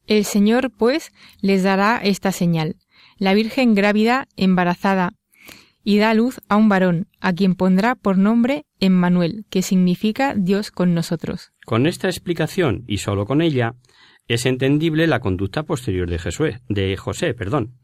El 0.07 0.25
Señor, 0.25 0.71
pues, 0.71 1.11
les 1.41 1.63
dará 1.63 1.97
esta 1.97 2.31
señal. 2.31 2.77
La 3.17 3.33
Virgen 3.33 3.75
grávida, 3.75 4.27
embarazada, 4.35 5.13
y 5.83 5.97
da 5.97 6.13
luz 6.13 6.39
a 6.49 6.57
un 6.57 6.69
varón, 6.69 7.07
a 7.19 7.33
quien 7.33 7.55
pondrá 7.55 7.95
por 7.95 8.17
nombre 8.17 8.65
Emmanuel, 8.79 9.45
que 9.49 9.61
significa 9.61 10.33
Dios 10.35 10.71
con 10.71 10.93
nosotros. 10.93 11.51
Con 11.65 11.85
esta 11.85 12.07
explicación, 12.07 12.83
y 12.87 12.97
sólo 12.97 13.25
con 13.25 13.41
ella, 13.41 13.75
es 14.27 14.45
entendible 14.45 15.07
la 15.07 15.19
conducta 15.19 15.63
posterior 15.63 16.09
de, 16.09 16.19
Josué, 16.19 16.61
de 16.69 16.95
José, 16.97 17.33
perdón, 17.33 17.77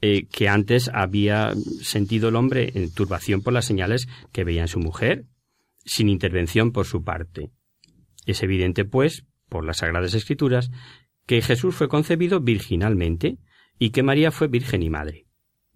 eh, 0.00 0.26
que 0.26 0.48
antes 0.48 0.90
había 0.92 1.52
sentido 1.80 2.28
el 2.28 2.36
hombre 2.36 2.72
en 2.74 2.92
turbación 2.92 3.42
por 3.42 3.52
las 3.52 3.64
señales 3.64 4.08
que 4.32 4.44
veía 4.44 4.62
en 4.62 4.68
su 4.68 4.80
mujer, 4.80 5.24
sin 5.84 6.08
intervención 6.08 6.72
por 6.72 6.86
su 6.86 7.04
parte. 7.04 7.50
Es 8.26 8.42
evidente, 8.42 8.84
pues, 8.84 9.24
por 9.48 9.64
las 9.64 9.78
Sagradas 9.78 10.14
Escrituras, 10.14 10.70
que 11.26 11.42
Jesús 11.42 11.74
fue 11.74 11.88
concebido 11.88 12.40
virginalmente 12.40 13.38
y 13.78 13.90
que 13.90 14.02
María 14.02 14.30
fue 14.30 14.48
virgen 14.48 14.82
y 14.82 14.90
madre. 14.90 15.26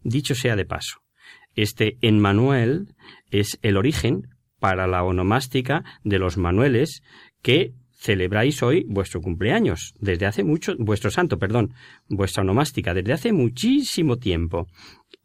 Dicho 0.02 0.34
sea 0.34 0.56
de 0.56 0.64
paso, 0.64 1.00
este 1.54 1.98
Emmanuel 2.00 2.94
es 3.30 3.58
el 3.62 3.76
origen 3.76 4.28
para 4.58 4.86
la 4.86 5.02
onomástica 5.04 5.84
de 6.04 6.18
los 6.18 6.36
manueles 6.36 7.02
que 7.42 7.74
celebráis 7.98 8.62
hoy 8.62 8.84
vuestro 8.88 9.20
cumpleaños, 9.20 9.92
desde 9.98 10.26
hace 10.26 10.44
mucho, 10.44 10.74
vuestro 10.78 11.10
santo, 11.10 11.38
perdón, 11.38 11.74
vuestra 12.08 12.42
onomástica, 12.42 12.94
desde 12.94 13.12
hace 13.12 13.32
muchísimo 13.32 14.16
tiempo. 14.16 14.68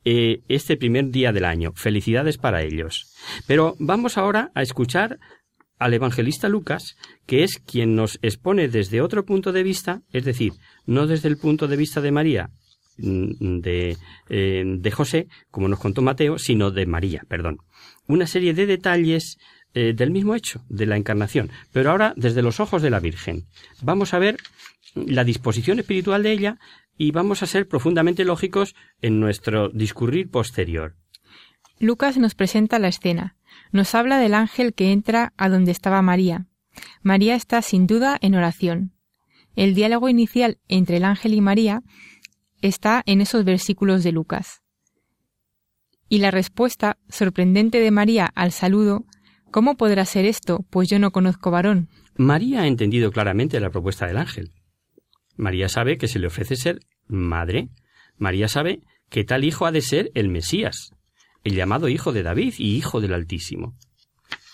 Eh, 0.06 0.42
este 0.50 0.76
primer 0.76 1.12
día 1.12 1.32
del 1.32 1.46
año. 1.46 1.72
Felicidades 1.76 2.38
para 2.38 2.62
ellos. 2.62 3.16
Pero 3.48 3.76
vamos 3.80 4.18
ahora 4.18 4.52
a 4.54 4.62
escuchar 4.62 5.18
al 5.80 5.94
evangelista 5.94 6.50
Lucas, 6.50 6.98
que 7.26 7.44
es 7.44 7.60
quien 7.60 7.96
nos 7.96 8.20
expone 8.22 8.68
desde 8.68 9.02
otro 9.02 9.24
punto 9.24 9.54
de 9.54 9.64
vista, 9.64 10.02
es 10.12 10.26
decir, 10.26 10.54
no 10.86 11.08
desde 11.08 11.30
el 11.30 11.38
punto 11.38 11.68
de 11.68 11.78
vista 11.78 12.02
de 12.02 12.12
María, 12.12 12.50
mm, 12.98 13.60
de, 13.60 13.98
eh, 14.30 14.64
de 14.66 14.92
José, 14.92 15.28
como 15.52 15.68
nos 15.68 15.80
contó 15.80 16.02
Mateo, 16.02 16.38
sino 16.38 16.72
de 16.72 16.86
María, 16.86 17.24
perdón. 17.30 17.58
Una 18.08 18.28
serie 18.28 18.54
de 18.54 18.66
detalles 18.66 19.38
eh, 19.74 19.94
del 19.94 20.12
mismo 20.12 20.36
hecho, 20.36 20.64
de 20.70 20.86
la 20.86 20.98
encarnación, 20.98 21.50
pero 21.72 21.92
ahora 21.92 22.14
desde 22.16 22.42
los 22.42 22.60
ojos 22.60 22.82
de 22.82 22.90
la 22.90 23.00
Virgen. 23.00 23.46
Vamos 23.82 24.14
a 24.14 24.20
ver 24.20 24.38
la 24.96 25.24
disposición 25.24 25.80
espiritual 25.80 26.24
de 26.24 26.32
ella 26.32 26.60
y 26.98 27.12
vamos 27.12 27.42
a 27.42 27.48
ser 27.48 27.68
profundamente 27.68 28.26
lógicos 28.26 28.76
en 29.02 29.20
nuestro 29.20 29.70
discurrir 29.70 30.30
posterior. 30.30 30.96
Lucas 31.80 32.18
nos 32.18 32.36
presenta 32.36 32.80
la 32.80 32.88
escena. 32.88 33.36
Nos 33.72 33.96
habla 33.96 34.20
del 34.20 34.36
ángel 34.36 34.74
que 34.74 34.92
entra 34.92 35.34
a 35.38 35.50
donde 35.50 35.72
estaba 35.72 36.02
María. 36.02 36.46
María 37.02 37.36
está 37.36 37.62
sin 37.62 37.88
duda 37.88 38.18
en 38.22 38.36
oración. 38.36 38.94
El 39.56 39.76
diálogo 39.76 40.10
inicial 40.10 40.60
entre 40.68 40.98
el 40.98 41.06
ángel 41.06 41.34
y 41.34 41.42
María 41.42 41.84
está 42.62 43.04
en 43.06 43.22
esos 43.22 43.44
versículos 43.44 44.04
de 44.04 44.12
Lucas. 44.12 44.62
Y 46.10 46.20
la 46.20 46.32
respuesta 46.32 46.98
sorprendente 47.10 47.80
de 47.80 47.92
María 47.92 48.32
al 48.36 48.52
saludo 48.52 49.06
¿Cómo 49.54 49.78
podrá 49.78 50.04
ser 50.06 50.26
esto? 50.26 50.66
Pues 50.72 50.90
yo 50.90 50.98
no 50.98 51.12
conozco 51.12 51.52
varón. 51.52 51.88
María 52.16 52.62
ha 52.62 52.68
entendido 52.68 53.12
claramente 53.12 53.60
la 53.60 53.70
propuesta 53.70 54.08
del 54.08 54.18
ángel. 54.18 54.52
María 55.38 55.70
sabe 55.70 56.00
que 56.00 56.08
se 56.08 56.18
le 56.18 56.26
ofrece 56.26 56.56
ser 56.56 56.80
madre. 57.06 57.70
María 58.18 58.48
sabe 58.48 58.82
que 59.12 59.24
tal 59.24 59.44
hijo 59.44 59.68
ha 59.68 59.72
de 59.72 59.82
ser 59.82 60.10
el 60.16 60.30
Mesías, 60.30 60.96
el 61.44 61.54
llamado 61.54 61.88
hijo 61.88 62.14
de 62.14 62.24
David 62.24 62.56
y 62.58 62.76
hijo 62.76 63.00
del 63.00 63.14
Altísimo. 63.14 63.76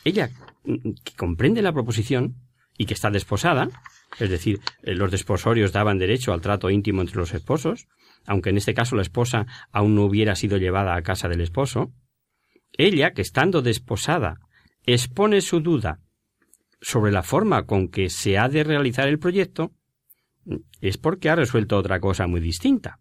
Ella, 0.03 0.31
que 0.65 1.13
comprende 1.15 1.61
la 1.61 1.71
proposición 1.71 2.35
y 2.77 2.85
que 2.85 2.93
está 2.93 3.09
desposada, 3.09 3.69
es 4.19 4.29
decir, 4.29 4.59
eh, 4.83 4.95
los 4.95 5.11
desposorios 5.11 5.71
daban 5.71 5.97
derecho 5.97 6.33
al 6.33 6.41
trato 6.41 6.69
íntimo 6.69 6.99
entre 6.99 7.15
los 7.15 7.33
esposos, 7.33 7.87
aunque 8.25 8.49
en 8.49 8.57
este 8.57 8.73
caso 8.73 8.97
la 8.97 9.03
esposa 9.03 9.47
aún 9.71 9.95
no 9.95 10.03
hubiera 10.03 10.35
sido 10.35 10.57
llevada 10.57 10.97
a 10.97 11.03
casa 11.03 11.29
del 11.29 11.39
esposo, 11.39 11.93
ella, 12.73 13.13
que 13.13 13.21
estando 13.21 13.61
desposada 13.61 14.41
expone 14.85 15.41
su 15.41 15.59
duda 15.59 15.99
sobre 16.81 17.11
la 17.11 17.23
forma 17.23 17.65
con 17.65 17.89
que 17.89 18.09
se 18.09 18.37
ha 18.37 18.47
de 18.49 18.63
realizar 18.63 19.07
el 19.07 19.19
proyecto, 19.19 19.73
es 20.81 20.97
porque 20.97 21.29
ha 21.29 21.35
resuelto 21.35 21.77
otra 21.77 21.99
cosa 21.99 22.27
muy 22.27 22.41
distinta. 22.41 22.99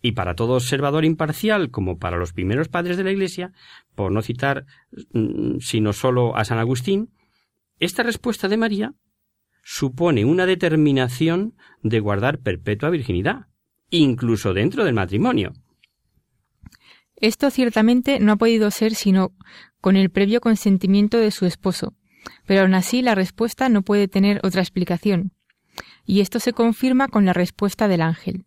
Y 0.00 0.12
para 0.12 0.34
todo 0.34 0.54
observador 0.54 1.04
imparcial, 1.04 1.70
como 1.70 1.98
para 1.98 2.16
los 2.16 2.32
primeros 2.32 2.68
padres 2.68 2.96
de 2.96 3.04
la 3.04 3.10
Iglesia, 3.10 3.52
por 3.94 4.12
no 4.12 4.22
citar 4.22 4.64
mm, 5.12 5.58
sino 5.58 5.92
solo 5.92 6.36
a 6.36 6.44
San 6.44 6.58
Agustín, 6.58 7.10
esta 7.78 8.02
respuesta 8.02 8.48
de 8.48 8.56
María 8.56 8.94
supone 9.62 10.24
una 10.24 10.46
determinación 10.46 11.56
de 11.82 11.98
guardar 11.98 12.38
perpetua 12.38 12.90
virginidad, 12.90 13.46
incluso 13.90 14.54
dentro 14.54 14.84
del 14.84 14.94
matrimonio. 14.94 15.54
Esto 17.16 17.50
ciertamente 17.50 18.20
no 18.20 18.32
ha 18.32 18.36
podido 18.36 18.70
ser 18.70 18.94
sino 18.94 19.32
con 19.86 19.94
el 19.94 20.10
previo 20.10 20.40
consentimiento 20.40 21.16
de 21.16 21.30
su 21.30 21.46
esposo, 21.46 21.94
pero 22.44 22.62
aún 22.62 22.74
así 22.74 23.02
la 23.02 23.14
respuesta 23.14 23.68
no 23.68 23.82
puede 23.82 24.08
tener 24.08 24.40
otra 24.42 24.60
explicación. 24.60 25.30
Y 26.04 26.22
esto 26.22 26.40
se 26.40 26.52
confirma 26.52 27.06
con 27.06 27.24
la 27.24 27.32
respuesta 27.32 27.86
del 27.86 28.00
ángel. 28.00 28.46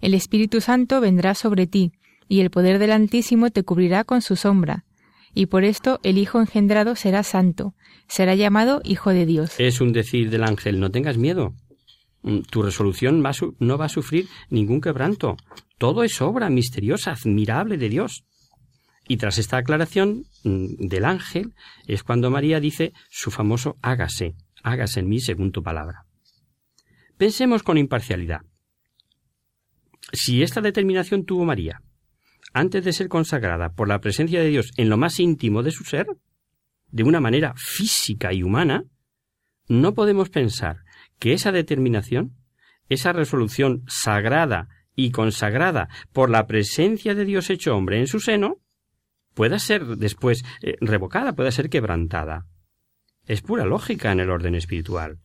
El 0.00 0.14
Espíritu 0.14 0.60
Santo 0.60 1.00
vendrá 1.00 1.34
sobre 1.34 1.66
ti, 1.66 1.90
y 2.28 2.38
el 2.38 2.50
poder 2.50 2.78
del 2.78 2.92
Altísimo 2.92 3.50
te 3.50 3.64
cubrirá 3.64 4.04
con 4.04 4.22
su 4.22 4.36
sombra, 4.36 4.84
y 5.34 5.46
por 5.46 5.64
esto 5.64 5.98
el 6.04 6.18
Hijo 6.18 6.38
engendrado 6.38 6.94
será 6.94 7.24
santo, 7.24 7.74
será 8.06 8.36
llamado 8.36 8.80
Hijo 8.84 9.10
de 9.10 9.26
Dios. 9.26 9.58
Es 9.58 9.80
un 9.80 9.92
decir 9.92 10.30
del 10.30 10.44
ángel, 10.44 10.78
no 10.78 10.92
tengas 10.92 11.18
miedo. 11.18 11.52
Mm, 12.22 12.42
tu 12.42 12.62
resolución 12.62 13.24
no 13.58 13.76
va 13.76 13.86
a 13.86 13.88
sufrir 13.88 14.28
ningún 14.50 14.80
quebranto. 14.80 15.36
Todo 15.78 16.04
es 16.04 16.22
obra 16.22 16.48
misteriosa, 16.48 17.10
admirable 17.10 17.76
de 17.76 17.88
Dios. 17.88 18.22
Y 19.08 19.18
tras 19.18 19.38
esta 19.38 19.56
aclaración 19.56 20.24
mm, 20.44 20.88
del 20.88 21.04
ángel 21.04 21.54
es 21.86 22.02
cuando 22.02 22.30
María 22.30 22.60
dice 22.60 22.92
su 23.08 23.30
famoso 23.30 23.76
hágase, 23.82 24.34
hágase 24.62 25.00
en 25.00 25.08
mí 25.08 25.20
según 25.20 25.52
tu 25.52 25.62
palabra. 25.62 26.06
Pensemos 27.16 27.62
con 27.62 27.78
imparcialidad. 27.78 28.40
Si 30.12 30.42
esta 30.42 30.60
determinación 30.60 31.24
tuvo 31.24 31.44
María 31.44 31.82
antes 32.52 32.84
de 32.84 32.92
ser 32.92 33.08
consagrada 33.08 33.74
por 33.74 33.88
la 33.88 34.00
presencia 34.00 34.40
de 34.40 34.48
Dios 34.48 34.70
en 34.76 34.88
lo 34.88 34.96
más 34.96 35.20
íntimo 35.20 35.62
de 35.62 35.72
su 35.72 35.84
ser, 35.84 36.06
de 36.88 37.02
una 37.02 37.20
manera 37.20 37.54
física 37.56 38.32
y 38.32 38.42
humana, 38.42 38.84
no 39.68 39.94
podemos 39.94 40.30
pensar 40.30 40.78
que 41.18 41.32
esa 41.32 41.52
determinación, 41.52 42.36
esa 42.88 43.12
resolución 43.12 43.84
sagrada 43.88 44.68
y 44.94 45.10
consagrada 45.10 45.88
por 46.12 46.30
la 46.30 46.46
presencia 46.46 47.14
de 47.14 47.24
Dios 47.24 47.50
hecho 47.50 47.76
hombre 47.76 47.98
en 47.98 48.06
su 48.06 48.20
seno, 48.20 48.62
pueda 49.36 49.58
ser 49.58 49.84
después 49.98 50.44
eh, 50.62 50.76
revocada, 50.80 51.34
pueda 51.34 51.50
ser 51.52 51.68
quebrantada. 51.68 52.46
Es 53.26 53.42
pura 53.42 53.66
lógica 53.66 54.10
en 54.10 54.20
el 54.20 54.30
orden 54.30 54.54
espiritual. 54.54 55.18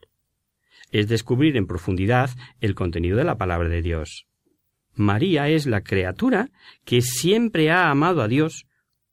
Es 0.92 1.08
descubrir 1.08 1.56
en 1.56 1.66
profundidad 1.66 2.30
el 2.60 2.76
contenido 2.76 3.18
de 3.18 3.24
la 3.24 3.38
palabra 3.38 3.70
de 3.70 3.82
Dios. 3.82 4.28
María 4.94 5.48
es 5.48 5.66
la 5.66 5.82
criatura 5.82 6.50
que 6.84 7.02
siempre 7.02 7.72
ha 7.72 7.90
amado 7.90 8.22
a 8.22 8.28
Dios 8.28 8.68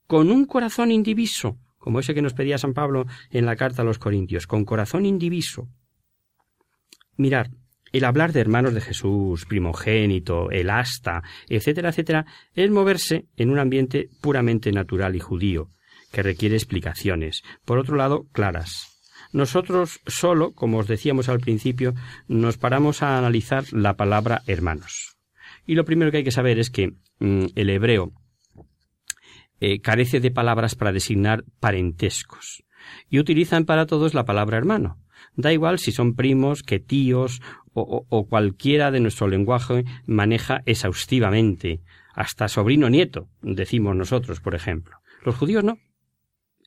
con 0.09 0.33
un 0.33 0.47
corazón 0.47 0.91
indiviso, 0.91 1.59
como 1.79 2.01
ese 2.01 2.13
que 2.13 2.23
nos 2.23 2.35
pedía 2.35 2.59
San 2.59 2.75
Pablo 2.75 3.07
en 3.31 3.47
la 3.47 3.55
carta 3.55 3.83
a 3.83 3.85
los 3.85 4.01
Corintios, 4.01 4.49
con 4.49 4.65
corazón 4.65 5.07
indiviso. 5.07 5.69
Mirar, 7.17 7.51
el 7.93 8.05
hablar 8.05 8.33
de 8.33 8.41
hermanos 8.41 8.75
de 8.75 8.81
Jesús, 8.81 9.45
primogénito, 9.47 10.51
el 10.51 10.71
asta, 10.71 11.23
etcétera, 11.49 11.91
etcétera, 11.91 12.27
es 12.55 12.71
moverse 12.71 13.27
en 13.37 13.51
un 13.51 13.59
ambiente 13.59 14.09
puramente 14.21 14.73
natural 14.73 15.17
y 15.17 15.21
judío, 15.21 15.71
que 16.13 16.23
requiere 16.23 16.57
explicaciones, 16.57 17.43
por 17.65 17.79
otro 17.79 17.97
lado, 17.97 18.27
claras. 18.33 18.99
Nosotros 19.33 20.01
solo, 20.07 20.53
como 20.53 20.79
os 20.79 20.89
decíamos 20.89 21.29
al 21.29 21.41
principio, 21.41 21.95
nos 22.29 22.57
paramos 22.57 23.03
a 23.03 23.19
analizar 23.19 23.65
la 23.73 23.97
palabra 23.97 24.43
hermanos. 24.47 25.17
Y 25.67 25.75
lo 25.75 25.85
primero 25.85 26.11
que 26.11 26.19
hay 26.19 26.25
que 26.25 26.31
saber 26.31 26.59
es 26.59 26.71
que 26.71 26.95
mm, 27.19 27.47
el 27.55 27.71
hebreo 27.71 28.13
eh, 29.61 29.81
carece 29.81 30.21
de 30.21 30.31
palabras 30.31 30.75
para 30.75 30.93
designar 30.93 31.45
parentescos 31.61 32.65
y 33.11 33.19
utilizan 33.19 33.65
para 33.65 33.87
todos 33.87 34.15
la 34.15 34.25
palabra 34.25 34.57
hermano. 34.57 34.99
Da 35.35 35.53
igual 35.53 35.79
si 35.79 35.93
son 35.93 36.15
primos, 36.15 36.63
que 36.63 36.79
tíos 36.79 37.41
o, 37.81 38.07
o 38.09 38.27
cualquiera 38.27 38.91
de 38.91 39.01
nuestro 39.01 39.29
lenguaje 39.29 39.85
maneja 40.07 40.63
exhaustivamente, 40.67 41.81
hasta 42.15 42.49
sobrino 42.49 42.91
nieto, 42.91 43.29
decimos 43.43 43.95
nosotros, 43.97 44.41
por 44.41 44.55
ejemplo. 44.55 44.97
Los 45.25 45.37
judíos 45.37 45.65
no. 45.65 45.79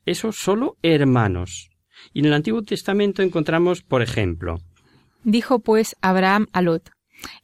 Eso 0.04 0.32
solo 0.32 0.76
hermanos. 0.82 1.70
Y 2.12 2.20
en 2.20 2.26
el 2.26 2.34
Antiguo 2.34 2.62
Testamento 2.62 3.22
encontramos, 3.22 3.82
por 3.82 4.02
ejemplo, 4.02 4.58
Dijo 5.24 5.60
pues 5.60 5.96
Abraham 6.00 6.48
a 6.52 6.62
Lot, 6.62 6.90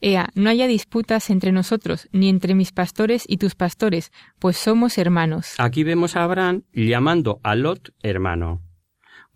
Ea, 0.00 0.30
no 0.34 0.50
haya 0.50 0.66
disputas 0.66 1.30
entre 1.30 1.52
nosotros, 1.52 2.08
ni 2.12 2.28
entre 2.28 2.54
mis 2.54 2.72
pastores 2.72 3.24
y 3.28 3.36
tus 3.36 3.54
pastores, 3.54 4.10
pues 4.40 4.56
somos 4.56 4.98
hermanos. 4.98 5.54
Aquí 5.58 5.84
vemos 5.84 6.16
a 6.16 6.24
Abraham 6.24 6.62
llamando 6.72 7.40
a 7.44 7.54
Lot 7.54 7.94
hermano, 8.02 8.62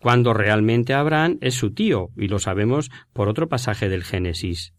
cuando 0.03 0.35
realmente 0.35 0.95
Abraham 0.95 1.39
es 1.41 1.55
su 1.55 1.73
tío, 1.73 2.11
y 2.17 2.27
lo 2.27 2.41
sabemos 2.41 2.91
por 3.13 3.29
otro 3.29 3.49
pasaje 3.49 3.89
del 3.89 4.03
Génesis. 4.03 4.75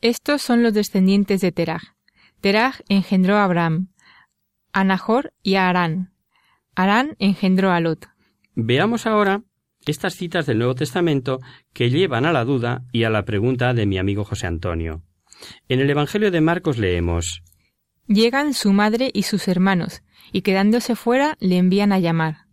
Estos 0.00 0.42
son 0.42 0.62
los 0.62 0.74
descendientes 0.74 1.40
de 1.40 1.52
Teraj. 1.52 1.82
Teraj 2.40 2.80
engendró 2.88 3.36
a 3.36 3.44
Abraham, 3.44 3.88
a 4.72 4.84
Nahor 4.84 5.32
y 5.42 5.54
a 5.54 5.68
Arán. 5.68 6.12
Arán 6.74 7.14
engendró 7.18 7.70
a 7.70 7.80
Lot. 7.80 8.08
Veamos 8.54 9.06
ahora 9.06 9.42
estas 9.86 10.14
citas 10.16 10.46
del 10.46 10.58
Nuevo 10.58 10.74
Testamento 10.74 11.38
que 11.72 11.88
llevan 11.88 12.26
a 12.26 12.32
la 12.32 12.44
duda 12.44 12.82
y 12.90 13.04
a 13.04 13.10
la 13.10 13.24
pregunta 13.24 13.72
de 13.72 13.86
mi 13.86 13.98
amigo 13.98 14.24
José 14.24 14.48
Antonio. 14.48 15.02
En 15.68 15.80
el 15.80 15.88
Evangelio 15.88 16.30
de 16.30 16.40
Marcos 16.40 16.76
leemos 16.76 17.42
Llegan 18.08 18.52
su 18.52 18.72
madre 18.72 19.10
y 19.14 19.22
sus 19.22 19.48
hermanos, 19.48 20.02
y 20.32 20.42
quedándose 20.42 20.96
fuera 20.96 21.36
le 21.40 21.56
envían 21.56 21.92
a 21.92 21.98
llamar. 21.98 22.45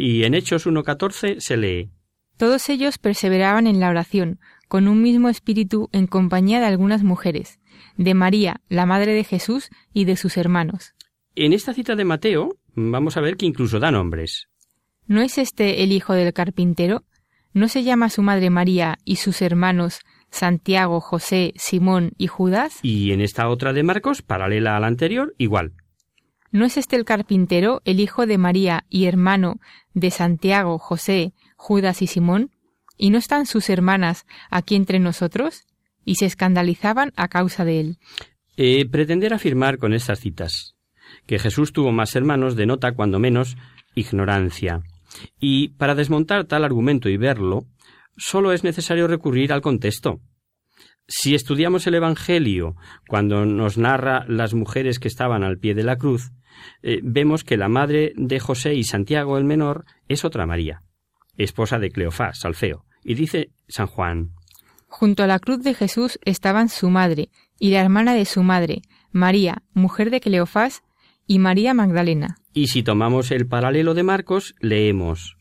Y 0.00 0.24
en 0.24 0.34
Hechos 0.34 0.66
1.14 0.66 1.40
se 1.40 1.56
lee 1.56 1.90
Todos 2.36 2.68
ellos 2.70 2.98
perseveraban 2.98 3.66
en 3.66 3.80
la 3.80 3.90
oración, 3.90 4.40
con 4.68 4.88
un 4.88 5.02
mismo 5.02 5.28
espíritu 5.28 5.88
en 5.92 6.06
compañía 6.06 6.60
de 6.60 6.66
algunas 6.66 7.02
mujeres, 7.02 7.58
de 7.96 8.14
María, 8.14 8.60
la 8.68 8.86
madre 8.86 9.12
de 9.12 9.24
Jesús, 9.24 9.68
y 9.92 10.06
de 10.06 10.16
sus 10.16 10.36
hermanos. 10.36 10.94
En 11.34 11.52
esta 11.52 11.74
cita 11.74 11.96
de 11.96 12.04
Mateo 12.04 12.56
vamos 12.74 13.16
a 13.16 13.20
ver 13.20 13.36
que 13.36 13.46
incluso 13.46 13.78
da 13.78 13.90
nombres. 13.90 14.48
¿No 15.06 15.20
es 15.20 15.38
este 15.38 15.82
el 15.82 15.92
hijo 15.92 16.14
del 16.14 16.32
carpintero? 16.32 17.04
¿No 17.52 17.68
se 17.68 17.82
llama 17.82 18.10
su 18.10 18.22
madre 18.22 18.48
María 18.48 18.98
y 19.04 19.16
sus 19.16 19.42
hermanos 19.42 20.00
Santiago, 20.30 21.00
José, 21.00 21.52
Simón 21.56 22.12
y 22.16 22.28
Judas? 22.28 22.78
Y 22.82 23.10
en 23.10 23.20
esta 23.20 23.48
otra 23.48 23.72
de 23.72 23.82
Marcos, 23.82 24.22
paralela 24.22 24.76
a 24.76 24.80
la 24.80 24.86
anterior, 24.86 25.34
igual. 25.36 25.72
¿No 26.52 26.64
es 26.64 26.76
este 26.76 26.96
el 26.96 27.04
carpintero, 27.04 27.80
el 27.84 28.00
hijo 28.00 28.26
de 28.26 28.38
María 28.38 28.84
y 28.88 29.06
hermano 29.06 29.60
de 29.94 30.10
Santiago, 30.10 30.78
José, 30.78 31.32
Judas 31.56 32.02
y 32.02 32.06
Simón? 32.06 32.50
¿Y 32.96 33.10
no 33.10 33.18
están 33.18 33.46
sus 33.46 33.70
hermanas 33.70 34.26
aquí 34.50 34.74
entre 34.74 34.98
nosotros? 34.98 35.66
Y 36.04 36.16
se 36.16 36.26
escandalizaban 36.26 37.12
a 37.16 37.28
causa 37.28 37.64
de 37.64 37.80
él. 37.80 37.98
Eh, 38.56 38.88
pretender 38.90 39.32
afirmar 39.32 39.78
con 39.78 39.94
estas 39.94 40.20
citas 40.20 40.74
que 41.26 41.38
Jesús 41.38 41.72
tuvo 41.72 41.92
más 41.92 42.14
hermanos 42.16 42.56
denota 42.56 42.92
cuando 42.92 43.18
menos 43.18 43.56
ignorancia. 43.94 44.82
Y 45.38 45.68
para 45.70 45.94
desmontar 45.94 46.44
tal 46.44 46.64
argumento 46.64 47.08
y 47.08 47.16
verlo, 47.16 47.66
solo 48.16 48.52
es 48.52 48.64
necesario 48.64 49.08
recurrir 49.08 49.52
al 49.52 49.60
contexto. 49.60 50.20
Si 51.12 51.34
estudiamos 51.34 51.88
el 51.88 51.96
Evangelio 51.96 52.76
cuando 53.08 53.44
nos 53.44 53.76
narra 53.78 54.24
las 54.28 54.54
mujeres 54.54 55.00
que 55.00 55.08
estaban 55.08 55.42
al 55.42 55.58
pie 55.58 55.74
de 55.74 55.82
la 55.82 55.96
cruz, 55.96 56.30
eh, 56.82 57.00
vemos 57.02 57.42
que 57.42 57.56
la 57.56 57.68
madre 57.68 58.12
de 58.14 58.38
José 58.38 58.74
y 58.76 58.84
Santiago 58.84 59.36
el 59.36 59.44
menor 59.44 59.86
es 60.06 60.24
otra 60.24 60.46
María, 60.46 60.84
esposa 61.36 61.80
de 61.80 61.90
Cleofás, 61.90 62.44
Alfeo. 62.44 62.84
Y 63.02 63.14
dice 63.14 63.50
San 63.66 63.88
Juan, 63.88 64.30
Junto 64.86 65.24
a 65.24 65.26
la 65.26 65.40
cruz 65.40 65.64
de 65.64 65.74
Jesús 65.74 66.20
estaban 66.24 66.68
su 66.68 66.90
madre 66.90 67.28
y 67.58 67.72
la 67.72 67.80
hermana 67.80 68.14
de 68.14 68.24
su 68.24 68.44
madre, 68.44 68.82
María, 69.10 69.64
mujer 69.74 70.10
de 70.10 70.20
Cleofás, 70.20 70.82
y 71.26 71.40
María 71.40 71.74
Magdalena. 71.74 72.36
y 72.54 72.68
si 72.68 72.84
tomamos 72.84 73.32
el 73.32 73.48
paralelo 73.48 73.94
de 73.94 74.04
Marcos, 74.04 74.54
leemos, 74.60 75.36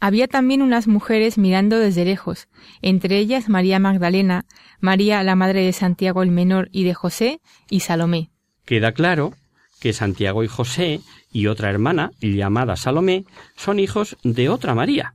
Había 0.00 0.28
también 0.28 0.62
unas 0.62 0.86
mujeres 0.86 1.38
mirando 1.38 1.78
desde 1.78 2.04
lejos, 2.04 2.48
entre 2.82 3.18
ellas 3.18 3.48
María 3.48 3.78
Magdalena, 3.78 4.44
María 4.80 5.22
la 5.22 5.34
madre 5.34 5.62
de 5.64 5.72
Santiago 5.72 6.22
el 6.22 6.30
menor 6.30 6.68
y 6.72 6.84
de 6.84 6.94
José, 6.94 7.40
y 7.68 7.80
Salomé. 7.80 8.30
Queda 8.64 8.92
claro 8.92 9.34
que 9.80 9.92
Santiago 9.92 10.44
y 10.44 10.48
José 10.48 11.00
y 11.32 11.46
otra 11.46 11.70
hermana, 11.70 12.10
llamada 12.20 12.76
Salomé, 12.76 13.24
son 13.56 13.80
hijos 13.80 14.16
de 14.22 14.48
otra 14.48 14.74
María, 14.74 15.14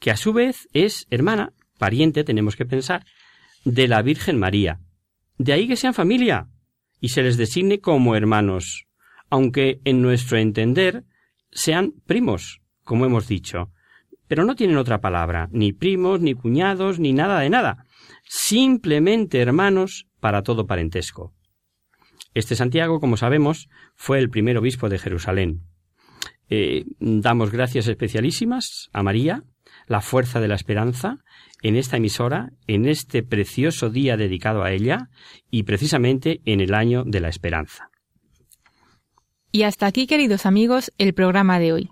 que 0.00 0.10
a 0.10 0.16
su 0.16 0.32
vez 0.32 0.68
es 0.72 1.06
hermana, 1.10 1.52
pariente, 1.78 2.24
tenemos 2.24 2.56
que 2.56 2.66
pensar, 2.66 3.04
de 3.64 3.88
la 3.88 4.02
Virgen 4.02 4.38
María. 4.38 4.80
De 5.38 5.52
ahí 5.52 5.68
que 5.68 5.76
sean 5.76 5.94
familia 5.94 6.48
y 7.00 7.10
se 7.10 7.22
les 7.22 7.36
designe 7.36 7.80
como 7.80 8.16
hermanos, 8.16 8.86
aunque 9.30 9.80
en 9.84 10.02
nuestro 10.02 10.38
entender 10.38 11.04
sean 11.50 11.94
primos, 12.06 12.60
como 12.84 13.06
hemos 13.06 13.28
dicho. 13.28 13.70
Pero 14.32 14.46
no 14.46 14.54
tienen 14.54 14.78
otra 14.78 15.02
palabra, 15.02 15.50
ni 15.52 15.74
primos, 15.74 16.22
ni 16.22 16.32
cuñados, 16.32 16.98
ni 16.98 17.12
nada 17.12 17.38
de 17.40 17.50
nada. 17.50 17.84
Simplemente 18.24 19.42
hermanos 19.42 20.06
para 20.20 20.42
todo 20.42 20.66
parentesco. 20.66 21.34
Este 22.32 22.56
Santiago, 22.56 22.98
como 22.98 23.18
sabemos, 23.18 23.68
fue 23.94 24.18
el 24.18 24.30
primer 24.30 24.56
obispo 24.56 24.88
de 24.88 24.98
Jerusalén. 24.98 25.66
Eh, 26.48 26.86
damos 26.98 27.50
gracias 27.50 27.88
especialísimas 27.88 28.88
a 28.94 29.02
María, 29.02 29.42
la 29.86 30.00
fuerza 30.00 30.40
de 30.40 30.48
la 30.48 30.54
esperanza, 30.54 31.18
en 31.60 31.76
esta 31.76 31.98
emisora, 31.98 32.52
en 32.66 32.88
este 32.88 33.22
precioso 33.22 33.90
día 33.90 34.16
dedicado 34.16 34.62
a 34.62 34.72
ella 34.72 35.10
y 35.50 35.64
precisamente 35.64 36.40
en 36.46 36.62
el 36.62 36.72
año 36.72 37.04
de 37.04 37.20
la 37.20 37.28
esperanza. 37.28 37.90
Y 39.50 39.64
hasta 39.64 39.84
aquí, 39.84 40.06
queridos 40.06 40.46
amigos, 40.46 40.90
el 40.96 41.12
programa 41.12 41.58
de 41.58 41.74
hoy. 41.74 41.91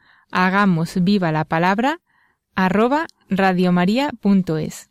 hagamos 0.31 1.03
viva 1.03 1.31
la 1.31 1.45
palabra 1.45 2.01
arroba 2.55 3.07
radiomaria.es. 3.29 4.89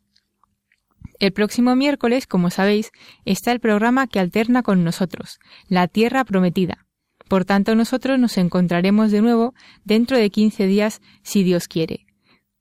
El 1.18 1.32
próximo 1.32 1.76
miércoles, 1.76 2.26
como 2.26 2.50
sabéis, 2.50 2.92
está 3.26 3.52
el 3.52 3.60
programa 3.60 4.06
que 4.06 4.20
alterna 4.20 4.62
con 4.62 4.84
nosotros, 4.84 5.38
La 5.68 5.86
Tierra 5.86 6.24
Prometida. 6.24 6.86
Por 7.28 7.44
tanto, 7.44 7.74
nosotros 7.74 8.18
nos 8.18 8.38
encontraremos 8.38 9.10
de 9.10 9.20
nuevo 9.20 9.54
dentro 9.84 10.16
de 10.16 10.30
15 10.30 10.66
días, 10.66 11.00
si 11.22 11.44
Dios 11.44 11.68
quiere, 11.68 12.06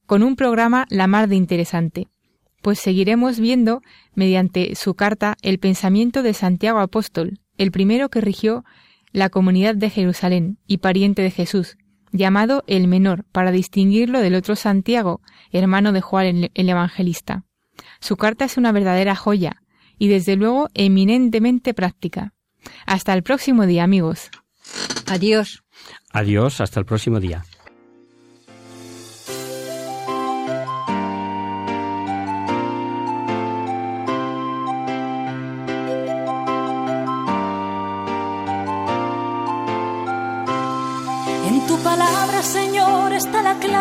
con 0.06 0.24
un 0.24 0.36
programa 0.36 0.86
la 0.90 1.08
mar 1.08 1.30
de 1.30 1.36
interesante, 1.36 2.08
pues 2.62 2.80
seguiremos 2.80 3.40
viendo, 3.40 3.82
mediante 4.14 4.76
su 4.76 4.94
carta, 4.94 5.38
el 5.42 5.60
pensamiento 5.60 6.22
de 6.22 6.34
Santiago 6.34 6.80
Apóstol, 6.80 7.40
el 7.58 7.72
primero 7.72 8.10
que 8.10 8.22
rigió 8.22 8.66
la 9.12 9.30
comunidad 9.30 9.76
de 9.76 9.90
Jerusalén 9.90 10.58
y 10.68 10.80
pariente 10.80 11.22
de 11.22 11.32
Jesús, 11.32 11.78
llamado 12.12 12.64
el 12.68 12.88
menor, 12.88 13.26
para 13.32 13.52
distinguirlo 13.52 14.20
del 14.20 14.36
otro 14.36 14.56
Santiago, 14.56 15.22
hermano 15.52 15.92
de 15.92 16.02
Juan 16.02 16.26
el, 16.26 16.52
el 16.54 16.70
Evangelista. 16.70 17.44
Su 18.00 18.18
carta 18.18 18.46
es 18.46 18.58
una 18.58 18.72
verdadera 18.72 19.16
joya 19.16 19.62
y 19.98 20.08
desde 20.08 20.36
luego 20.36 20.70
eminentemente 20.74 21.74
práctica. 21.74 22.34
Hasta 22.86 23.14
el 23.14 23.24
próximo 23.24 23.66
día, 23.66 23.84
amigos. 23.84 24.30
Adiós. 25.08 25.64
Adiós, 26.12 26.62
hasta 26.62 26.80
el 26.80 26.86
próximo 26.86 27.20
día. 27.20 27.44